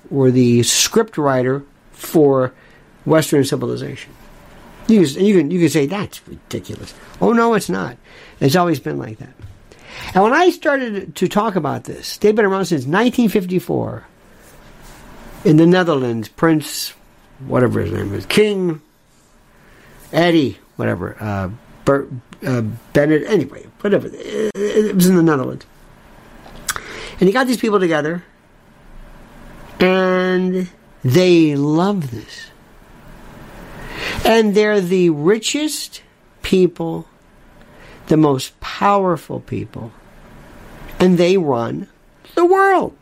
or 0.09 0.31
the 0.31 0.63
script 0.63 1.17
writer 1.17 1.63
for 1.91 2.53
Western 3.05 3.43
civilization. 3.43 4.13
You 4.87 5.05
can, 5.05 5.23
you 5.25 5.37
can, 5.37 5.51
you 5.51 5.59
can 5.59 5.69
say 5.69 5.85
that's 5.85 6.27
ridiculous. 6.27 6.93
Oh 7.21 7.33
no, 7.33 7.53
it's 7.53 7.69
not. 7.69 7.97
It's 8.39 8.55
always 8.55 8.79
been 8.79 8.97
like 8.97 9.19
that. 9.19 9.33
And 10.13 10.23
when 10.23 10.33
I 10.33 10.49
started 10.49 11.15
to 11.17 11.27
talk 11.27 11.55
about 11.55 11.83
this, 11.83 12.17
they've 12.17 12.35
been 12.35 12.45
around 12.45 12.65
since 12.65 12.81
1954 12.81 14.05
in 15.45 15.57
the 15.57 15.67
Netherlands. 15.67 16.27
Prince, 16.27 16.93
whatever 17.45 17.81
his 17.81 17.91
name 17.91 18.13
is, 18.13 18.25
King 18.25 18.81
Eddie, 20.11 20.57
whatever, 20.75 21.15
uh, 21.19 21.49
Bert, 21.85 22.09
uh, 22.45 22.61
Bennett, 22.93 23.23
anyway, 23.27 23.65
whatever. 23.83 24.09
It, 24.11 24.95
was 24.95 25.07
in 25.07 25.15
the 25.15 25.23
Netherlands. 25.23 25.65
And 27.19 27.27
he 27.27 27.31
got 27.31 27.47
these 27.47 27.57
people 27.57 27.79
together 27.79 28.23
and 29.79 30.69
they 31.03 31.55
love 31.55 32.11
this. 32.11 32.47
And 34.23 34.53
they're 34.53 34.81
the 34.81 35.09
richest 35.09 36.03
people, 36.41 37.07
the 38.07 38.17
most 38.17 38.59
powerful 38.59 39.39
people, 39.39 39.91
and 40.99 41.17
they 41.17 41.37
run 41.37 41.87
the 42.35 42.45
world. 42.45 42.95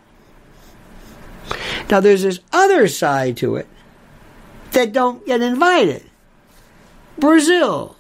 Now, 1.90 2.00
there's 2.00 2.22
this 2.22 2.40
other 2.54 2.88
side 2.88 3.38
to 3.38 3.56
it 3.56 3.68
that 4.72 4.94
don't 4.94 5.26
get 5.26 5.42
invited 5.42 6.04
Brazil, 7.18 7.98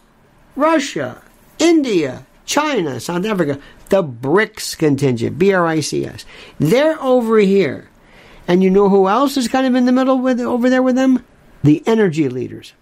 Russia, 0.56 1.22
India, 1.58 2.26
China, 2.50 3.00
South 3.00 3.26
Africa, 3.26 3.60
the 3.90 4.04
BRICS 4.04 4.76
contingent, 4.76 5.38
B 5.38 5.54
R 5.54 5.68
I 5.68 5.82
C 5.82 6.04
S. 6.04 6.26
They're 6.58 7.00
over 7.00 7.38
here 7.38 7.90
and 8.50 8.64
you 8.64 8.72
know 8.72 8.90
who 8.90 9.08
else 9.08 9.38
is 9.38 9.48
kind 9.48 9.68
of 9.68 9.76
in 9.76 9.86
the 9.86 9.92
middle 9.92 10.18
with 10.18 10.42
over 10.42 10.72
there 10.72 10.82
with 10.82 10.96
them? 10.96 11.24
The 11.62 11.84
energy 11.86 12.28
leaders. 12.28 12.74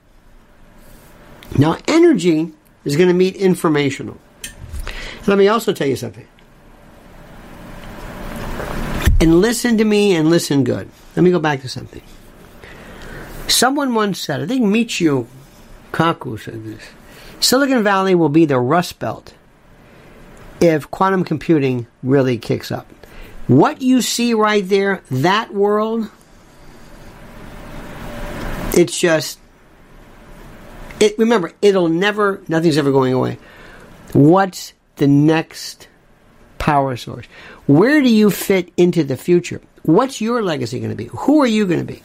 Now, 1.58 1.78
energy 1.90 2.54
is 2.86 2.96
going 2.96 3.10
to 3.10 3.14
meet 3.14 3.36
informational. 3.36 4.18
Let 5.28 5.38
me 5.38 5.50
also 5.50 5.74
tell 5.74 5.88
you 5.88 5.98
something. 5.98 6.26
And 9.20 9.42
listen 9.42 9.78
to 9.80 9.84
me 9.84 10.16
and 10.16 10.30
listen 10.30 10.64
good. 10.64 10.90
Let 11.18 11.24
me 11.24 11.32
go 11.32 11.40
back 11.40 11.60
to 11.64 11.70
something. 11.70 12.04
Someone 13.50 13.94
once 13.94 14.22
said, 14.22 14.40
I 14.40 14.46
think 14.46 14.64
Michio 14.64 15.28
Kaku 15.92 16.40
said 16.40 16.64
this 16.64 16.84
Silicon 17.42 17.84
Valley 17.84 18.16
will 18.16 18.30
be 18.30 18.46
the 18.46 18.60
Rust 18.60 19.00
Belt 19.00 19.34
if 20.60 20.90
quantum 20.92 21.24
computing 21.24 21.88
really 22.04 22.38
kicks 22.38 22.72
up. 22.72 22.88
What 23.48 23.82
you 23.82 24.02
see 24.02 24.34
right 24.34 24.68
there, 24.68 25.02
that 25.10 25.54
world, 25.54 26.10
it's 28.74 29.00
just 29.00 29.40
it 31.00 31.18
remember, 31.18 31.54
it'll 31.62 31.90
never 31.90 32.42
nothing's 32.48 32.78
ever 32.78 32.92
going 32.92 33.14
away. 33.14 33.38
What's 34.14 34.74
the 34.96 35.08
next 35.08 35.88
power 36.58 36.98
source? 36.98 37.26
Where 37.68 38.02
do 38.02 38.10
you 38.10 38.30
fit 38.30 38.72
into 38.78 39.04
the 39.04 39.18
future? 39.18 39.62
What's 39.84 40.20
your 40.22 40.42
legacy 40.44 40.80
going 40.80 40.90
to 40.90 40.96
be? 40.96 41.06
Who 41.06 41.42
are 41.42 41.48
you 41.48 41.66
going 41.66 41.80
to 41.80 41.86
be? 41.86 42.04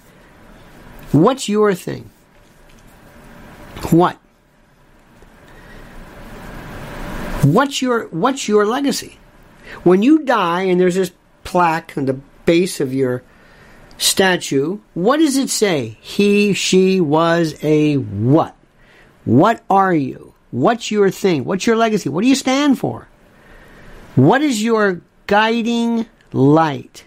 What's 1.11 1.48
your 1.48 1.74
thing? 1.74 2.11
What? 3.90 4.18
What's 7.43 7.82
your 7.82 8.07
what's 8.09 8.49
your 8.49 8.64
legacy? 8.66 9.18
When 9.82 10.03
you 10.03 10.24
die 10.24 10.62
and 10.62 10.80
there's 10.80 10.95
this 10.95 11.12
plaque 11.45 11.95
on 11.97 12.07
the 12.07 12.20
base 12.45 12.80
of 12.80 12.95
your 12.95 13.22
statue, 13.99 14.78
what 14.95 15.18
does 15.18 15.36
it 15.36 15.51
say? 15.51 15.99
He, 16.01 16.53
she 16.55 17.01
was 17.01 17.57
a 17.62 17.97
what? 17.97 18.57
What 19.24 19.64
are 19.70 19.95
you? 19.95 20.34
What's 20.51 20.90
your 20.90 21.11
thing? 21.11 21.45
What's 21.45 21.66
your 21.66 21.76
legacy? 21.76 22.09
What 22.09 22.22
do 22.22 22.28
you 22.28 22.34
stand 22.34 22.78
for? 22.78 23.09
What 24.14 24.43
is 24.43 24.62
your 24.62 25.01
guiding 25.26 26.07
light? 26.32 27.05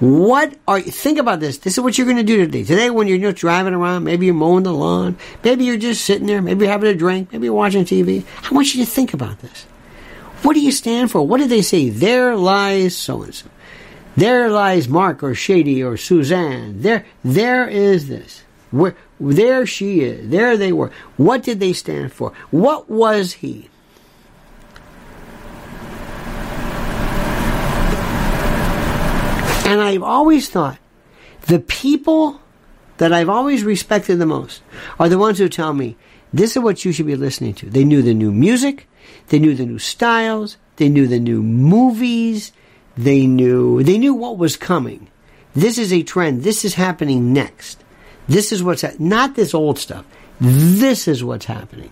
What 0.00 0.54
are 0.68 0.78
you, 0.78 0.92
think 0.92 1.18
about 1.18 1.40
this? 1.40 1.58
This 1.58 1.74
is 1.74 1.80
what 1.80 1.98
you're 1.98 2.06
going 2.06 2.18
to 2.18 2.22
do 2.22 2.38
today. 2.38 2.62
Today, 2.62 2.88
when 2.88 3.08
you're 3.08 3.18
just 3.18 3.38
driving 3.38 3.74
around, 3.74 4.04
maybe 4.04 4.26
you're 4.26 4.34
mowing 4.34 4.62
the 4.62 4.72
lawn, 4.72 5.16
maybe 5.42 5.64
you're 5.64 5.76
just 5.76 6.04
sitting 6.04 6.28
there, 6.28 6.40
maybe 6.40 6.64
you're 6.64 6.72
having 6.72 6.88
a 6.88 6.94
drink, 6.94 7.32
maybe 7.32 7.46
you're 7.46 7.54
watching 7.54 7.84
TV. 7.84 8.24
I 8.48 8.54
want 8.54 8.74
you 8.74 8.84
to 8.84 8.90
think 8.90 9.12
about 9.12 9.40
this. 9.40 9.64
What 10.42 10.54
do 10.54 10.60
you 10.60 10.70
stand 10.70 11.10
for? 11.10 11.26
What 11.26 11.38
did 11.38 11.50
they 11.50 11.62
say? 11.62 11.88
There 11.88 12.36
lies 12.36 12.96
so 12.96 13.22
and 13.22 13.34
so. 13.34 13.48
There 14.16 14.48
lies 14.48 14.88
Mark 14.88 15.22
or 15.22 15.34
Shady 15.34 15.82
or 15.82 15.96
Suzanne. 15.96 16.80
There, 16.80 17.04
there 17.24 17.66
is 17.66 18.06
this. 18.06 18.44
Where, 18.70 18.96
there 19.18 19.66
she 19.66 20.00
is. 20.00 20.28
There 20.28 20.56
they 20.56 20.72
were. 20.72 20.92
What 21.16 21.42
did 21.42 21.58
they 21.58 21.72
stand 21.72 22.12
for? 22.12 22.32
What 22.50 22.88
was 22.88 23.34
he? 23.34 23.68
And 29.68 29.82
I've 29.82 30.02
always 30.02 30.48
thought 30.48 30.78
the 31.42 31.58
people 31.58 32.40
that 32.96 33.12
I've 33.12 33.28
always 33.28 33.64
respected 33.64 34.16
the 34.16 34.24
most 34.24 34.62
are 34.98 35.10
the 35.10 35.18
ones 35.18 35.36
who 35.36 35.50
tell 35.50 35.74
me 35.74 35.94
this 36.32 36.56
is 36.56 36.62
what 36.62 36.86
you 36.86 36.92
should 36.92 37.04
be 37.04 37.16
listening 37.16 37.52
to. 37.56 37.68
They 37.68 37.84
knew 37.84 38.00
the 38.00 38.14
new 38.14 38.32
music, 38.32 38.88
they 39.26 39.38
knew 39.38 39.54
the 39.54 39.66
new 39.66 39.78
styles, 39.78 40.56
they 40.76 40.88
knew 40.88 41.06
the 41.06 41.20
new 41.20 41.42
movies, 41.42 42.52
they 42.96 43.26
knew 43.26 43.82
they 43.82 43.98
knew 43.98 44.14
what 44.14 44.38
was 44.38 44.56
coming. 44.56 45.10
This 45.54 45.76
is 45.76 45.92
a 45.92 46.02
trend. 46.02 46.44
This 46.44 46.64
is 46.64 46.72
happening 46.72 47.34
next. 47.34 47.84
This 48.26 48.52
is 48.52 48.62
what's 48.62 48.80
ha- 48.80 48.96
not 48.98 49.34
this 49.34 49.52
old 49.52 49.78
stuff. 49.78 50.06
This 50.40 51.06
is 51.06 51.22
what's 51.22 51.44
happening. 51.44 51.90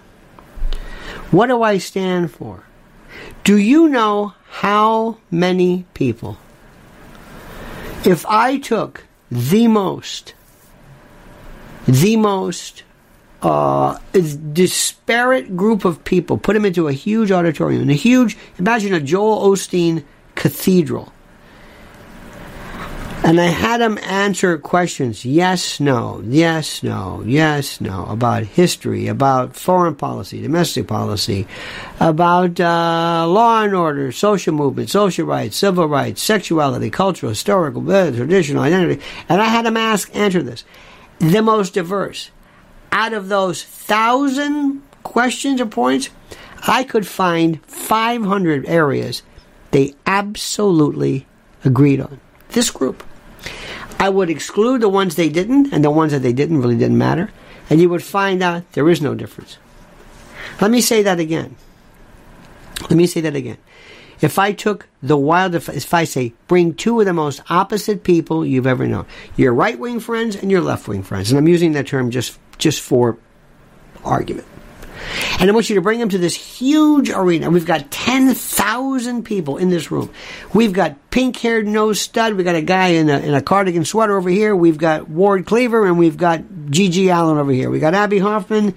What 1.31 1.49
do 1.49 1.63
I 1.63 1.77
stand 1.77 2.33
for? 2.33 2.65
Do 3.45 3.59
you 3.59 3.87
know 3.87 4.33
how 4.49 5.19
many 5.31 5.85
people 5.93 6.39
if 8.07 8.25
I 8.27 8.59
took 8.59 9.05
the 9.31 9.67
most, 9.67 10.35
the 11.87 12.17
most 12.17 12.85
uh, 13.43 13.99
disparate 14.53 15.57
group 15.57 15.85
of 15.85 16.05
people, 16.05 16.39
put 16.39 16.55
them 16.55 16.65
into 16.65 16.89
a 16.89 16.93
huge 16.93 17.33
auditorium, 17.33 17.91
a 17.91 17.95
huge, 17.95 18.37
imagine 18.59 18.95
a 18.95 19.01
Joel 19.01 19.51
Osteen 19.51 20.05
cathedral, 20.37 21.13
and 23.27 23.41
I 23.41 23.47
had 23.47 23.81
them 23.81 23.99
answer 24.05 24.57
questions 24.57 25.25
yes, 25.25 25.81
no, 25.81 26.23
yes, 26.25 26.85
no, 26.85 27.25
yes, 27.27 27.81
no, 27.81 28.07
about 28.07 28.45
history, 28.45 29.09
about 29.09 29.57
foreign 29.57 29.97
policy, 29.97 30.41
domestic 30.41 30.87
policy, 30.87 31.49
about 31.99 32.61
uh, 32.61 33.27
law 33.27 33.65
and 33.65 33.75
order, 33.75 34.13
social 34.13 34.55
movement, 34.55 34.91
social 34.91 35.27
rights, 35.27 35.57
civil 35.57 35.89
rights, 35.89 36.23
sexuality, 36.23 36.89
cultural, 36.89 37.31
historical, 37.31 37.83
traditional 37.83 38.63
identity. 38.63 39.03
And 39.29 39.43
I 39.43 39.47
had 39.47 39.67
them 39.67 39.77
ask, 39.77 40.09
answer 40.15 40.45
this. 40.45 40.63
The 41.19 41.43
most 41.43 41.75
diverse. 41.75 42.31
Out 42.93 43.13
of 43.13 43.27
those 43.27 43.65
thousand 43.65 44.83
questions 45.03 45.61
or 45.61 45.67
points, 45.67 46.11
I 46.69 46.85
could 46.85 47.09
find 47.09 47.61
500 47.65 48.67
areas 48.67 49.25
they 49.73 49.95
absolutely 50.07 51.27
agreed 51.65 52.01
on. 52.01 52.21
This 52.51 52.71
group. 52.71 53.03
I 53.99 54.09
would 54.09 54.31
exclude 54.31 54.83
the 54.83 54.89
ones 54.89 55.17
they 55.17 55.29
didn't, 55.29 55.73
and 55.73 55.85
the 55.85 55.91
ones 55.91 56.13
that 56.13 56.23
they 56.23 56.33
didn't 56.33 56.61
really 56.61 56.77
didn't 56.77 56.99
matter, 56.99 57.31
and 57.71 57.81
you 57.81 57.89
would 57.89 58.03
find 58.03 58.43
out 58.43 58.71
there 58.73 58.89
is 58.89 59.01
no 59.01 59.15
difference. 59.15 59.59
Let 60.61 60.71
me 60.71 60.81
say 60.81 61.03
that 61.03 61.19
again. 61.19 61.57
Let 62.83 62.93
me 62.93 63.07
say 63.07 63.21
that 63.23 63.35
again. 63.35 63.59
If 64.21 64.39
I 64.39 64.53
took 64.53 64.89
the 65.03 65.17
wild, 65.17 65.55
if 65.55 65.93
I 65.93 66.05
say, 66.05 66.33
bring 66.49 66.75
two 66.75 67.01
of 67.01 67.07
the 67.07 67.13
most 67.13 67.43
opposite 67.51 68.03
people 68.03 68.47
you've 68.47 68.67
ever 68.67 68.87
known, 68.87 69.07
your 69.37 69.53
right 69.53 69.79
wing 69.79 70.01
friends 70.01 70.37
and 70.37 70.51
your 70.51 70.63
left 70.63 70.89
wing 70.89 71.03
friends, 71.03 71.31
and 71.31 71.39
I'm 71.39 71.49
using 71.49 71.73
that 71.73 71.87
term 71.87 72.11
just, 72.11 72.39
just 72.59 72.81
for 72.81 73.19
argument. 74.05 74.47
And 75.39 75.51
I 75.51 75.53
want 75.53 75.69
you 75.69 75.77
to 75.77 75.83
bring 75.83 75.99
them 75.99 76.09
to 76.09 76.19
this 76.19 76.35
huge 76.35 77.11
arena. 77.11 77.51
We've 77.51 77.67
got 77.67 77.91
10,000 77.91 79.23
people 79.25 79.59
in 79.59 79.71
this 79.71 79.91
room. 79.91 80.11
We've 80.55 80.73
got 80.73 81.11
pink 81.11 81.37
haired 81.37 81.67
nose 81.67 82.01
stud. 82.01 82.35
We've 82.35 82.45
got 82.45 82.55
a 82.55 82.63
guy 82.63 82.89
in 82.89 83.11
a, 83.11 83.19
in 83.19 83.35
a 83.35 83.43
cardigan 83.43 83.85
sweater 83.85 84.17
over 84.17 84.31
here. 84.31 84.57
We've 84.57 84.79
got 84.79 85.09
Ward 85.09 85.47
Cleaver 85.47 85.87
and 85.87 85.99
we've 85.99 86.17
got 86.17 86.43
G.G. 86.71 87.09
Allin 87.11 87.39
over 87.39 87.53
here. 87.53 87.71
We've 87.71 87.81
got 87.81 87.95
Abbie 87.95 88.19
Hoffman 88.19 88.75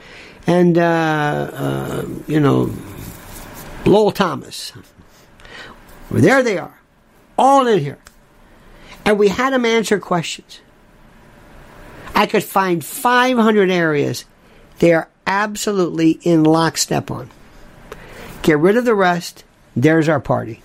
and, 0.48 0.78
uh, 0.78 1.52
uh, 1.54 2.06
you 2.28 2.40
know, 2.40 2.74
Lowell 3.86 4.12
Thomas. 4.12 4.74
There 6.12 6.44
they 6.44 6.58
are. 6.58 6.80
All 7.38 7.68
in 7.68 7.80
here. 7.80 8.00
And 9.06 9.18
we 9.18 9.30
had 9.30 9.54
them 9.54 9.66
answer 9.66 10.00
questions. 10.00 10.60
I 12.14 12.26
could 12.26 12.44
find 12.44 12.84
500 12.84 13.72
areas. 13.72 14.26
They 14.80 14.94
are 14.94 15.10
absolutely 15.30 16.20
in 16.24 16.44
lockstep 16.44 17.10
on. 17.10 17.30
Get 18.42 18.58
rid 18.58 18.76
of 18.76 18.84
the 18.84 18.96
rest. 18.96 19.46
There's 19.76 20.10
our 20.10 20.20
party. 20.20 20.62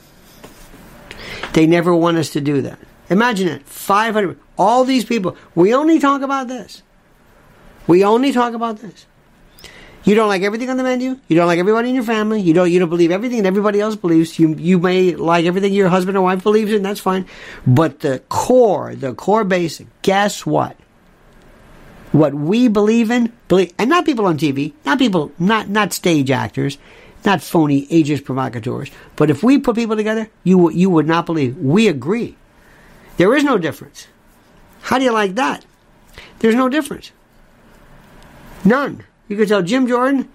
They 1.53 1.67
never 1.67 1.95
want 1.95 2.17
us 2.17 2.31
to 2.31 2.41
do 2.41 2.63
that. 2.63 2.79
Imagine 3.11 3.49
it 3.49 3.67
500. 3.67 4.41
All 4.59 4.85
these 4.85 5.05
people. 5.05 5.37
We 5.55 5.75
only 5.75 5.99
talk 6.01 6.23
about 6.23 6.49
this. 6.49 6.83
We 7.87 8.03
only 8.03 8.33
talk 8.33 8.55
about 8.55 8.79
this. 8.79 9.07
You 10.05 10.15
don't 10.15 10.29
like 10.29 10.43
everything 10.43 10.69
on 10.71 10.77
the 10.77 10.83
menu. 10.83 11.19
You 11.29 11.37
don't 11.37 11.47
like 11.47 11.59
everybody 11.59 11.89
in 11.91 11.95
your 11.95 12.05
family. 12.05 12.41
You 12.41 12.55
don't. 12.55 12.71
You 12.71 12.79
don't 12.79 12.91
believe 12.91 13.11
everything 13.11 13.43
that 13.43 13.49
everybody 13.49 13.81
else 13.81 13.97
believes. 13.97 14.39
You 14.39 14.55
you 14.55 14.79
may 14.79 15.15
like 15.15 15.47
everything 15.47 15.73
your 15.73 15.89
husband 15.89 16.17
or 16.17 16.23
wife 16.23 16.43
believes 16.43 16.73
in. 16.73 16.83
That's 16.83 17.01
fine. 17.01 17.27
But 17.67 18.01
the 18.01 18.23
core, 18.29 18.95
the 18.95 19.15
core 19.15 19.45
basic. 19.45 19.87
Guess 20.03 20.45
what? 20.45 20.77
What 22.15 22.33
we 22.33 22.69
believe 22.69 23.11
in, 23.11 23.33
believe, 23.49 23.75
and 23.77 23.91
not 23.91 24.07
people 24.07 24.25
on 24.27 24.39
TV, 24.39 24.73
not 24.87 25.01
people, 25.01 25.33
not 25.37 25.69
not 25.69 25.93
stage 25.93 26.31
actors, 26.31 26.79
not 27.25 27.43
phony 27.43 27.89
agents 27.91 28.23
provocateurs. 28.23 28.89
But 29.17 29.31
if 29.31 29.43
we 29.43 29.59
put 29.59 29.75
people 29.75 29.97
together, 29.97 30.31
you 30.45 30.71
you 30.71 30.91
would 30.91 31.09
not 31.09 31.27
believe 31.27 31.59
we 31.59 31.89
agree. 31.89 32.37
There 33.17 33.35
is 33.35 33.43
no 33.43 33.59
difference. 33.59 34.07
How 34.83 34.99
do 34.99 35.05
you 35.05 35.11
like 35.11 35.35
that? 35.35 35.67
There's 36.39 36.55
no 36.55 36.69
difference. 36.69 37.11
None. 38.65 39.03
You 39.27 39.37
could 39.37 39.49
tell 39.49 39.63
Jim 39.63 39.89
Jordan, 39.89 40.29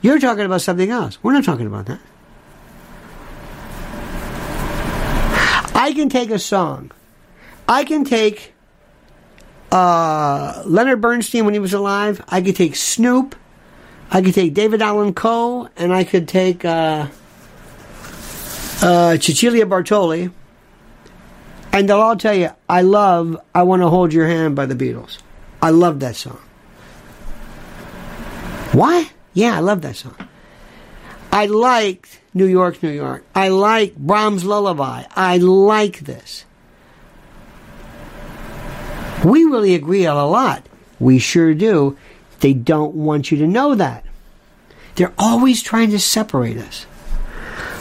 you're 0.00 0.18
talking 0.18 0.46
about 0.46 0.62
something 0.62 0.88
else. 0.88 1.22
We're 1.22 1.34
not 1.34 1.44
talking 1.44 1.66
about 1.66 1.84
that. 1.86 2.00
I 5.74 5.92
can 5.92 6.08
take 6.08 6.30
a 6.30 6.38
song. 6.38 6.92
I 7.68 7.84
can 7.84 8.04
take 8.04 8.54
uh, 9.72 10.62
Leonard 10.64 11.00
Bernstein 11.00 11.44
when 11.44 11.54
he 11.54 11.60
was 11.60 11.72
alive. 11.72 12.22
I 12.28 12.40
could 12.40 12.56
take 12.56 12.76
Snoop. 12.76 13.34
I 14.10 14.22
could 14.22 14.34
take 14.34 14.54
David 14.54 14.82
Allan 14.82 15.14
Coe, 15.14 15.68
and 15.76 15.92
I 15.92 16.04
could 16.04 16.28
take 16.28 16.64
uh, 16.64 17.08
uh, 18.82 19.18
Cecilia 19.18 19.66
Bartoli. 19.66 20.32
And 21.72 21.88
they'll 21.88 22.00
all 22.00 22.16
tell 22.16 22.34
you, 22.34 22.50
I 22.68 22.82
love 22.82 23.36
I 23.54 23.64
Want 23.64 23.82
to 23.82 23.88
Hold 23.88 24.12
Your 24.12 24.26
Hand 24.26 24.56
by 24.56 24.66
the 24.66 24.74
Beatles. 24.74 25.18
I 25.60 25.70
love 25.70 26.00
that 26.00 26.16
song. 26.16 26.40
Why? 28.72 29.10
Yeah, 29.34 29.56
I 29.56 29.60
love 29.60 29.82
that 29.82 29.96
song. 29.96 30.16
I 31.32 31.46
liked 31.46 32.20
New 32.32 32.46
York, 32.46 32.82
New 32.82 32.90
York. 32.90 33.24
I 33.34 33.48
like 33.48 33.96
Brahms' 33.96 34.44
Lullaby. 34.44 35.04
I 35.14 35.36
like 35.38 36.00
this. 36.00 36.44
We 39.24 39.44
really 39.44 39.74
agree 39.74 40.06
on 40.06 40.16
a 40.16 40.26
lot. 40.26 40.66
We 40.98 41.18
sure 41.18 41.54
do. 41.54 41.96
They 42.40 42.52
don't 42.52 42.94
want 42.94 43.30
you 43.30 43.38
to 43.38 43.46
know 43.46 43.74
that. 43.74 44.04
They're 44.96 45.14
always 45.18 45.62
trying 45.62 45.90
to 45.90 45.98
separate 45.98 46.56
us. 46.56 46.86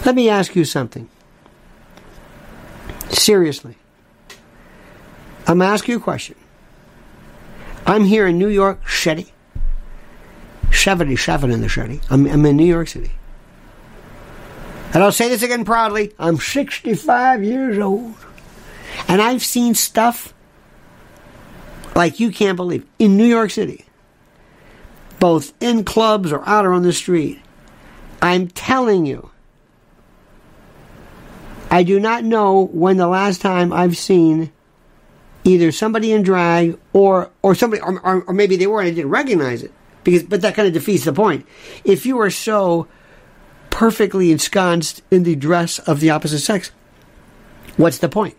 Let 0.05 0.15
me 0.15 0.29
ask 0.29 0.55
you 0.55 0.65
something. 0.65 1.09
Seriously. 3.09 3.75
I'm 5.47 5.61
asking 5.61 5.93
you 5.93 5.97
a 5.97 6.03
question. 6.03 6.35
I'm 7.85 8.03
here 8.03 8.27
in 8.27 8.37
New 8.37 8.49
York 8.49 8.87
City. 8.89 9.31
77 10.71 11.51
in 11.51 11.61
the 11.61 11.69
City. 11.69 12.01
I'm, 12.09 12.27
I'm 12.27 12.45
in 12.45 12.57
New 12.57 12.65
York 12.65 12.87
City. 12.87 13.11
And 14.93 15.03
I'll 15.03 15.11
say 15.11 15.29
this 15.29 15.43
again 15.43 15.65
proudly. 15.65 16.13
I'm 16.19 16.37
65 16.37 17.43
years 17.43 17.77
old. 17.79 18.15
And 19.07 19.21
I've 19.21 19.43
seen 19.43 19.75
stuff 19.75 20.33
like 21.95 22.19
you 22.19 22.31
can't 22.31 22.55
believe 22.55 22.85
in 22.99 23.17
New 23.17 23.25
York 23.25 23.51
City, 23.51 23.85
both 25.19 25.53
in 25.61 25.83
clubs 25.83 26.31
or 26.31 26.47
out 26.47 26.65
or 26.65 26.73
on 26.73 26.83
the 26.83 26.93
street. 26.93 27.41
I'm 28.21 28.47
telling 28.47 29.05
you, 29.05 29.31
I 31.71 31.83
do 31.83 31.99
not 31.99 32.23
know 32.23 32.65
when 32.67 32.97
the 32.97 33.07
last 33.07 33.41
time 33.41 33.73
I've 33.73 33.97
seen 33.97 34.51
either 35.43 35.71
somebody 35.71 36.11
in 36.11 36.23
drag 36.23 36.77
or 36.93 37.31
or 37.41 37.55
somebody 37.55 37.81
or, 37.81 37.99
or, 37.99 38.23
or 38.23 38.33
maybe 38.33 38.55
they 38.55 38.67
were 38.67 38.79
and 38.81 38.87
I 38.87 38.91
didn't 38.91 39.11
recognize 39.11 39.63
it 39.63 39.71
because 40.03 40.23
but 40.23 40.41
that 40.41 40.55
kind 40.55 40.67
of 40.67 40.73
defeats 40.73 41.05
the 41.05 41.13
point. 41.13 41.45
If 41.83 42.05
you 42.05 42.19
are 42.19 42.29
so 42.29 42.87
perfectly 43.75 44.31
ensconced 44.31 45.01
in 45.11 45.23
the 45.23 45.35
dress 45.35 45.79
of 45.79 45.99
the 45.99 46.09
opposite 46.09 46.39
sex. 46.39 46.71
What's 47.75 47.97
the 47.97 48.07
point? 48.07 48.37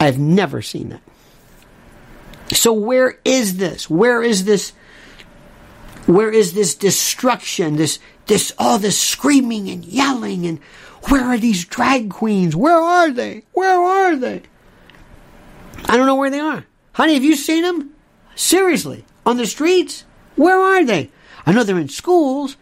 I've 0.00 0.18
never 0.18 0.60
seen 0.60 0.88
that. 0.88 1.00
So 2.52 2.72
where 2.72 3.18
is 3.24 3.56
this? 3.56 3.88
Where 3.88 4.22
is 4.22 4.44
this? 4.44 4.72
Where 6.06 6.30
is 6.30 6.54
this 6.54 6.74
destruction? 6.74 7.76
This 7.76 7.98
this 8.26 8.52
all 8.58 8.78
this 8.78 8.98
screaming 8.98 9.68
and 9.68 9.84
yelling 9.84 10.46
and 10.46 10.60
where 11.08 11.24
are 11.24 11.38
these 11.38 11.64
drag 11.64 12.10
queens? 12.10 12.54
Where 12.54 12.76
are 12.80 13.10
they? 13.10 13.44
Where 13.52 13.80
are 13.80 14.16
they? 14.16 14.42
I 15.86 15.96
don't 15.96 16.06
know 16.06 16.14
where 16.14 16.30
they 16.30 16.38
are. 16.38 16.64
Honey, 16.92 17.14
have 17.14 17.24
you 17.24 17.34
seen 17.34 17.62
them? 17.62 17.90
Seriously, 18.34 19.04
on 19.26 19.36
the 19.36 19.46
streets? 19.46 20.04
Where 20.36 20.58
are 20.58 20.84
they? 20.84 21.10
I 21.44 21.52
know 21.52 21.64
they're 21.64 21.78
in 21.78 21.88
schools, 21.88 22.56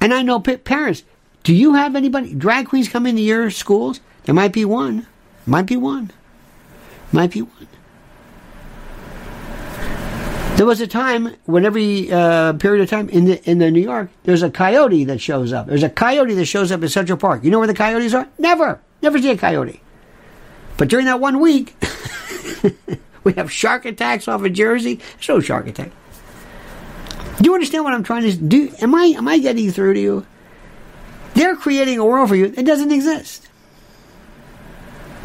and 0.00 0.12
I 0.12 0.22
know 0.22 0.40
parents. 0.40 1.04
Do 1.44 1.54
you 1.54 1.74
have 1.74 1.96
anybody 1.96 2.34
drag 2.34 2.68
queens 2.68 2.88
come 2.88 3.06
into 3.06 3.22
your 3.22 3.50
schools? 3.50 4.00
There 4.24 4.34
might 4.34 4.52
be 4.52 4.64
one. 4.64 5.06
Might 5.46 5.66
be 5.66 5.76
one. 5.76 6.10
Might 7.12 7.30
be 7.30 7.42
one. 7.42 7.68
There 10.62 10.66
was 10.68 10.80
a 10.80 10.86
time 10.86 11.34
when 11.46 11.64
every 11.64 12.08
uh, 12.12 12.52
period 12.52 12.84
of 12.84 12.88
time 12.88 13.08
in 13.08 13.24
the 13.24 13.50
in 13.50 13.58
the 13.58 13.68
New 13.68 13.80
York, 13.80 14.10
there's 14.22 14.44
a 14.44 14.48
coyote 14.48 15.02
that 15.06 15.20
shows 15.20 15.52
up. 15.52 15.66
There's 15.66 15.82
a 15.82 15.90
coyote 15.90 16.34
that 16.34 16.44
shows 16.44 16.70
up 16.70 16.80
in 16.80 16.88
Central 16.88 17.18
Park. 17.18 17.42
You 17.42 17.50
know 17.50 17.58
where 17.58 17.66
the 17.66 17.74
coyotes 17.74 18.14
are? 18.14 18.28
Never, 18.38 18.80
never 19.02 19.20
see 19.20 19.32
a 19.32 19.36
coyote. 19.36 19.80
But 20.76 20.86
during 20.86 21.06
that 21.06 21.18
one 21.18 21.40
week, 21.40 21.74
we 23.24 23.32
have 23.32 23.50
shark 23.50 23.86
attacks 23.86 24.28
off 24.28 24.44
of 24.44 24.52
Jersey. 24.52 25.00
There's 25.14 25.28
no 25.30 25.40
shark 25.40 25.66
attack. 25.66 25.90
Do 27.38 27.44
you 27.44 27.54
understand 27.54 27.82
what 27.82 27.94
I'm 27.94 28.04
trying 28.04 28.30
to 28.30 28.36
do? 28.36 28.72
Am 28.80 28.94
I 28.94 29.06
am 29.06 29.26
I 29.26 29.38
getting 29.38 29.68
through 29.72 29.94
to 29.94 30.00
you? 30.00 30.24
They're 31.34 31.56
creating 31.56 31.98
a 31.98 32.04
world 32.04 32.28
for 32.28 32.36
you 32.36 32.46
that 32.46 32.64
doesn't 32.64 32.92
exist. 32.92 33.48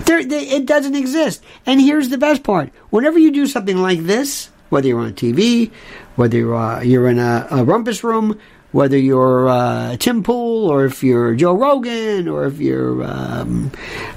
They, 0.03 0.23
it 0.23 0.65
doesn't 0.65 0.95
exist. 0.95 1.43
And 1.67 1.79
here's 1.79 2.09
the 2.09 2.17
best 2.17 2.41
part: 2.41 2.71
whenever 2.89 3.19
you 3.19 3.29
do 3.29 3.45
something 3.45 3.77
like 3.77 3.99
this, 3.99 4.49
whether 4.69 4.87
you're 4.87 4.99
on 4.99 5.13
TV, 5.13 5.71
whether 6.15 6.37
you're, 6.37 6.55
uh, 6.55 6.81
you're 6.81 7.07
in 7.07 7.19
a, 7.19 7.47
a, 7.51 7.63
rumpus 7.63 8.03
room, 8.03 8.39
whether 8.71 8.97
you're 8.97 9.47
uh, 9.47 9.97
Tim 9.97 10.23
Pool, 10.23 10.69
or 10.69 10.85
if 10.85 11.03
you're 11.03 11.35
Joe 11.35 11.53
Rogan, 11.53 12.27
or 12.27 12.45
if 12.45 12.59
you're 12.59 13.03
um, 13.03 13.71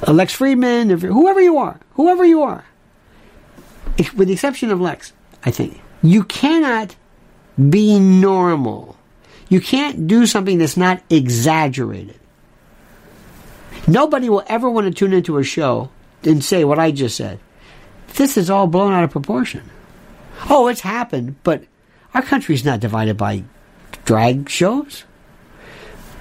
Lex 0.06 0.36
Fridman, 0.36 0.90
if 0.90 1.02
whoever 1.02 1.40
you 1.40 1.58
are, 1.58 1.78
whoever 1.92 2.24
you 2.24 2.42
are, 2.42 2.64
with 4.14 4.28
the 4.28 4.32
exception 4.32 4.70
of 4.70 4.80
Lex, 4.80 5.12
I 5.44 5.50
think 5.50 5.80
you 6.02 6.24
cannot 6.24 6.96
be 7.68 7.98
normal. 7.98 8.96
You 9.48 9.60
can't 9.60 10.06
do 10.06 10.26
something 10.26 10.58
that's 10.58 10.76
not 10.76 11.02
exaggerated. 11.10 12.18
Nobody 13.86 14.28
will 14.28 14.44
ever 14.46 14.70
want 14.70 14.86
to 14.86 14.92
tune 14.92 15.12
into 15.12 15.38
a 15.38 15.42
show 15.42 15.90
and 16.22 16.44
say 16.44 16.64
what 16.64 16.78
I 16.78 16.90
just 16.90 17.16
said. 17.16 17.40
This 18.14 18.36
is 18.36 18.50
all 18.50 18.66
blown 18.66 18.92
out 18.92 19.04
of 19.04 19.10
proportion. 19.10 19.62
Oh, 20.48 20.68
it's 20.68 20.80
happened, 20.80 21.36
but 21.42 21.64
our 22.14 22.22
country's 22.22 22.64
not 22.64 22.80
divided 22.80 23.16
by 23.16 23.44
drag 24.04 24.48
shows. 24.48 25.04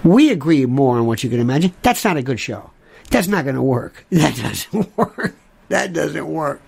We 0.03 0.31
agree 0.31 0.65
more 0.65 0.97
on 0.97 1.05
what 1.05 1.23
you 1.23 1.29
can 1.29 1.39
imagine. 1.39 1.73
That's 1.81 2.03
not 2.03 2.17
a 2.17 2.21
good 2.21 2.39
show. 2.39 2.71
That's 3.09 3.27
not 3.27 3.43
going 3.43 3.55
to 3.55 3.61
work. 3.61 4.05
That 4.11 4.35
doesn't 4.35 4.97
work. 4.97 5.35
That 5.69 5.93
doesn't 5.93 6.27
work. 6.27 6.61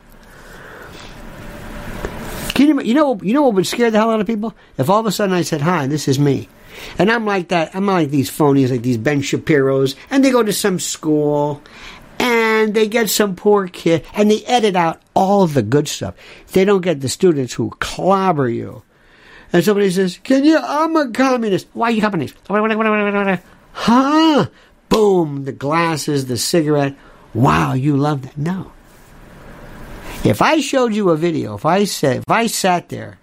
Can 2.54 2.68
you, 2.68 2.82
you 2.82 2.94
know, 2.94 3.20
you 3.22 3.34
know 3.34 3.44
what 3.44 3.54
would 3.56 3.68
scare 3.68 3.90
the 3.90 3.98
hell 3.98 4.12
out 4.12 4.20
of 4.20 4.28
people? 4.28 4.54
If 4.78 4.90
all 4.90 5.00
of 5.00 5.06
a 5.06 5.12
sudden 5.12 5.34
I 5.34 5.42
said, 5.42 5.62
"Hi, 5.62 5.88
this 5.88 6.08
is 6.08 6.20
me," 6.20 6.50
and 7.00 7.10
I'm 7.10 7.26
like 7.26 7.48
that. 7.48 7.74
I'm 7.76 7.88
like 7.88 8.10
these 8.10 8.30
phonies, 8.30 8.70
like 8.70 8.82
these 8.84 8.98
Ben 8.98 9.22
Shapiro's, 9.22 9.96
and 10.12 10.24
they 10.24 10.32
go 10.32 10.44
to 10.44 10.54
some 10.54 10.78
school, 10.78 11.62
and 12.22 12.76
they 12.76 12.88
get 12.88 13.10
some 13.10 13.36
poor 13.36 13.68
kid, 13.68 14.06
and 14.14 14.30
they 14.30 14.46
edit 14.46 14.76
out 14.76 15.02
all 15.16 15.48
the 15.48 15.64
good 15.64 15.88
stuff. 15.88 16.14
They 16.52 16.64
don't 16.66 16.82
get 16.82 17.02
the 17.02 17.10
students 17.10 17.54
who 17.54 17.72
clobber 17.80 18.48
you. 18.48 18.84
And 19.52 19.64
somebody 19.64 19.90
says, 19.90 20.20
"Can 20.24 20.46
you? 20.46 20.60
I'm 20.62 20.96
a 20.96 21.10
communist. 21.10 21.68
Why 21.74 21.88
are 21.88 21.92
you 21.92 22.02
communist?" 22.02 22.36
Huh? 23.74 24.48
Boom! 24.90 25.46
The 25.46 25.52
glasses, 25.52 26.28
the 26.28 26.38
cigarette. 26.38 26.96
Wow, 27.34 27.74
you 27.74 27.98
love 27.98 28.22
that? 28.22 28.38
No. 28.38 28.72
If 30.24 30.44
I 30.44 30.60
showed 30.60 30.94
you 30.94 31.10
a 31.10 31.18
video, 31.18 31.56
if 31.56 31.66
I 31.66 31.86
said, 31.86 32.18
if 32.18 32.30
I 32.30 32.46
sat 32.46 32.90
there, 32.90 33.18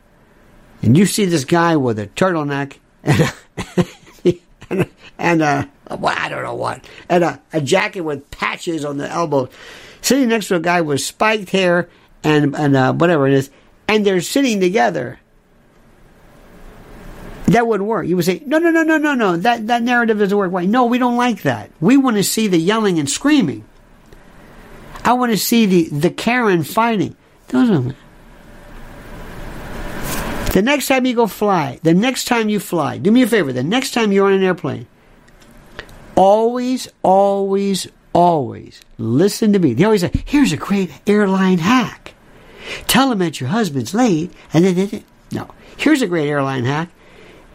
and 0.83 0.97
you 0.97 1.07
see 1.07 1.27
this 1.27 1.45
guy 1.45 1.77
with 1.77 1.99
a 2.01 2.09
turtleneck 2.09 2.79
and 3.05 3.21
a, 3.21 3.33
and, 4.71 4.81
a, 4.81 4.89
and 5.19 5.43
a 5.43 5.71
well, 5.97 6.15
I 6.17 6.29
don't 6.29 6.43
know 6.43 6.55
what, 6.55 6.85
and 7.09 7.25
a, 7.25 7.41
a 7.53 7.61
jacket 7.61 8.03
with 8.03 8.31
patches 8.31 8.85
on 8.85 8.99
the 8.99 9.09
elbows, 9.09 9.51
sitting 10.01 10.29
next 10.29 10.49
to 10.49 10.57
a 10.57 10.61
guy 10.61 10.81
with 10.81 11.01
spiked 11.01 11.51
hair 11.51 11.89
and 12.23 12.55
and 12.55 12.77
uh, 12.77 12.93
whatever 12.93 13.27
it 13.27 13.35
is, 13.35 13.51
and 13.87 14.05
they're 14.05 14.21
sitting 14.21 14.61
together. 14.61 15.21
That 17.47 17.67
wouldn't 17.67 17.89
work. 17.89 18.07
You 18.07 18.17
would 18.17 18.27
say, 18.27 18.43
no, 18.45 18.59
no, 18.59 18.71
no, 18.71 18.83
no, 18.83 18.99
no, 18.99 19.15
no. 19.15 19.39
That 19.39 19.69
that 19.69 19.83
narrative 19.83 20.19
doesn't 20.19 20.37
work. 20.37 20.53
Why? 20.53 20.67
No, 20.67 20.85
we 20.85 20.99
don't 20.99 21.17
like 21.17 21.43
that. 21.43 21.71
We 21.81 21.97
want 21.97 22.17
to 22.19 22.23
see 22.23 22.47
the 22.47 22.59
yelling 22.59 22.99
and 22.99 23.09
screaming. 23.09 23.65
I 25.03 25.15
want 25.15 25.33
to 25.33 25.39
see 25.39 25.65
the, 25.65 25.89
the 25.89 26.11
Karen 26.11 26.63
fighting. 26.63 27.17
Those 27.49 27.71
are, 27.71 27.95
the 30.53 30.61
next 30.61 30.89
time 30.89 31.07
you 31.07 31.15
go 31.15 31.27
fly, 31.27 31.81
the 31.83 31.95
next 31.95 32.27
time 32.27 32.51
you 32.51 32.61
fly, 32.61 32.99
do 32.99 33.11
me 33.11 33.23
a 33.23 33.27
favor, 33.27 33.53
the 33.53 33.63
next 33.63 33.93
time 33.93 34.13
you're 34.13 34.27
on 34.27 34.35
an 34.35 34.43
airplane, 34.43 34.87
always, 36.19 36.89
always, 37.03 37.89
always 38.13 38.83
listen 38.99 39.53
to 39.53 39.59
me. 39.59 39.75
They 39.75 39.85
always 39.85 40.03
say, 40.03 40.11
here's 40.25 40.53
a 40.53 40.57
great 40.57 40.91
airline 41.07 41.59
hack. 41.59 42.15
Tell 42.87 43.09
them 43.09 43.21
that 43.21 43.41
your 43.41 43.49
husband's 43.49 43.95
late, 43.95 44.33
and 44.53 44.65
then, 44.65 45.05
no. 45.33 45.49
Here's 45.77 46.03
a 46.03 46.07
great 46.07 46.29
airline 46.29 46.65
hack. 46.65 46.91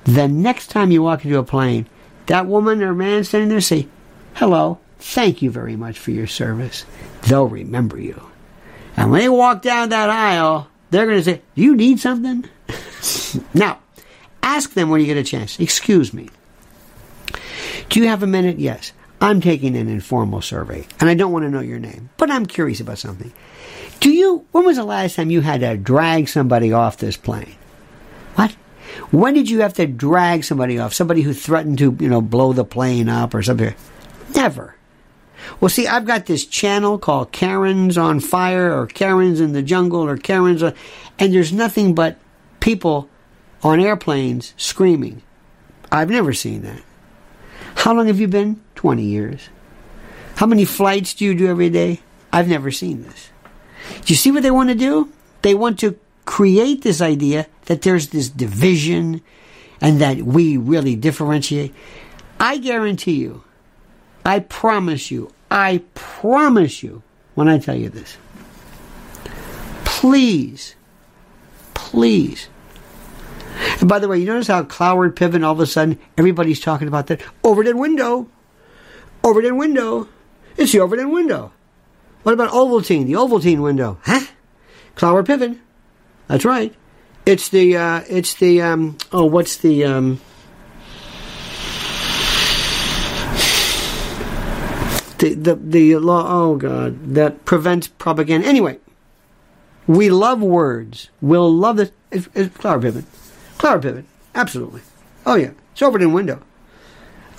The 0.05 0.27
next 0.27 0.67
time 0.67 0.91
you 0.91 1.03
walk 1.03 1.23
into 1.23 1.37
a 1.37 1.43
plane, 1.43 1.87
that 2.27 2.47
woman 2.47 2.81
or 2.81 2.93
man 2.93 3.23
standing 3.23 3.49
there 3.49 3.61
say, 3.61 3.87
hello, 4.35 4.79
thank 4.97 5.41
you 5.41 5.51
very 5.51 5.75
much 5.75 5.99
for 5.99 6.11
your 6.11 6.27
service 6.27 6.85
they'll 7.23 7.47
remember 7.47 7.99
you. 7.99 8.21
And 8.95 9.11
when 9.11 9.21
they 9.21 9.29
walk 9.29 9.61
down 9.61 9.89
that 9.89 10.09
aisle, 10.09 10.67
they're 10.91 11.05
going 11.05 11.17
to 11.17 11.23
say, 11.23 11.41
Do 11.55 11.61
you 11.61 11.75
need 11.75 11.99
something? 11.99 12.45
now, 13.53 13.79
ask 14.41 14.73
them 14.73 14.89
when 14.89 15.01
you 15.01 15.07
get 15.07 15.17
a 15.17 15.23
chance. 15.23 15.59
Excuse 15.59 16.13
me. 16.13 16.29
Do 17.93 17.99
you 17.99 18.07
have 18.07 18.23
a 18.23 18.27
minute? 18.27 18.57
Yes. 18.57 18.91
I'm 19.21 19.39
taking 19.39 19.77
an 19.77 19.87
informal 19.87 20.41
survey, 20.41 20.87
and 20.99 21.11
I 21.11 21.13
don't 21.13 21.31
want 21.31 21.45
to 21.45 21.51
know 21.51 21.59
your 21.59 21.77
name, 21.77 22.09
but 22.17 22.31
I'm 22.31 22.47
curious 22.47 22.79
about 22.79 22.97
something. 22.97 23.31
Do 23.99 24.09
you, 24.11 24.47
when 24.51 24.65
was 24.65 24.77
the 24.77 24.83
last 24.83 25.15
time 25.15 25.29
you 25.29 25.41
had 25.41 25.59
to 25.59 25.77
drag 25.77 26.27
somebody 26.27 26.73
off 26.73 26.97
this 26.97 27.17
plane? 27.17 27.53
What? 28.33 28.53
When 29.11 29.35
did 29.35 29.47
you 29.47 29.59
have 29.59 29.75
to 29.75 29.85
drag 29.85 30.43
somebody 30.43 30.79
off? 30.79 30.95
Somebody 30.95 31.21
who 31.21 31.35
threatened 31.35 31.77
to, 31.77 31.95
you 31.99 32.09
know, 32.09 32.19
blow 32.19 32.51
the 32.51 32.65
plane 32.65 33.09
up 33.09 33.35
or 33.35 33.43
something? 33.43 33.75
Never. 34.33 34.75
Well, 35.59 35.69
see, 35.69 35.85
I've 35.85 36.05
got 36.05 36.25
this 36.25 36.47
channel 36.47 36.97
called 36.97 37.31
Karen's 37.31 37.95
on 37.95 38.21
Fire 38.21 38.75
or 38.75 38.87
Karen's 38.87 39.39
in 39.39 39.53
the 39.53 39.61
Jungle 39.61 40.01
or 40.01 40.17
Karen's, 40.17 40.63
on, 40.63 40.73
and 41.19 41.31
there's 41.31 41.53
nothing 41.53 41.93
but 41.93 42.17
people 42.59 43.07
on 43.61 43.79
airplanes 43.79 44.55
screaming. 44.57 45.21
I've 45.91 46.09
never 46.09 46.33
seen 46.33 46.63
that. 46.63 46.81
How 47.75 47.93
long 47.93 48.07
have 48.07 48.19
you 48.19 48.27
been? 48.27 48.61
20 48.75 49.03
years. 49.03 49.49
How 50.35 50.45
many 50.45 50.65
flights 50.65 51.13
do 51.13 51.25
you 51.25 51.35
do 51.35 51.47
every 51.47 51.69
day? 51.69 52.01
I've 52.31 52.47
never 52.47 52.71
seen 52.71 53.03
this. 53.03 53.29
Do 54.05 54.13
you 54.13 54.15
see 54.17 54.31
what 54.31 54.43
they 54.43 54.51
want 54.51 54.69
to 54.69 54.75
do? 54.75 55.09
They 55.41 55.53
want 55.53 55.79
to 55.79 55.99
create 56.25 56.81
this 56.81 57.01
idea 57.01 57.47
that 57.65 57.81
there's 57.81 58.07
this 58.07 58.29
division 58.29 59.21
and 59.81 59.99
that 60.01 60.17
we 60.23 60.57
really 60.57 60.95
differentiate. 60.95 61.73
I 62.39 62.57
guarantee 62.57 63.15
you, 63.15 63.43
I 64.25 64.39
promise 64.39 65.11
you, 65.11 65.31
I 65.51 65.83
promise 65.93 66.81
you 66.81 67.03
when 67.35 67.47
I 67.47 67.59
tell 67.59 67.75
you 67.75 67.89
this. 67.89 68.17
Please, 69.85 70.75
please. 71.73 72.47
And 73.79 73.89
by 73.89 73.99
the 73.99 74.07
way, 74.07 74.17
you 74.17 74.25
notice 74.25 74.47
how 74.47 74.63
Cloward 74.63 75.13
Piven, 75.13 75.43
all 75.43 75.53
of 75.53 75.59
a 75.59 75.65
sudden, 75.65 75.99
everybody's 76.17 76.59
talking 76.59 76.87
about 76.87 77.07
that 77.07 77.21
Overton 77.43 77.77
window. 77.77 78.29
Overton 79.23 79.57
window. 79.57 80.07
It's 80.57 80.71
the 80.71 80.79
Overton 80.79 81.11
window. 81.11 81.51
What 82.23 82.33
about 82.33 82.51
Ovaltine? 82.51 83.05
The 83.05 83.13
Ovaltine 83.13 83.61
window. 83.61 83.99
Huh? 84.03 84.21
Cloward 84.95 85.25
Piven. 85.25 85.59
That's 86.27 86.45
right. 86.45 86.73
It's 87.25 87.49
the, 87.49 87.77
uh, 87.77 88.03
it's 88.09 88.35
the, 88.35 88.61
um, 88.61 88.97
oh, 89.11 89.25
what's 89.25 89.57
the, 89.57 89.85
um, 89.85 90.21
the, 95.19 95.35
the, 95.35 95.55
the 95.55 95.97
law, 95.97 96.25
oh 96.27 96.55
God, 96.57 97.13
that 97.15 97.45
prevents 97.45 97.87
propaganda. 97.87 98.47
Anyway, 98.47 98.79
we 99.87 100.09
love 100.09 100.41
words. 100.41 101.09
We'll 101.21 101.53
love 101.53 101.77
this. 101.77 101.91
It's, 102.11 102.27
it's 102.35 102.55
Cloward 102.57 102.83
Piven. 102.83 103.05
Cloward 103.57 103.81
Piven. 103.81 104.03
Absolutely. 104.35 104.81
Oh, 105.25 105.35
yeah. 105.35 105.51
It's 105.71 105.81
Overton 105.81 106.13
window. 106.13 106.41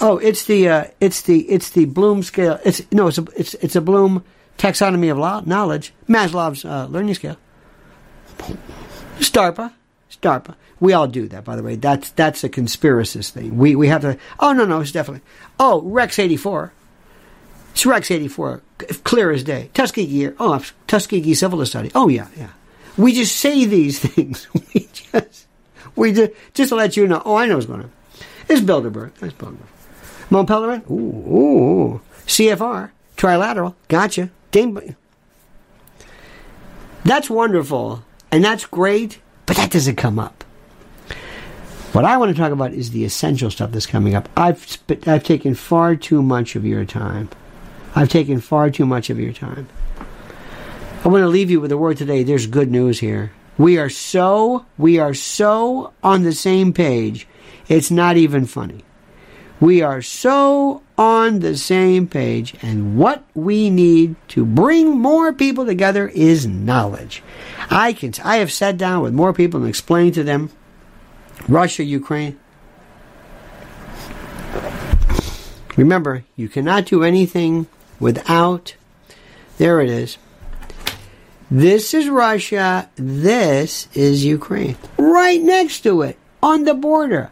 Oh, 0.00 0.18
it's 0.18 0.44
the 0.44 0.68
uh, 0.68 0.84
it's 1.00 1.22
the 1.22 1.40
it's 1.48 1.70
the 1.70 1.84
Bloom 1.84 2.22
scale. 2.22 2.58
It's 2.64 2.82
no, 2.92 3.06
it's 3.06 3.18
a 3.18 3.24
it's 3.36 3.54
it's 3.54 3.76
a 3.76 3.80
Bloom 3.80 4.24
taxonomy 4.58 5.10
of 5.10 5.46
knowledge, 5.46 5.92
Maslow's 6.08 6.64
uh, 6.64 6.86
learning 6.86 7.14
scale. 7.14 7.36
STARPA, 9.18 9.72
STARPA. 10.10 10.56
We 10.80 10.92
all 10.92 11.06
do 11.06 11.28
that, 11.28 11.44
by 11.44 11.56
the 11.56 11.62
way. 11.62 11.76
That's 11.76 12.10
that's 12.10 12.42
a 12.42 12.48
conspiracist 12.48 13.30
thing. 13.30 13.56
We 13.56 13.76
we 13.76 13.88
have 13.88 14.02
to. 14.02 14.18
Oh 14.40 14.52
no, 14.52 14.64
no, 14.64 14.80
it's 14.80 14.92
definitely. 14.92 15.22
Oh, 15.60 15.82
Rex 15.82 16.18
eighty 16.18 16.36
four. 16.36 16.72
It's 17.72 17.86
Rex 17.86 18.10
eighty 18.10 18.28
four, 18.28 18.62
clear 19.04 19.30
as 19.30 19.44
day. 19.44 19.70
Tuskegee. 19.74 20.30
Oh, 20.40 20.64
Tuskegee 20.86 21.34
Syphilis 21.34 21.70
Study. 21.70 21.90
Oh 21.94 22.08
yeah, 22.08 22.28
yeah. 22.36 22.50
We 22.96 23.12
just 23.12 23.36
say 23.36 23.64
these 23.64 23.98
things. 24.14 24.48
We 24.52 24.88
just 24.92 25.46
we 25.96 26.12
just 26.12 26.32
just 26.54 26.68
to 26.70 26.74
let 26.74 26.96
you 26.96 27.06
know. 27.06 27.22
Oh, 27.24 27.36
I 27.36 27.46
know 27.46 27.54
what's 27.54 27.66
going 27.66 27.82
on. 27.82 27.92
It's 28.48 28.60
Bilderberg. 28.60 29.14
That's 29.14 29.34
Bilderberg. 29.34 29.66
Mont 30.30 30.48
Pelerin. 30.48 30.88
Ooh, 30.90 31.34
ooh. 31.34 32.00
CFR. 32.26 32.90
Trilateral. 33.16 33.74
Gotcha. 33.88 34.30
Dame. 34.50 34.96
That's 37.04 37.28
wonderful. 37.28 38.02
And 38.32 38.44
that's 38.44 38.66
great, 38.66 39.20
but 39.46 39.56
that 39.56 39.70
doesn't 39.70 39.96
come 39.96 40.18
up. 40.18 40.44
What 41.92 42.04
I 42.04 42.16
want 42.16 42.34
to 42.34 42.36
talk 42.36 42.50
about 42.50 42.72
is 42.72 42.90
the 42.90 43.04
essential 43.04 43.50
stuff 43.50 43.70
that's 43.70 43.86
coming 43.86 44.16
up. 44.16 44.28
I've 44.36 44.58
sp- 44.66 45.06
I've 45.06 45.22
taken 45.22 45.54
far 45.54 45.94
too 45.94 46.22
much 46.22 46.56
of 46.56 46.64
your 46.64 46.84
time. 46.84 47.28
I've 47.94 48.08
taken 48.08 48.40
far 48.40 48.70
too 48.70 48.84
much 48.86 49.10
of 49.10 49.20
your 49.20 49.32
time. 49.32 49.68
I 51.04 51.08
want 51.08 51.22
to 51.22 51.28
leave 51.28 51.50
you 51.50 51.60
with 51.60 51.70
a 51.70 51.76
word 51.76 51.96
today. 51.98 52.24
There's 52.24 52.48
good 52.48 52.70
news 52.70 52.98
here. 52.98 53.30
We 53.56 53.78
are 53.78 53.88
so 53.88 54.66
we 54.76 54.98
are 54.98 55.14
so 55.14 55.92
on 56.02 56.22
the 56.22 56.32
same 56.32 56.72
page. 56.72 57.26
It's 57.68 57.90
not 57.90 58.16
even 58.16 58.46
funny. 58.46 58.84
We 59.60 59.80
are 59.80 60.02
so 60.02 60.82
on 60.98 61.38
the 61.38 61.56
same 61.56 62.08
page, 62.08 62.54
and 62.60 62.98
what 62.98 63.24
we 63.34 63.70
need 63.70 64.16
to 64.28 64.44
bring 64.44 64.98
more 64.98 65.32
people 65.32 65.64
together 65.64 66.08
is 66.08 66.46
knowledge. 66.46 67.22
I 67.70 67.92
can 67.92 68.12
I 68.24 68.36
have 68.38 68.52
sat 68.52 68.76
down 68.76 69.02
with 69.02 69.14
more 69.14 69.32
people 69.32 69.60
and 69.60 69.68
explained 69.68 70.14
to 70.14 70.24
them 70.24 70.50
Russia, 71.48 71.84
Ukraine. 71.84 72.38
Remember, 75.76 76.24
you 76.36 76.48
cannot 76.48 76.86
do 76.86 77.02
anything 77.02 77.66
without. 77.98 78.76
There 79.58 79.80
it 79.80 79.88
is. 79.88 80.18
This 81.54 81.94
is 81.94 82.08
Russia. 82.08 82.90
This 82.96 83.86
is 83.94 84.24
Ukraine. 84.24 84.76
Right 84.98 85.40
next 85.40 85.82
to 85.82 86.02
it, 86.02 86.18
on 86.42 86.64
the 86.64 86.74
border. 86.74 87.30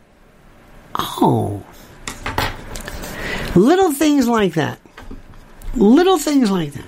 Oh. 0.94 1.64
Little 3.56 3.90
things 3.90 4.28
like 4.28 4.54
that. 4.54 4.78
Little 5.74 6.18
things 6.18 6.52
like 6.52 6.70
that. 6.74 6.86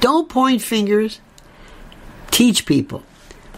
Don't 0.00 0.28
point 0.28 0.60
fingers. 0.60 1.20
Teach 2.32 2.66
people. 2.66 3.04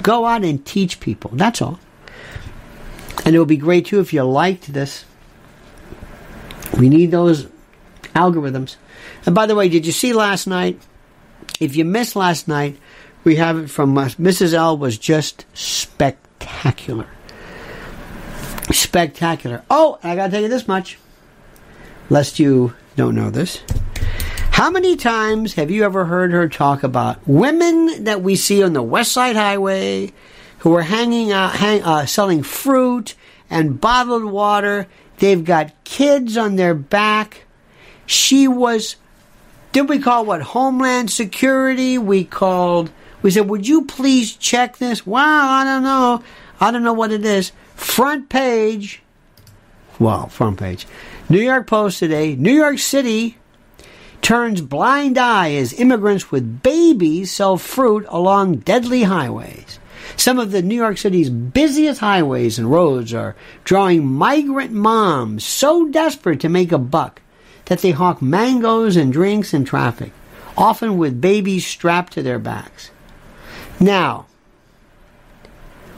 Go 0.03 0.27
out 0.27 0.45
and 0.45 0.63
teach 0.63 1.01
people. 1.01 1.31
That's 1.33 1.63
all. 1.63 1.81
And 3.25 3.35
it 3.35 3.39
would 3.39 3.49
be 3.49 3.57
great 3.57 3.87
too 3.87 4.01
if 4.01 4.13
you 4.13 4.23
liked 4.23 4.71
this. 4.71 5.07
We 6.79 6.91
need 6.91 7.11
those 7.11 7.47
algorithms. 8.15 8.77
And 9.25 9.35
by 9.35 9.47
the 9.47 9.55
way, 9.55 9.71
did 9.71 9.87
you 9.87 9.93
see 9.93 10.13
last 10.13 10.47
night? 10.47 10.79
If 11.61 11.77
you 11.77 11.85
missed 11.85 12.17
last 12.17 12.49
night, 12.49 12.79
we 13.23 13.37
have 13.37 13.59
it 13.59 13.69
from 13.69 13.97
uh, 13.97 14.07
Mrs. 14.07 14.55
L 14.55 14.79
was 14.79 14.97
just 14.97 15.45
spectacular. 15.53 17.07
Spectacular. 18.73 19.63
Oh, 19.69 19.99
I 20.03 20.17
gotta 20.17 20.33
tell 20.33 20.41
you 20.43 20.49
this 20.49 20.67
much, 20.67 20.99
lest 22.09 22.39
you 22.39 22.75
don't 22.97 23.15
know 23.15 23.29
this. 23.29 23.63
How 24.53 24.71
many 24.71 24.97
times 24.97 25.55
have 25.55 25.71
you 25.71 25.85
ever 25.85 26.07
heard 26.07 26.33
her 26.33 26.49
talk 26.49 26.83
about 26.83 27.27
women 27.27 28.05
that 28.05 28.23
we 28.23 28.37
see 28.37 28.63
on 28.63 28.73
the 28.73 28.83
West 28.83 29.13
Side 29.13 29.37
Highway 29.37 30.13
who 30.61 30.75
are 30.75 30.83
hanging 30.83 31.31
out, 31.31 31.57
hang, 31.57 31.83
uh, 31.83 32.07
selling 32.07 32.43
fruit 32.43 33.15
and 33.51 33.81
bottled 33.81 34.25
water? 34.25 34.87
They've 35.19 35.45
got 35.45 35.85
kids 35.85 36.39
on 36.39 36.57
their 36.57 36.75
back. 36.75 37.45
She 38.07 38.49
was, 38.49 38.97
did 39.73 39.89
we 39.89 39.99
call 39.99 40.25
what? 40.25 40.43
Homeland 40.43 41.11
Security? 41.11 41.99
We 41.99 42.25
called, 42.25 42.91
we 43.23 43.31
said, 43.31 43.49
would 43.49 43.67
you 43.67 43.85
please 43.85 44.35
check 44.35 44.79
this? 44.79 45.07
Wow, 45.07 45.51
I 45.51 45.65
don't 45.65 45.83
know. 45.83 46.23
I 46.61 46.71
don't 46.71 46.83
know 46.83 46.93
what 46.93 47.13
it 47.13 47.25
is. 47.25 47.53
Front 47.75 48.29
page. 48.29 49.03
Well, 49.99 50.29
front 50.29 50.59
page. 50.59 50.87
New 51.29 51.41
York 51.41 51.67
Post 51.67 51.99
today. 51.99 52.35
New 52.35 52.53
York 52.53 52.79
City 52.79 53.39
turns 54.23 54.61
blind 54.61 55.17
eye 55.17 55.53
as 55.55 55.73
immigrants 55.73 56.31
with 56.31 56.63
babies 56.63 57.33
sell 57.33 57.57
fruit 57.57 58.05
along 58.09 58.57
deadly 58.57 59.05
highways. 59.05 59.79
Some 60.17 60.39
of 60.39 60.51
the 60.51 60.63
New 60.63 60.75
York 60.75 60.99
City's 60.99 61.31
busiest 61.31 62.01
highways 62.01 62.59
and 62.59 62.71
roads 62.71 63.15
are 63.15 63.37
drawing 63.65 64.07
migrant 64.07 64.73
moms 64.73 65.45
so 65.45 65.89
desperate 65.89 66.41
to 66.41 66.49
make 66.49 66.73
a 66.73 66.79
buck 66.79 67.23
that 67.71 67.83
they 67.83 67.93
hawk 67.93 68.21
mangoes 68.21 68.97
and 68.97 69.13
drinks 69.13 69.55
in 69.55 69.65
traffic, 69.65 70.11
often 70.59 70.99
with 70.99 71.21
babies 71.21 71.65
strapped 71.65 72.13
to 72.13 72.21
their 72.21 72.41
backs. 72.41 72.91
Now, 73.79 74.27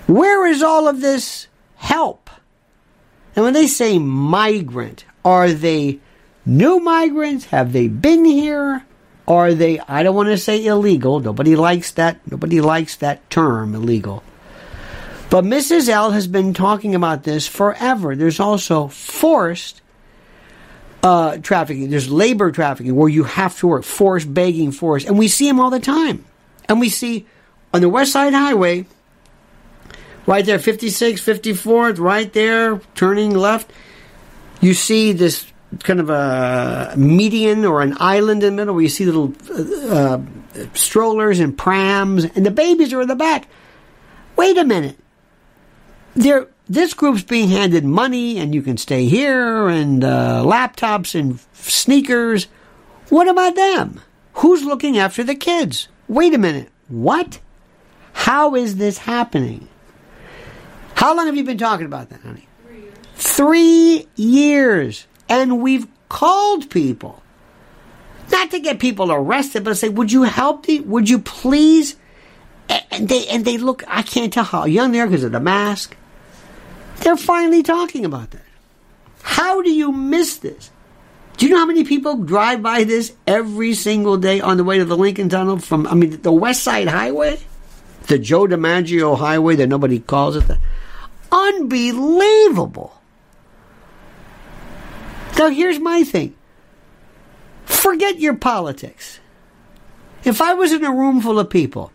where 0.06 0.46
is 0.46 0.62
all 0.62 0.86
of 0.86 1.00
this 1.00 1.48
help? 1.76 2.28
And 3.34 3.42
when 3.42 3.54
they 3.54 3.66
say 3.66 3.98
migrant, 3.98 5.06
are 5.24 5.50
they 5.50 6.00
new 6.44 6.78
migrants? 6.78 7.46
Have 7.46 7.72
they 7.72 7.88
been 7.88 8.26
here? 8.26 8.84
Are 9.26 9.54
they, 9.54 9.80
I 9.80 10.02
don't 10.02 10.14
want 10.14 10.28
to 10.28 10.36
say 10.36 10.66
illegal. 10.66 11.20
Nobody 11.20 11.56
likes 11.56 11.92
that. 11.92 12.20
Nobody 12.30 12.60
likes 12.60 12.96
that 12.96 13.30
term, 13.30 13.74
illegal. 13.74 14.22
But 15.30 15.44
Mrs. 15.44 15.88
L 15.88 16.10
has 16.10 16.26
been 16.26 16.52
talking 16.52 16.94
about 16.94 17.22
this 17.22 17.48
forever. 17.48 18.14
There's 18.14 18.40
also 18.40 18.88
forced 18.88 19.80
uh, 21.02 21.38
trafficking. 21.38 21.90
There's 21.90 22.10
labor 22.10 22.50
trafficking 22.52 22.94
where 22.94 23.08
you 23.08 23.24
have 23.24 23.58
to 23.58 23.66
work, 23.66 23.84
forced 23.84 24.32
begging, 24.32 24.72
forced. 24.72 25.06
And 25.06 25.18
we 25.18 25.28
see 25.28 25.48
them 25.48 25.60
all 25.60 25.70
the 25.70 25.80
time. 25.80 26.24
And 26.68 26.80
we 26.80 26.88
see 26.88 27.26
on 27.74 27.80
the 27.80 27.88
West 27.88 28.12
Side 28.12 28.34
Highway, 28.34 28.86
right 30.26 30.44
there, 30.44 30.58
56, 30.58 31.20
54, 31.20 31.92
right 31.92 32.32
there, 32.32 32.80
turning 32.94 33.34
left, 33.34 33.72
you 34.60 34.74
see 34.74 35.12
this 35.12 35.46
kind 35.80 36.00
of 36.00 36.10
a 36.10 36.94
median 36.96 37.64
or 37.64 37.80
an 37.82 37.96
island 37.98 38.42
in 38.42 38.54
the 38.54 38.56
middle 38.56 38.74
where 38.74 38.82
you 38.82 38.88
see 38.88 39.06
little 39.06 39.32
uh, 39.90 40.20
strollers 40.74 41.40
and 41.40 41.56
prams, 41.56 42.24
and 42.24 42.44
the 42.44 42.50
babies 42.50 42.92
are 42.92 43.00
in 43.00 43.08
the 43.08 43.16
back. 43.16 43.48
Wait 44.36 44.56
a 44.56 44.64
minute. 44.64 44.98
They're, 46.14 46.48
this 46.72 46.94
group's 46.94 47.22
being 47.22 47.48
handed 47.48 47.84
money, 47.84 48.38
and 48.38 48.54
you 48.54 48.62
can 48.62 48.78
stay 48.78 49.04
here, 49.04 49.68
and 49.68 50.02
uh, 50.02 50.42
laptops 50.42 51.14
and 51.18 51.38
sneakers. 51.52 52.46
What 53.10 53.28
about 53.28 53.56
them? 53.56 54.00
Who's 54.34 54.64
looking 54.64 54.96
after 54.96 55.22
the 55.22 55.34
kids? 55.34 55.88
Wait 56.08 56.32
a 56.32 56.38
minute. 56.38 56.70
What? 56.88 57.40
How 58.14 58.54
is 58.54 58.76
this 58.76 58.96
happening? 58.96 59.68
How 60.94 61.14
long 61.14 61.26
have 61.26 61.36
you 61.36 61.44
been 61.44 61.58
talking 61.58 61.84
about 61.84 62.08
that, 62.08 62.20
honey? 62.20 62.48
Three 62.64 62.80
years. 62.80 62.96
Three 63.14 64.08
years. 64.16 65.06
And 65.28 65.60
we've 65.60 65.86
called 66.08 66.70
people. 66.70 67.22
Not 68.30 68.50
to 68.52 68.60
get 68.60 68.78
people 68.78 69.12
arrested, 69.12 69.64
but 69.64 69.70
to 69.70 69.76
say, 69.76 69.90
would 69.90 70.10
you 70.10 70.22
help 70.22 70.64
the, 70.64 70.80
would 70.80 71.10
you 71.10 71.18
please? 71.18 71.96
And 72.90 73.08
they, 73.08 73.26
and 73.28 73.44
they 73.44 73.58
look, 73.58 73.84
I 73.86 74.00
can't 74.00 74.32
tell 74.32 74.44
how 74.44 74.64
young 74.64 74.92
they 74.92 75.00
are 75.00 75.06
because 75.06 75.24
of 75.24 75.32
the 75.32 75.40
mask. 75.40 75.96
They're 77.02 77.16
finally 77.16 77.62
talking 77.62 78.04
about 78.04 78.30
that. 78.30 78.42
How 79.22 79.62
do 79.62 79.70
you 79.70 79.92
miss 79.92 80.36
this? 80.38 80.70
Do 81.36 81.46
you 81.46 81.52
know 81.52 81.58
how 81.58 81.66
many 81.66 81.84
people 81.84 82.16
drive 82.18 82.62
by 82.62 82.84
this 82.84 83.12
every 83.26 83.74
single 83.74 84.16
day 84.16 84.40
on 84.40 84.56
the 84.56 84.64
way 84.64 84.78
to 84.78 84.84
the 84.84 84.96
Lincoln 84.96 85.28
Tunnel 85.28 85.58
from, 85.58 85.86
I 85.86 85.94
mean, 85.94 86.20
the 86.22 86.32
West 86.32 86.62
Side 86.62 86.88
Highway? 86.88 87.40
The 88.06 88.18
Joe 88.18 88.46
DiMaggio 88.46 89.18
Highway 89.18 89.56
that 89.56 89.68
nobody 89.68 89.98
calls 89.98 90.36
it 90.36 90.46
that. 90.48 90.58
Unbelievable. 91.30 92.92
Now, 95.38 95.48
here's 95.48 95.80
my 95.80 96.04
thing 96.04 96.36
forget 97.64 98.20
your 98.20 98.34
politics. 98.34 99.18
If 100.24 100.40
I 100.40 100.54
was 100.54 100.72
in 100.72 100.84
a 100.84 100.92
room 100.92 101.20
full 101.20 101.40
of 101.40 101.50
people, 101.50 101.90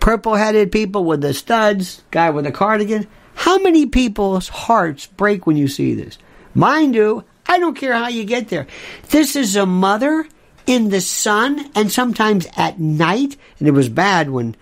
purple 0.00 0.36
headed 0.36 0.72
people 0.72 1.04
with 1.04 1.20
the 1.20 1.34
studs, 1.34 2.02
guy 2.10 2.30
with 2.30 2.46
a 2.46 2.52
cardigan, 2.52 3.06
how 3.38 3.56
many 3.60 3.86
people's 3.86 4.48
hearts 4.48 5.06
break 5.06 5.46
when 5.46 5.56
you 5.56 5.68
see 5.68 5.94
this? 5.94 6.18
Mine 6.54 6.90
do. 6.90 7.22
I 7.46 7.60
don't 7.60 7.76
care 7.76 7.92
how 7.92 8.08
you 8.08 8.24
get 8.24 8.48
there. 8.48 8.66
This 9.10 9.36
is 9.36 9.54
a 9.54 9.64
mother 9.64 10.26
in 10.66 10.88
the 10.88 11.00
sun 11.00 11.70
and 11.76 11.90
sometimes 11.90 12.48
at 12.56 12.80
night. 12.80 13.36
And 13.60 13.68
it 13.68 13.70
was 13.70 13.88
bad 13.88 14.28
when 14.30 14.56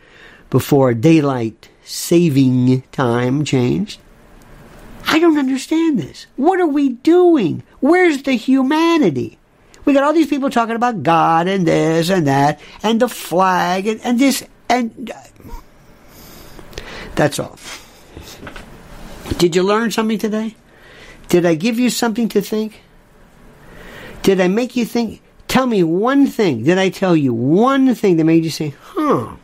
before 0.51 0.93
daylight 0.93 1.71
saving 1.85 2.83
time 2.93 3.47
changed. 3.47 3.99
I 5.07 5.21
don't 5.21 5.39
understand 5.39 5.99
this. 5.99 6.27
What 6.37 6.61
are 6.61 6.67
we 6.67 6.91
doing? 6.91 7.63
Where's 7.81 8.25
the 8.25 8.35
humanity? 8.35 9.39
We 9.87 9.95
got 9.95 10.05
all 10.05 10.13
these 10.13 10.29
people 10.29 10.51
talking 10.51 10.77
about 10.77 11.03
God 11.03 11.49
and 11.49 11.67
this 11.67 12.11
and 12.11 12.27
that 12.27 12.61
and 12.83 13.01
the 13.01 13.09
flag 13.09 13.87
and, 13.87 14.03
and 14.03 14.19
this 14.19 14.45
and 14.69 15.11
uh, 15.11 15.53
that's 17.15 17.39
all. 17.39 17.59
Did 19.39 19.55
you 19.55 19.63
learn 19.63 19.91
something 19.91 20.19
today? 20.19 20.57
Did 21.29 21.45
I 21.45 21.55
give 21.55 21.79
you 21.79 21.91
something 21.91 22.29
to 22.31 22.41
think? 22.41 22.81
Did 24.23 24.41
I 24.41 24.49
make 24.49 24.77
you 24.77 24.85
think? 24.85 25.21
Tell 25.49 25.67
me 25.67 25.83
one 25.83 26.27
thing. 26.27 26.65
Did 26.65 26.79
I 26.79 26.89
tell 26.89 27.17
you 27.17 27.33
one 27.33 27.95
thing 27.95 28.17
that 28.17 28.25
made 28.25 28.45
you 28.45 28.51
say, 28.51 28.75
"Huh"? 28.81 29.37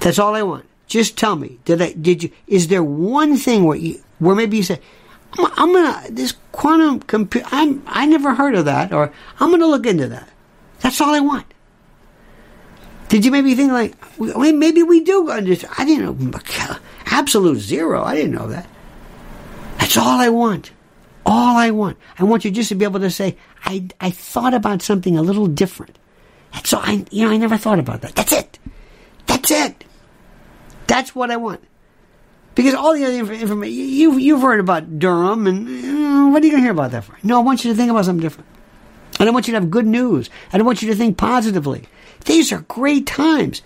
That's 0.00 0.18
all 0.18 0.34
I 0.34 0.42
want. 0.42 0.66
Just 0.86 1.16
tell 1.16 1.36
me. 1.36 1.58
Did 1.64 1.82
I? 1.82 1.92
Did 1.92 2.22
you? 2.22 2.30
Is 2.46 2.68
there 2.68 2.84
one 2.84 3.36
thing 3.36 3.64
where 3.64 3.76
you, 3.76 4.02
where 4.18 4.36
maybe 4.36 4.56
you 4.58 4.62
say, 4.62 4.80
I'm, 5.38 5.46
I'm 5.56 5.72
gonna 5.72 6.10
this 6.10 6.34
quantum 6.52 7.00
computer. 7.00 7.46
I'm 7.50 7.82
I 7.86 8.06
never 8.06 8.34
heard 8.34 8.54
of 8.54 8.64
that, 8.66 8.92
or 8.92 9.12
I'm 9.40 9.50
gonna 9.50 9.66
look 9.66 9.86
into 9.86 10.08
that. 10.08 10.28
That's 10.80 11.00
all 11.00 11.14
I 11.14 11.20
want. 11.20 11.46
Did 13.08 13.24
you 13.24 13.30
maybe 13.30 13.54
think 13.54 13.72
like 13.72 13.94
maybe 14.18 14.82
we 14.82 15.02
do 15.02 15.30
understand? 15.30 15.74
I 15.78 15.84
didn't 15.84 16.04
know 16.04 16.40
absolute 17.16 17.58
zero. 17.58 18.02
I 18.02 18.14
didn't 18.14 18.32
know 18.32 18.48
that. 18.48 18.68
That's 19.78 19.96
all 19.96 20.20
I 20.20 20.28
want. 20.28 20.72
All 21.24 21.56
I 21.56 21.70
want. 21.70 21.96
I 22.18 22.24
want 22.24 22.44
you 22.44 22.50
just 22.50 22.68
to 22.68 22.74
be 22.74 22.84
able 22.84 23.00
to 23.00 23.10
say, 23.10 23.36
I, 23.64 23.88
I 24.00 24.10
thought 24.10 24.54
about 24.54 24.82
something 24.82 25.16
a 25.16 25.22
little 25.22 25.46
different. 25.46 25.98
That's 26.52 26.72
all 26.72 26.82
I, 26.84 27.04
you 27.10 27.24
know, 27.24 27.32
I 27.32 27.36
never 27.36 27.56
thought 27.56 27.78
about 27.78 28.02
that. 28.02 28.14
That's 28.14 28.32
it. 28.32 28.58
That's 29.26 29.50
it. 29.50 29.84
That's 30.86 31.14
what 31.14 31.30
I 31.30 31.36
want. 31.36 31.62
Because 32.54 32.74
all 32.74 32.94
the 32.94 33.04
other 33.04 33.32
information, 33.32 33.74
you, 33.74 34.16
you've 34.16 34.40
heard 34.40 34.60
about 34.60 34.98
Durham, 34.98 35.46
and 35.46 35.68
uh, 35.68 36.32
what 36.32 36.42
are 36.42 36.46
you 36.46 36.52
going 36.52 36.62
to 36.62 36.66
hear 36.66 36.70
about 36.70 36.92
that 36.92 37.04
for? 37.04 37.18
No, 37.22 37.38
I 37.38 37.42
want 37.42 37.64
you 37.64 37.70
to 37.70 37.76
think 37.76 37.90
about 37.90 38.04
something 38.04 38.22
different. 38.22 38.48
And 39.18 39.28
I 39.28 39.32
want 39.32 39.46
you 39.46 39.52
to 39.52 39.60
have 39.60 39.70
good 39.70 39.86
news. 39.86 40.30
I 40.52 40.62
want 40.62 40.82
you 40.82 40.88
to 40.88 40.94
think 40.94 41.16
positively. 41.16 41.84
These 42.24 42.52
are 42.52 42.60
great 42.62 43.06
times. 43.06 43.62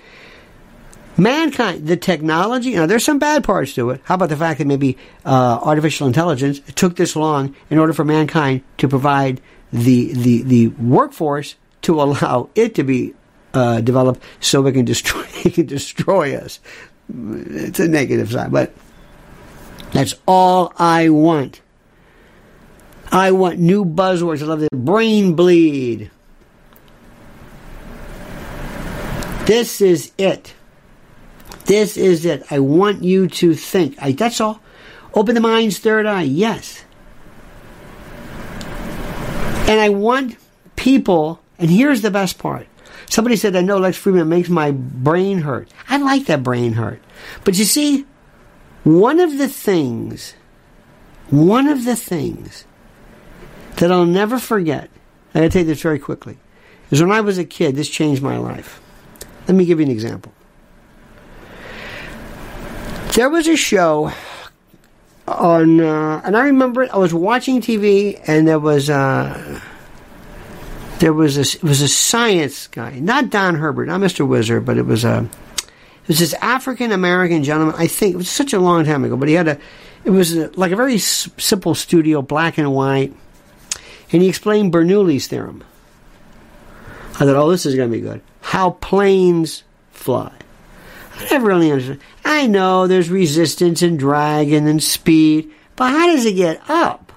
Mankind, 1.20 1.86
the 1.86 1.96
technology, 1.96 2.74
now 2.74 2.86
there's 2.86 3.04
some 3.04 3.18
bad 3.18 3.44
parts 3.44 3.74
to 3.74 3.90
it. 3.90 4.00
How 4.04 4.14
about 4.14 4.30
the 4.30 4.36
fact 4.36 4.58
that 4.58 4.66
maybe 4.66 4.96
uh, 5.24 5.60
artificial 5.62 6.06
intelligence 6.06 6.60
took 6.74 6.96
this 6.96 7.14
long 7.14 7.54
in 7.68 7.78
order 7.78 7.92
for 7.92 8.04
mankind 8.04 8.62
to 8.78 8.88
provide 8.88 9.40
the, 9.72 10.12
the, 10.14 10.42
the 10.42 10.68
workforce 10.68 11.56
to 11.82 12.00
allow 12.02 12.48
it 12.54 12.74
to 12.76 12.84
be 12.84 13.14
uh, 13.52 13.80
developed 13.80 14.22
so 14.40 14.64
it 14.66 14.72
can 14.72 14.84
destroy, 14.84 15.26
it 15.44 15.54
can 15.54 15.66
destroy 15.66 16.36
us 16.36 16.60
it's 17.12 17.80
a 17.80 17.88
negative 17.88 18.30
side, 18.30 18.52
but 18.52 18.72
that's 19.92 20.14
all 20.26 20.72
I 20.78 21.08
want. 21.08 21.60
I 23.12 23.32
want 23.32 23.58
new 23.58 23.84
buzzwords. 23.84 24.42
I 24.42 24.46
love 24.46 24.60
the 24.60 24.68
brain 24.72 25.34
bleed. 25.34 26.10
This 29.46 29.80
is 29.80 30.12
it. 30.16 30.54
This 31.70 31.96
is 31.96 32.26
it. 32.26 32.42
I 32.50 32.58
want 32.58 33.04
you 33.04 33.28
to 33.28 33.54
think. 33.54 33.94
I, 34.02 34.10
that's 34.10 34.40
all. 34.40 34.60
Open 35.14 35.36
the 35.36 35.40
mind's 35.40 35.78
third 35.78 36.04
eye. 36.04 36.22
Yes. 36.22 36.84
And 39.68 39.78
I 39.78 39.88
want 39.90 40.36
people, 40.74 41.40
and 41.60 41.70
here's 41.70 42.02
the 42.02 42.10
best 42.10 42.38
part 42.38 42.66
Somebody 43.08 43.36
said, 43.36 43.54
I 43.54 43.60
know 43.60 43.78
Lex 43.78 43.96
Fridman 43.96 44.26
makes 44.26 44.48
my 44.48 44.72
brain 44.72 45.38
hurt. 45.38 45.68
I 45.88 45.98
like 45.98 46.26
that 46.26 46.42
brain 46.42 46.72
hurt. 46.72 47.00
But 47.44 47.56
you 47.56 47.64
see, 47.64 48.04
one 48.82 49.20
of 49.20 49.38
the 49.38 49.46
things, 49.48 50.34
one 51.28 51.68
of 51.68 51.84
the 51.84 51.94
things 51.94 52.64
that 53.76 53.92
I'll 53.92 54.06
never 54.06 54.40
forget, 54.40 54.90
I 55.34 55.38
gotta 55.38 55.50
take 55.50 55.66
this 55.68 55.82
very 55.82 56.00
quickly, 56.00 56.36
is 56.90 57.00
when 57.00 57.12
I 57.12 57.20
was 57.20 57.38
a 57.38 57.44
kid, 57.44 57.76
this 57.76 57.88
changed 57.88 58.22
my 58.22 58.38
life. 58.38 58.80
Let 59.46 59.56
me 59.56 59.64
give 59.64 59.78
you 59.78 59.86
an 59.86 59.92
example. 59.92 60.32
There 63.14 63.28
was 63.28 63.48
a 63.48 63.56
show 63.56 64.12
on, 65.26 65.80
uh, 65.80 66.20
and 66.24 66.36
I 66.36 66.44
remember 66.44 66.84
it, 66.84 66.90
I 66.92 66.98
was 66.98 67.12
watching 67.12 67.60
TV, 67.60 68.20
and 68.26 68.46
there 68.46 68.58
was, 68.58 68.88
uh, 68.88 69.60
there 71.00 71.12
was 71.12 71.36
a 71.36 71.40
it 71.40 71.62
was 71.62 71.80
a 71.80 71.88
science 71.88 72.66
guy, 72.68 72.98
not 73.00 73.30
Don 73.30 73.56
Herbert, 73.56 73.86
not 73.86 74.00
Mr. 74.00 74.26
Wizard, 74.26 74.64
but 74.64 74.78
it 74.78 74.86
was 74.86 75.04
a 75.04 75.28
it 76.02 76.08
was 76.08 76.18
this 76.18 76.34
African 76.34 76.92
American 76.92 77.42
gentleman. 77.42 77.74
I 77.78 77.86
think 77.86 78.14
it 78.14 78.18
was 78.18 78.30
such 78.30 78.52
a 78.52 78.58
long 78.60 78.84
time 78.84 79.04
ago, 79.04 79.16
but 79.16 79.28
he 79.28 79.34
had 79.34 79.48
a 79.48 79.58
it 80.04 80.10
was 80.10 80.36
a, 80.36 80.50
like 80.58 80.72
a 80.72 80.76
very 80.76 80.94
s- 80.96 81.28
simple 81.36 81.74
studio, 81.74 82.22
black 82.22 82.58
and 82.58 82.72
white, 82.72 83.12
and 84.12 84.22
he 84.22 84.28
explained 84.28 84.72
Bernoulli's 84.72 85.26
theorem. 85.26 85.64
I 87.14 87.24
thought, 87.24 87.36
oh, 87.36 87.50
this 87.50 87.66
is 87.66 87.74
going 87.74 87.90
to 87.90 87.96
be 87.96 88.02
good. 88.02 88.22
How 88.40 88.70
planes 88.70 89.62
fly. 89.90 90.32
I 91.20 91.28
never 91.30 91.48
really 91.48 91.70
understood. 91.70 92.00
I 92.24 92.46
know 92.46 92.86
there's 92.86 93.10
resistance 93.10 93.82
and 93.82 93.98
drag 93.98 94.52
and 94.52 94.66
then 94.66 94.80
speed, 94.80 95.50
but 95.76 95.90
how 95.90 96.06
does 96.06 96.24
it 96.24 96.32
get 96.32 96.62
up? 96.68 97.12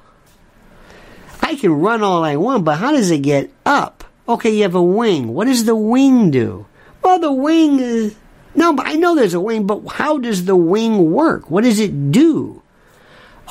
I 1.42 1.56
can 1.56 1.72
run 1.72 2.04
all 2.04 2.24
I 2.24 2.36
want, 2.36 2.66
but 2.66 2.78
how 2.78 2.92
does 2.92 3.12
it 3.12 3.20
get 3.22 3.52
up? 3.66 4.04
Okay, 4.28 4.56
you 4.56 4.64
have 4.64 4.76
a 4.76 4.82
wing. 4.82 5.34
What 5.34 5.46
does 5.48 5.66
the 5.66 5.76
wing 5.76 6.32
do? 6.32 6.66
Well, 7.02 7.20
the 7.20 7.32
wing 7.32 7.80
is. 7.80 8.16
No, 8.56 8.74
but 8.74 8.88
I 8.88 8.94
know 8.94 9.16
there's 9.16 9.34
a 9.34 9.40
wing, 9.40 9.66
but 9.66 9.86
how 9.88 10.18
does 10.18 10.46
the 10.46 10.56
wing 10.56 11.12
work? 11.12 11.50
What 11.50 11.64
does 11.64 11.80
it 11.80 12.12
do? 12.12 12.62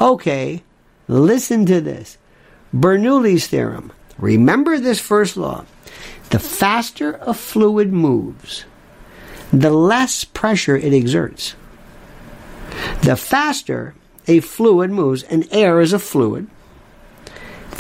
Okay, 0.01 0.63
listen 1.09 1.67
to 1.67 1.81
this. 1.81 2.19
Bernoulli's 2.75 3.47
theorem. 3.47 3.93
Remember 4.19 4.79
this 4.79 5.01
first 5.01 5.37
law. 5.37 5.65
The 6.31 6.39
faster 6.39 7.19
a 7.21 7.35
fluid 7.35 7.93
moves, 7.93 8.65
the 9.53 9.71
less 9.71 10.25
pressure 10.25 10.77
it 10.77 10.93
exerts. 10.93 11.55
The 13.03 13.17
faster 13.17 13.95
a 14.27 14.41
fluid 14.41 14.91
moves, 14.91 15.23
and 15.25 15.49
air 15.51 15.81
is 15.81 15.93
a 15.93 15.99
fluid, 15.99 16.47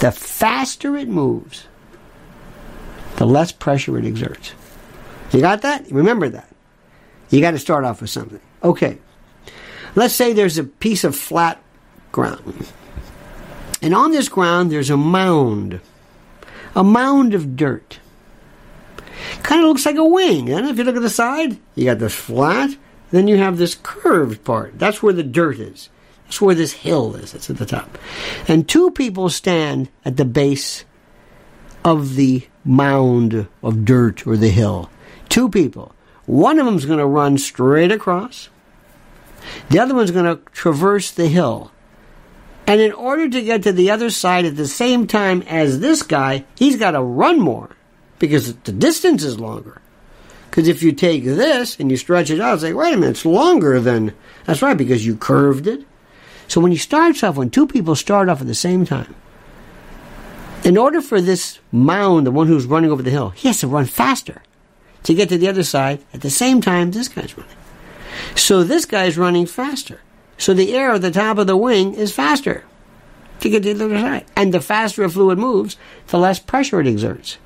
the 0.00 0.10
faster 0.10 0.96
it 0.96 1.08
moves, 1.08 1.66
the 3.16 3.26
less 3.26 3.52
pressure 3.52 3.96
it 3.98 4.04
exerts. 4.04 4.52
You 5.30 5.40
got 5.40 5.62
that? 5.62 5.90
Remember 5.90 6.28
that. 6.28 6.48
You 7.30 7.40
got 7.40 7.52
to 7.52 7.58
start 7.58 7.84
off 7.84 8.00
with 8.00 8.10
something. 8.10 8.40
Okay. 8.62 8.98
Let's 9.94 10.14
say 10.14 10.32
there's 10.32 10.58
a 10.58 10.64
piece 10.64 11.04
of 11.04 11.16
flat 11.16 11.62
ground. 12.10 12.68
And 13.80 13.94
on 13.94 14.10
this 14.10 14.28
ground, 14.28 14.70
there's 14.70 14.90
a 14.90 14.96
mound. 14.96 15.80
A 16.74 16.84
mound 16.84 17.34
of 17.34 17.56
dirt. 17.56 17.98
Kind 19.42 19.62
of 19.62 19.68
looks 19.68 19.86
like 19.86 19.96
a 19.96 20.04
wing. 20.04 20.50
And 20.50 20.66
if 20.68 20.78
you 20.78 20.84
look 20.84 20.96
at 20.96 21.02
the 21.02 21.10
side, 21.10 21.58
you 21.74 21.84
got 21.84 21.98
this 21.98 22.14
flat, 22.14 22.76
then 23.10 23.28
you 23.28 23.36
have 23.36 23.58
this 23.58 23.76
curved 23.82 24.44
part. 24.44 24.78
That's 24.78 25.02
where 25.02 25.12
the 25.12 25.22
dirt 25.22 25.58
is. 25.58 25.88
That's 26.24 26.40
where 26.40 26.54
this 26.54 26.72
hill 26.72 27.14
is. 27.14 27.34
It's 27.34 27.50
at 27.50 27.58
the 27.58 27.66
top. 27.66 27.98
And 28.48 28.68
two 28.68 28.90
people 28.90 29.28
stand 29.28 29.90
at 30.04 30.16
the 30.16 30.24
base 30.24 30.84
of 31.84 32.14
the 32.14 32.46
mound 32.64 33.48
of 33.62 33.84
dirt 33.84 34.26
or 34.26 34.36
the 34.36 34.48
hill. 34.48 34.90
Two 35.28 35.48
people. 35.48 35.94
One 36.26 36.58
of 36.58 36.66
them's 36.66 36.86
going 36.86 37.00
to 37.00 37.06
run 37.06 37.36
straight 37.38 37.92
across. 37.92 38.48
The 39.70 39.80
other 39.80 39.94
one's 39.94 40.10
going 40.10 40.24
to 40.24 40.42
traverse 40.52 41.10
the 41.10 41.28
hill. 41.28 41.72
And 42.66 42.80
in 42.80 42.92
order 42.92 43.28
to 43.28 43.42
get 43.42 43.64
to 43.64 43.72
the 43.72 43.90
other 43.90 44.08
side 44.08 44.44
at 44.44 44.56
the 44.56 44.68
same 44.68 45.06
time 45.06 45.42
as 45.42 45.80
this 45.80 46.02
guy, 46.02 46.44
he's 46.54 46.76
got 46.76 46.92
to 46.92 47.02
run 47.02 47.40
more 47.40 47.76
because 48.22 48.54
the 48.54 48.70
distance 48.70 49.24
is 49.24 49.40
longer. 49.40 49.82
Because 50.48 50.68
if 50.68 50.80
you 50.80 50.92
take 50.92 51.24
this 51.24 51.80
and 51.80 51.90
you 51.90 51.96
stretch 51.96 52.30
it 52.30 52.40
out, 52.40 52.54
it's 52.54 52.62
like, 52.62 52.76
wait 52.76 52.94
a 52.94 52.96
minute, 52.96 53.16
it's 53.16 53.26
longer 53.26 53.80
than. 53.80 54.14
That's 54.44 54.62
right, 54.62 54.78
because 54.78 55.04
you 55.04 55.16
curved 55.16 55.66
it. 55.66 55.84
So 56.46 56.60
when 56.60 56.70
you 56.70 56.78
start 56.78 57.24
off, 57.24 57.34
when 57.36 57.50
two 57.50 57.66
people 57.66 57.96
start 57.96 58.28
off 58.28 58.40
at 58.40 58.46
the 58.46 58.54
same 58.54 58.86
time, 58.86 59.12
in 60.62 60.76
order 60.76 61.00
for 61.00 61.20
this 61.20 61.58
mound, 61.72 62.24
the 62.24 62.30
one 62.30 62.46
who's 62.46 62.64
running 62.64 62.92
over 62.92 63.02
the 63.02 63.10
hill, 63.10 63.30
he 63.30 63.48
has 63.48 63.58
to 63.58 63.66
run 63.66 63.86
faster 63.86 64.40
to 65.02 65.14
get 65.14 65.28
to 65.30 65.36
the 65.36 65.48
other 65.48 65.64
side 65.64 66.00
at 66.14 66.20
the 66.20 66.30
same 66.30 66.60
time 66.60 66.92
this 66.92 67.08
guy's 67.08 67.36
running. 67.36 67.56
So 68.36 68.62
this 68.62 68.84
guy's 68.84 69.18
running 69.18 69.46
faster. 69.46 70.00
So 70.38 70.54
the 70.54 70.76
air 70.76 70.92
at 70.92 71.02
the 71.02 71.10
top 71.10 71.38
of 71.38 71.48
the 71.48 71.56
wing 71.56 71.94
is 71.94 72.14
faster 72.14 72.62
to 73.40 73.50
get 73.50 73.64
to 73.64 73.74
the 73.74 73.84
other 73.84 73.98
side. 73.98 74.26
And 74.36 74.54
the 74.54 74.60
faster 74.60 75.02
a 75.02 75.10
fluid 75.10 75.38
moves, 75.38 75.76
the 76.06 76.18
less 76.18 76.38
pressure 76.38 76.80
it 76.80 76.86
exerts. 76.86 77.38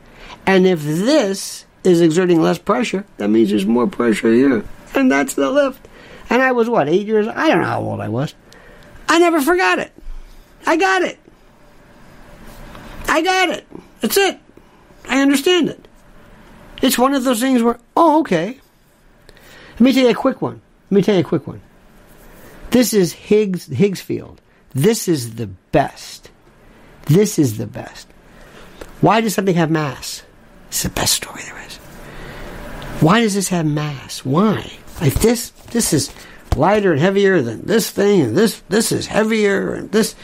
And 0.47 0.66
if 0.66 0.82
this 0.82 1.66
is 1.85 2.01
exerting 2.01 2.40
less 2.40 2.59
pressure, 2.59 3.05
that 3.18 3.28
means 3.28 3.51
there's 3.51 3.66
more 3.66 3.86
pressure 3.86 4.32
here. 4.32 4.64
And 4.94 5.10
that's 5.10 5.35
the 5.35 5.51
lift. 5.51 5.86
And 6.31 6.43
I 6.43 6.52
was 6.52 6.68
what, 6.70 6.89
eight 6.89 7.06
years? 7.06 7.28
I 7.28 7.48
don't 7.48 7.60
know 7.60 7.66
how 7.66 7.81
old 7.82 8.01
I 8.01 8.09
was. 8.09 8.35
I 9.09 9.18
never 9.18 9.40
forgot 9.40 9.78
it. 9.78 9.93
I 10.66 10.77
got 10.77 11.02
it. 11.02 11.18
I 13.09 13.23
got 13.23 13.51
it. 13.51 13.66
That's 14.01 14.16
it. 14.16 14.39
I 15.09 15.20
understand 15.20 15.68
it. 15.68 15.86
It's 16.82 16.98
one 16.98 17.14
of 17.14 17.24
those 17.24 17.40
things 17.40 17.62
where, 17.62 17.78
oh, 17.97 18.20
okay. 18.20 18.59
Let 19.74 19.81
me 19.81 19.93
tell 19.93 20.05
you 20.05 20.10
a 20.10 20.14
quick 20.14 20.43
one. 20.43 20.60
Let 20.90 20.97
me 20.97 21.02
tell 21.02 21.14
you 21.14 21.20
a 21.20 21.24
quick 21.24 21.47
one. 21.47 21.60
This 22.70 22.93
is 22.93 23.12
Higgs 23.12 23.66
Higgs 23.66 24.01
field. 24.01 24.40
This 24.74 25.09
is 25.09 25.36
the 25.36 25.47
best. 25.47 26.31
This 27.06 27.39
is 27.39 27.59
the 27.59 27.66
best. 27.66 28.09
Why 29.01 29.20
does 29.20 29.35
something 29.35 29.55
have 29.55 29.70
mass? 29.70 30.23
It's 30.76 30.82
the 30.82 30.90
best 30.90 31.14
story 31.14 31.40
there 31.42 31.64
is. 31.66 31.76
Why 33.00 33.22
does 33.22 33.32
this 33.32 33.48
have 33.48 33.64
mass? 33.64 34.26
Why? 34.26 34.76
Like 35.00 35.14
this 35.14 35.48
this 35.70 35.94
is 35.94 36.12
lighter 36.54 36.92
and 36.92 37.00
heavier 37.00 37.40
than 37.40 37.64
this 37.64 37.90
thing, 37.90 38.20
and 38.20 38.36
this 38.36 38.60
this 38.68 38.92
is 38.92 39.06
heavier, 39.06 39.72
and 39.72 39.90
this 39.90 40.14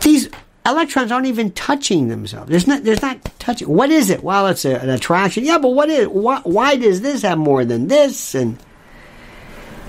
these 0.00 0.28
electrons 0.66 1.12
aren't 1.12 1.26
even 1.26 1.52
touching 1.52 2.08
themselves. 2.08 2.50
There's 2.50 2.66
not 2.66 2.82
there's 2.82 3.02
not 3.02 3.24
touching. 3.38 3.68
What 3.68 3.90
is 3.90 4.10
it? 4.10 4.24
Well, 4.24 4.48
it's 4.48 4.64
a, 4.64 4.80
an 4.80 4.90
attraction. 4.90 5.44
Yeah, 5.44 5.58
but 5.58 5.68
what 5.68 5.88
is? 5.88 6.08
Why, 6.08 6.40
why 6.42 6.74
does 6.74 7.00
this 7.00 7.22
have 7.22 7.38
more 7.38 7.64
than 7.64 7.86
this? 7.86 8.34
And 8.34 8.58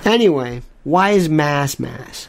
anyway, 0.05 0.61
why 0.83 1.13
is 1.13 1.29
mass 1.29 1.79
mass? 1.79 2.27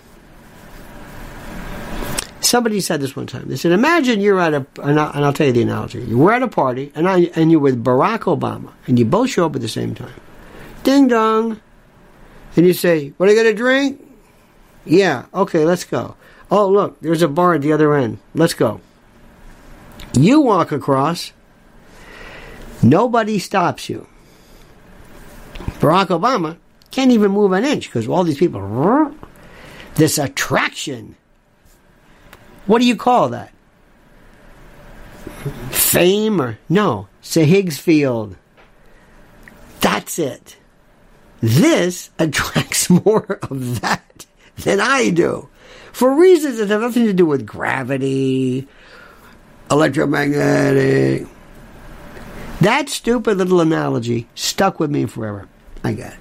Somebody 2.45 2.83
said 2.83 3.01
this 3.01 3.17
one 3.17 3.27
time. 3.27 3.49
They 3.49 3.57
said, 3.57 3.73
"Imagine 3.73 4.21
you're 4.21 4.39
at 4.39 4.53
a, 4.53 4.67
and 4.83 5.01
I'll, 5.01 5.33
tell 5.33 5.47
you 5.47 5.53
the 5.53 5.63
analogy. 5.63 6.03
You 6.03 6.19
were 6.19 6.31
at 6.31 6.43
a 6.43 6.49
party, 6.49 6.93
and 6.95 7.09
I, 7.09 7.31
and 7.35 7.51
you're 7.51 7.59
with 7.59 7.83
Barack 7.83 8.21
Obama, 8.21 8.73
and 8.87 8.99
you 8.99 9.07
both 9.07 9.31
show 9.31 9.47
up 9.47 9.57
at 9.57 9.63
the 9.63 9.69
same 9.69 9.95
time. 9.95 10.21
Ding 10.83 11.09
dong, 11.09 11.61
and 12.55 12.67
you 12.67 12.75
say, 12.75 13.15
"What 13.17 13.31
are 13.31 13.33
you 13.33 13.39
gonna 13.43 13.55
drink?" 13.55 14.07
Yeah, 14.85 15.25
okay, 15.33 15.65
let's 15.65 15.85
go. 15.85 16.17
Oh, 16.51 16.69
look, 16.69 17.01
there's 17.01 17.23
a 17.23 17.29
bar 17.29 17.55
at 17.55 17.63
the 17.63 17.73
other 17.73 17.95
end. 17.95 18.19
Let's 18.35 18.53
go. 18.53 18.83
You 20.13 20.43
walk 20.43 20.71
across. 20.71 21.33
Nobody 22.83 23.39
stops 23.39 23.89
you. 23.89 24.07
Barack 25.81 26.09
Obama 26.09 26.59
can't 26.91 27.11
even 27.11 27.31
move 27.31 27.53
an 27.53 27.65
inch 27.65 27.89
because 27.89 28.07
all 28.07 28.23
these 28.23 28.39
people. 28.39 29.15
This 29.95 30.19
attraction 30.19 31.17
what 32.67 32.81
do 32.81 32.87
you 32.87 32.97
call 32.97 33.31
that? 33.31 33.53
Fame 35.71 36.41
or 36.41 36.59
no? 36.69 37.09
It's 37.21 37.37
a 37.37 37.45
Higgs 37.45 37.79
field. 37.79 38.37
That's 39.81 40.19
it. 40.19 40.57
This 41.41 42.11
attracts 42.19 42.89
more 43.05 43.39
of 43.43 43.81
that 43.81 44.27
than 44.57 44.81
I 44.81 45.11
do. 45.11 45.49
For 45.93 46.15
reasons 46.15 46.59
that 46.59 46.71
have 46.71 46.81
nothing 46.81 47.07
to 47.07 47.13
do 47.13 47.27
with 47.27 47.47
gravity, 47.47 48.67
electromagnetic. 49.71 51.27
That 52.61 52.89
stupid 52.89 53.37
little 53.39 53.61
analogy 53.61 54.29
stuck 54.35 54.81
with 54.81 54.91
me 54.91 55.07
forever. 55.07 55.49
I 55.83 55.93
got 55.93 56.13
it. 56.13 56.19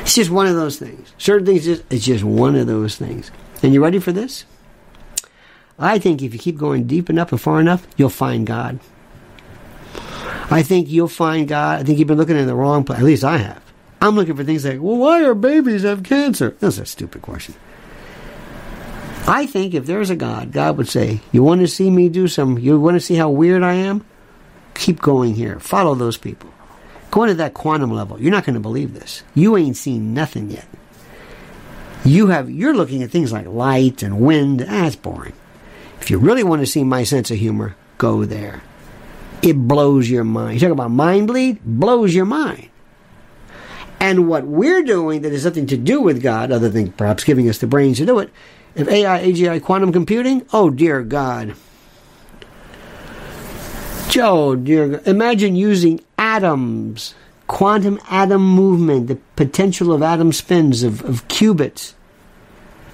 It's 0.00 0.14
just 0.14 0.30
one 0.30 0.46
of 0.46 0.54
those 0.54 0.78
things. 0.78 1.12
Certain 1.18 1.46
things, 1.46 1.64
just, 1.64 1.84
it's 1.90 2.04
just 2.04 2.24
one 2.24 2.56
of 2.56 2.66
those 2.66 2.96
things. 2.96 3.30
And 3.62 3.72
you 3.72 3.82
ready 3.82 3.98
for 3.98 4.12
this? 4.12 4.44
I 5.78 5.98
think 5.98 6.22
if 6.22 6.32
you 6.32 6.38
keep 6.38 6.56
going 6.56 6.86
deep 6.86 7.10
enough 7.10 7.32
and 7.32 7.40
far 7.40 7.60
enough, 7.60 7.86
you'll 7.96 8.10
find 8.10 8.46
God. 8.46 8.78
I 10.50 10.62
think 10.62 10.88
you'll 10.88 11.08
find 11.08 11.48
God. 11.48 11.80
I 11.80 11.84
think 11.84 11.98
you've 11.98 12.08
been 12.08 12.18
looking 12.18 12.36
in 12.36 12.46
the 12.46 12.54
wrong 12.54 12.84
place. 12.84 12.98
At 12.98 13.04
least 13.04 13.24
I 13.24 13.38
have. 13.38 13.62
I'm 14.00 14.14
looking 14.14 14.36
for 14.36 14.44
things 14.44 14.64
like, 14.64 14.80
well, 14.80 14.96
why 14.96 15.24
are 15.24 15.34
babies 15.34 15.82
have 15.82 16.02
cancer? 16.02 16.56
That's 16.60 16.78
a 16.78 16.86
stupid 16.86 17.22
question. 17.22 17.54
I 19.26 19.46
think 19.46 19.72
if 19.72 19.86
there's 19.86 20.10
a 20.10 20.16
God, 20.16 20.52
God 20.52 20.76
would 20.76 20.88
say, 20.88 21.20
You 21.32 21.42
want 21.42 21.62
to 21.62 21.68
see 21.68 21.88
me 21.88 22.10
do 22.10 22.28
some, 22.28 22.58
you 22.58 22.78
want 22.78 22.96
to 22.96 23.00
see 23.00 23.14
how 23.14 23.30
weird 23.30 23.62
I 23.62 23.72
am? 23.72 24.04
Keep 24.74 25.00
going 25.00 25.34
here. 25.34 25.58
Follow 25.58 25.94
those 25.94 26.18
people. 26.18 26.52
Go 27.10 27.22
into 27.22 27.34
that 27.36 27.54
quantum 27.54 27.90
level. 27.90 28.20
You're 28.20 28.32
not 28.32 28.44
going 28.44 28.54
to 28.54 28.60
believe 28.60 28.92
this. 28.92 29.22
You 29.34 29.56
ain't 29.56 29.78
seen 29.78 30.12
nothing 30.12 30.50
yet. 30.50 30.68
You 32.04 32.26
have, 32.26 32.50
you're 32.50 32.74
looking 32.74 33.02
at 33.02 33.10
things 33.10 33.32
like 33.32 33.46
light 33.46 34.02
and 34.02 34.20
wind. 34.20 34.60
That's 34.60 34.96
boring. 34.96 35.32
If 36.04 36.10
you 36.10 36.18
really 36.18 36.44
want 36.44 36.60
to 36.60 36.66
see 36.66 36.84
my 36.84 37.02
sense 37.02 37.30
of 37.30 37.38
humor, 37.38 37.76
go 37.96 38.26
there. 38.26 38.62
It 39.40 39.54
blows 39.54 40.10
your 40.10 40.22
mind. 40.22 40.60
You 40.60 40.68
talk 40.68 40.74
about 40.74 40.90
mind 40.90 41.28
bleed? 41.28 41.64
Blows 41.64 42.14
your 42.14 42.26
mind. 42.26 42.68
And 44.00 44.28
what 44.28 44.44
we're 44.44 44.82
doing 44.82 45.22
that 45.22 45.32
has 45.32 45.46
nothing 45.46 45.66
to 45.68 45.78
do 45.78 46.02
with 46.02 46.22
God, 46.22 46.52
other 46.52 46.68
than 46.68 46.92
perhaps 46.92 47.24
giving 47.24 47.48
us 47.48 47.56
the 47.56 47.66
brains 47.66 47.96
to 47.96 48.04
do 48.04 48.18
it, 48.18 48.28
if 48.74 48.86
AI, 48.86 49.24
AGI, 49.24 49.62
quantum 49.62 49.94
computing, 49.94 50.46
oh 50.52 50.68
dear 50.68 51.02
God. 51.02 51.54
Joe, 54.10 54.56
dear 54.56 54.88
God. 54.88 55.08
Imagine 55.08 55.56
using 55.56 56.04
atoms, 56.18 57.14
quantum 57.46 57.98
atom 58.10 58.46
movement, 58.46 59.06
the 59.06 59.16
potential 59.36 59.90
of 59.90 60.02
atom 60.02 60.34
spins, 60.34 60.82
of, 60.82 61.02
of 61.02 61.26
qubits, 61.28 61.94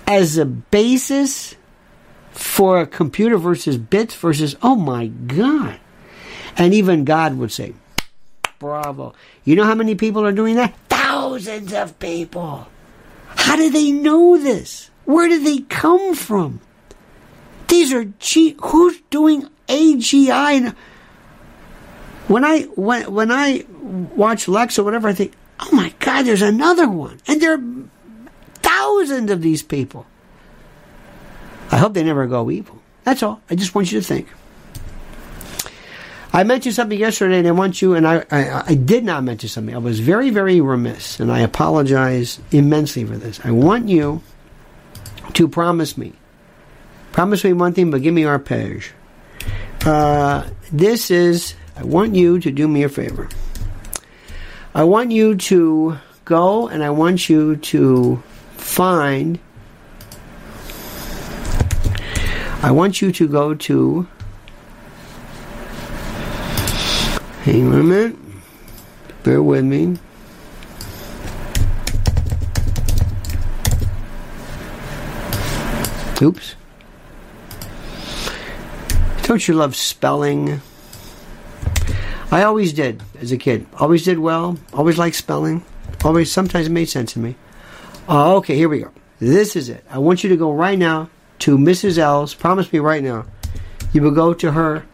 as 0.06 0.38
a 0.38 0.44
basis 0.44 1.56
for 2.30 2.80
a 2.80 2.86
computer 2.86 3.36
versus 3.36 3.76
bits 3.76 4.14
versus, 4.14 4.56
oh 4.62 4.76
my 4.76 5.06
God. 5.06 5.78
And 6.56 6.74
even 6.74 7.04
God 7.04 7.36
would 7.38 7.52
say, 7.52 7.74
bravo. 8.58 9.14
You 9.44 9.56
know 9.56 9.64
how 9.64 9.74
many 9.74 9.94
people 9.94 10.24
are 10.24 10.32
doing 10.32 10.56
that? 10.56 10.76
Thousands 10.88 11.72
of 11.72 11.98
people. 11.98 12.68
How 13.28 13.56
do 13.56 13.70
they 13.70 13.90
know 13.90 14.36
this? 14.36 14.90
Where 15.04 15.28
do 15.28 15.42
they 15.42 15.58
come 15.60 16.14
from? 16.14 16.60
These 17.68 17.92
are 17.92 18.04
G. 18.18 18.56
Who's 18.60 19.00
doing 19.10 19.48
AGI? 19.68 20.74
When 22.28 22.44
I 22.44 22.62
when 22.74 23.12
when 23.12 23.30
I 23.30 23.64
watch 24.14 24.48
Lex 24.48 24.78
or 24.78 24.84
whatever, 24.84 25.08
I 25.08 25.14
think, 25.14 25.32
oh 25.60 25.68
my 25.72 25.94
God, 25.98 26.22
there's 26.22 26.42
another 26.42 26.88
one, 26.88 27.20
and 27.26 27.40
there 27.40 27.54
are 27.54 27.62
thousands 28.54 29.30
of 29.30 29.42
these 29.42 29.62
people. 29.62 30.06
I 31.70 31.76
hope 31.76 31.94
they 31.94 32.02
never 32.02 32.26
go 32.26 32.50
evil. 32.50 32.78
That's 33.04 33.22
all. 33.22 33.40
I 33.48 33.54
just 33.54 33.74
want 33.74 33.92
you 33.92 34.00
to 34.00 34.06
think. 34.06 34.28
I 36.32 36.44
mentioned 36.44 36.74
something 36.76 36.98
yesterday, 36.98 37.38
and 37.38 37.48
I 37.48 37.52
want 37.52 37.82
you, 37.82 37.94
and 37.94 38.06
I, 38.06 38.24
I, 38.30 38.62
I, 38.68 38.74
did 38.74 39.04
not 39.04 39.24
mention 39.24 39.48
something. 39.48 39.74
I 39.74 39.78
was 39.78 39.98
very, 39.98 40.30
very 40.30 40.60
remiss, 40.60 41.18
and 41.18 41.30
I 41.32 41.40
apologize 41.40 42.38
immensely 42.52 43.04
for 43.04 43.16
this. 43.16 43.40
I 43.44 43.50
want 43.50 43.88
you 43.88 44.22
to 45.32 45.48
promise 45.48 45.98
me. 45.98 46.12
Promise 47.10 47.42
me 47.42 47.52
one 47.52 47.72
thing, 47.72 47.90
but 47.90 48.02
give 48.02 48.14
me 48.14 48.22
arpege. 48.22 48.90
Uh, 49.84 50.48
this 50.72 51.10
is, 51.10 51.54
I 51.76 51.82
want 51.82 52.14
you 52.14 52.38
to 52.38 52.50
do 52.52 52.68
me 52.68 52.84
a 52.84 52.88
favor. 52.88 53.28
I 54.72 54.84
want 54.84 55.10
you 55.10 55.34
to 55.34 55.98
go 56.24 56.68
and 56.68 56.84
I 56.84 56.90
want 56.90 57.28
you 57.28 57.56
to 57.56 58.22
find 58.56 59.40
I 62.62 62.72
want 62.72 63.00
you 63.00 63.10
to 63.10 63.26
go 63.26 63.54
to. 63.54 64.06
Hang 67.42 67.68
on 67.68 67.80
a 67.80 67.82
minute. 67.82 68.16
Bear 69.22 69.42
with 69.42 69.64
me. 69.64 69.96
Oops. 76.20 76.54
Don't 79.22 79.48
you 79.48 79.54
love 79.54 79.74
spelling? 79.74 80.60
I 82.30 82.42
always 82.42 82.74
did 82.74 83.02
as 83.20 83.32
a 83.32 83.38
kid. 83.38 83.66
Always 83.78 84.04
did 84.04 84.18
well. 84.18 84.58
Always 84.74 84.98
liked 84.98 85.16
spelling. 85.16 85.64
Always, 86.04 86.30
sometimes 86.30 86.66
it 86.66 86.72
made 86.72 86.90
sense 86.90 87.14
to 87.14 87.20
me. 87.20 87.36
Uh, 88.06 88.36
okay, 88.36 88.54
here 88.54 88.68
we 88.68 88.80
go. 88.80 88.90
This 89.18 89.56
is 89.56 89.70
it. 89.70 89.82
I 89.88 89.96
want 89.96 90.22
you 90.22 90.28
to 90.28 90.36
go 90.36 90.52
right 90.52 90.78
now 90.78 91.08
to 91.40 91.58
Mrs. 91.58 91.98
L's. 91.98 92.34
Promise 92.34 92.72
me 92.72 92.78
right 92.78 93.02
now, 93.02 93.26
you 93.92 94.02
will 94.02 94.10
go 94.12 94.32
to 94.34 94.52
her. 94.52 94.84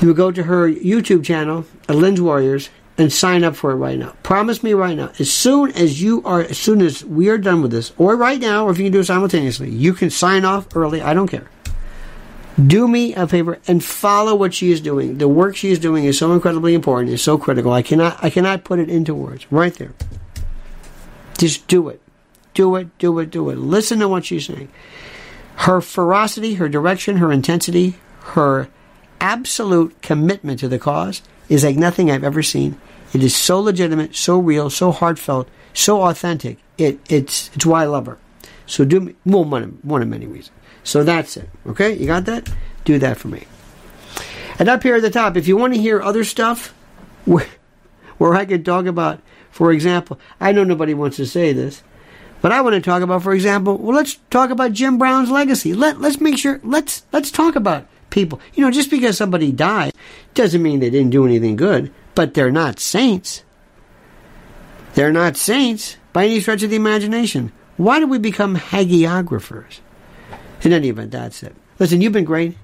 You 0.00 0.08
will 0.08 0.14
go 0.14 0.30
to 0.30 0.42
her 0.42 0.68
YouTube 0.68 1.24
channel, 1.24 1.64
uh, 1.88 1.94
Lynn's 1.94 2.20
Warriors, 2.20 2.68
and 2.98 3.12
sign 3.12 3.42
up 3.44 3.56
for 3.56 3.70
it 3.70 3.76
right 3.76 3.98
now. 3.98 4.14
Promise 4.22 4.62
me 4.62 4.72
right 4.74 4.96
now. 4.96 5.12
As 5.18 5.32
soon 5.32 5.72
as 5.72 6.02
you 6.02 6.22
are, 6.24 6.42
as 6.42 6.58
soon 6.58 6.82
as 6.82 7.04
we 7.04 7.28
are 7.28 7.38
done 7.38 7.62
with 7.62 7.70
this, 7.70 7.92
or 7.96 8.16
right 8.16 8.40
now, 8.40 8.66
or 8.66 8.70
if 8.70 8.78
you 8.78 8.84
can 8.84 8.92
do 8.92 9.00
it 9.00 9.04
simultaneously, 9.04 9.70
you 9.70 9.94
can 9.94 10.10
sign 10.10 10.44
off 10.44 10.68
early. 10.76 11.00
I 11.00 11.14
don't 11.14 11.28
care. 11.28 11.48
Do 12.64 12.86
me 12.86 13.14
a 13.14 13.26
favor 13.26 13.58
and 13.66 13.82
follow 13.82 14.34
what 14.34 14.54
she 14.54 14.70
is 14.70 14.80
doing. 14.80 15.18
The 15.18 15.26
work 15.26 15.56
she 15.56 15.72
is 15.72 15.80
doing 15.80 16.04
is 16.04 16.18
so 16.18 16.32
incredibly 16.32 16.74
important. 16.74 17.12
It's 17.12 17.22
so 17.22 17.36
critical. 17.36 17.72
I 17.72 17.82
cannot, 17.82 18.22
I 18.22 18.30
cannot 18.30 18.62
put 18.62 18.78
it 18.78 18.88
into 18.88 19.12
words. 19.12 19.50
Right 19.50 19.74
there. 19.74 19.92
Just 21.36 21.66
do 21.66 21.88
it. 21.88 22.00
Do 22.54 22.76
it, 22.76 22.96
do 22.98 23.18
it, 23.18 23.30
do 23.30 23.50
it. 23.50 23.58
Listen 23.58 23.98
to 23.98 24.08
what 24.08 24.24
she's 24.24 24.46
saying. 24.46 24.70
Her 25.56 25.80
ferocity, 25.80 26.54
her 26.54 26.68
direction, 26.68 27.18
her 27.18 27.30
intensity, 27.30 27.96
her 28.20 28.68
absolute 29.20 30.00
commitment 30.02 30.60
to 30.60 30.68
the 30.68 30.78
cause 30.78 31.22
is 31.48 31.64
like 31.64 31.76
nothing 31.76 32.10
I've 32.10 32.24
ever 32.24 32.42
seen. 32.42 32.80
It 33.12 33.22
is 33.22 33.34
so 33.34 33.60
legitimate, 33.60 34.16
so 34.16 34.38
real, 34.38 34.70
so 34.70 34.90
heartfelt, 34.90 35.48
so 35.72 36.02
authentic. 36.02 36.58
It, 36.78 36.98
it's, 37.08 37.50
it's 37.54 37.66
why 37.66 37.82
I 37.82 37.86
love 37.86 38.06
her. 38.06 38.18
So 38.66 38.84
do 38.84 39.00
me, 39.00 39.14
well, 39.24 39.44
one 39.44 39.62
of, 39.62 39.84
one 39.84 40.02
of 40.02 40.08
many 40.08 40.26
reasons. 40.26 40.56
So 40.82 41.04
that's 41.04 41.36
it. 41.36 41.48
Okay, 41.66 41.94
you 41.94 42.06
got 42.06 42.24
that? 42.26 42.50
Do 42.84 42.98
that 42.98 43.16
for 43.16 43.28
me. 43.28 43.44
And 44.58 44.68
up 44.68 44.82
here 44.82 44.96
at 44.96 45.02
the 45.02 45.10
top, 45.10 45.36
if 45.36 45.48
you 45.48 45.56
want 45.56 45.74
to 45.74 45.80
hear 45.80 46.00
other 46.00 46.24
stuff 46.24 46.74
where, 47.24 47.46
where 48.18 48.34
I 48.34 48.44
could 48.44 48.64
talk 48.64 48.86
about, 48.86 49.20
for 49.50 49.72
example, 49.72 50.18
I 50.40 50.52
know 50.52 50.64
nobody 50.64 50.94
wants 50.94 51.16
to 51.18 51.26
say 51.26 51.52
this, 51.52 51.82
But 52.44 52.52
I 52.52 52.60
want 52.60 52.74
to 52.74 52.82
talk 52.82 53.00
about, 53.00 53.22
for 53.22 53.32
example, 53.32 53.78
well, 53.78 53.96
let's 53.96 54.18
talk 54.28 54.50
about 54.50 54.74
Jim 54.74 54.98
Brown's 54.98 55.30
legacy. 55.30 55.72
Let 55.72 56.02
let's 56.02 56.20
make 56.20 56.36
sure 56.36 56.60
let's 56.62 57.06
let's 57.10 57.30
talk 57.30 57.56
about 57.56 57.86
people. 58.10 58.38
You 58.52 58.62
know, 58.62 58.70
just 58.70 58.90
because 58.90 59.16
somebody 59.16 59.50
died 59.50 59.94
doesn't 60.34 60.62
mean 60.62 60.80
they 60.80 60.90
didn't 60.90 61.08
do 61.08 61.24
anything 61.24 61.56
good, 61.56 61.90
but 62.14 62.34
they're 62.34 62.50
not 62.50 62.80
saints. 62.80 63.44
They're 64.92 65.10
not 65.10 65.38
saints 65.38 65.96
by 66.12 66.26
any 66.26 66.42
stretch 66.42 66.62
of 66.62 66.68
the 66.68 66.76
imagination. 66.76 67.50
Why 67.78 67.98
do 67.98 68.06
we 68.06 68.18
become 68.18 68.56
hagiographers? 68.56 69.80
In 70.60 70.74
any 70.74 70.90
event, 70.90 71.12
that's 71.12 71.42
it. 71.42 71.56
Listen, 71.78 72.02
you've 72.02 72.12
been 72.12 72.24
great. 72.24 72.58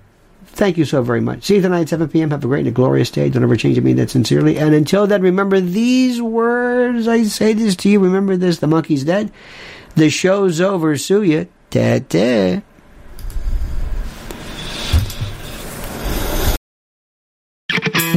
Thank 0.52 0.77
you 0.77 0.85
so 0.85 1.02
very 1.02 1.20
much. 1.20 1.44
See 1.44 1.56
you 1.56 1.62
tonight 1.62 1.82
at 1.82 1.89
7 1.89 2.09
p.m. 2.09 2.31
Have 2.31 2.44
a 2.44 2.47
great 2.47 2.60
and 2.60 2.68
a 2.68 2.72
glorious 2.72 3.10
day. 3.10 3.31
Don't 3.31 3.43
ever 3.43 3.56
change 3.56 3.78
it. 3.78 3.85
Mean 3.85 3.97
that 3.97 4.10
sincerely. 4.10 4.59
And 4.59 4.74
until 4.74 5.06
then, 5.06 5.22
remember 5.22 5.60
these 5.60 6.20
words. 6.20 7.09
I 7.09 7.22
say 7.22 7.52
this 7.55 7.77
to 7.77 7.89
you. 7.89 8.01
Remember 8.01 8.36
this. 8.36 8.59
The 8.59 8.66
monkey's 8.66 9.05
dead. 9.05 9.32
The 9.94 10.10
show's 10.10 10.60
over. 10.60 10.97
Sue 10.98 11.22
you. 11.22 11.48
Ta-ta. 11.70 12.62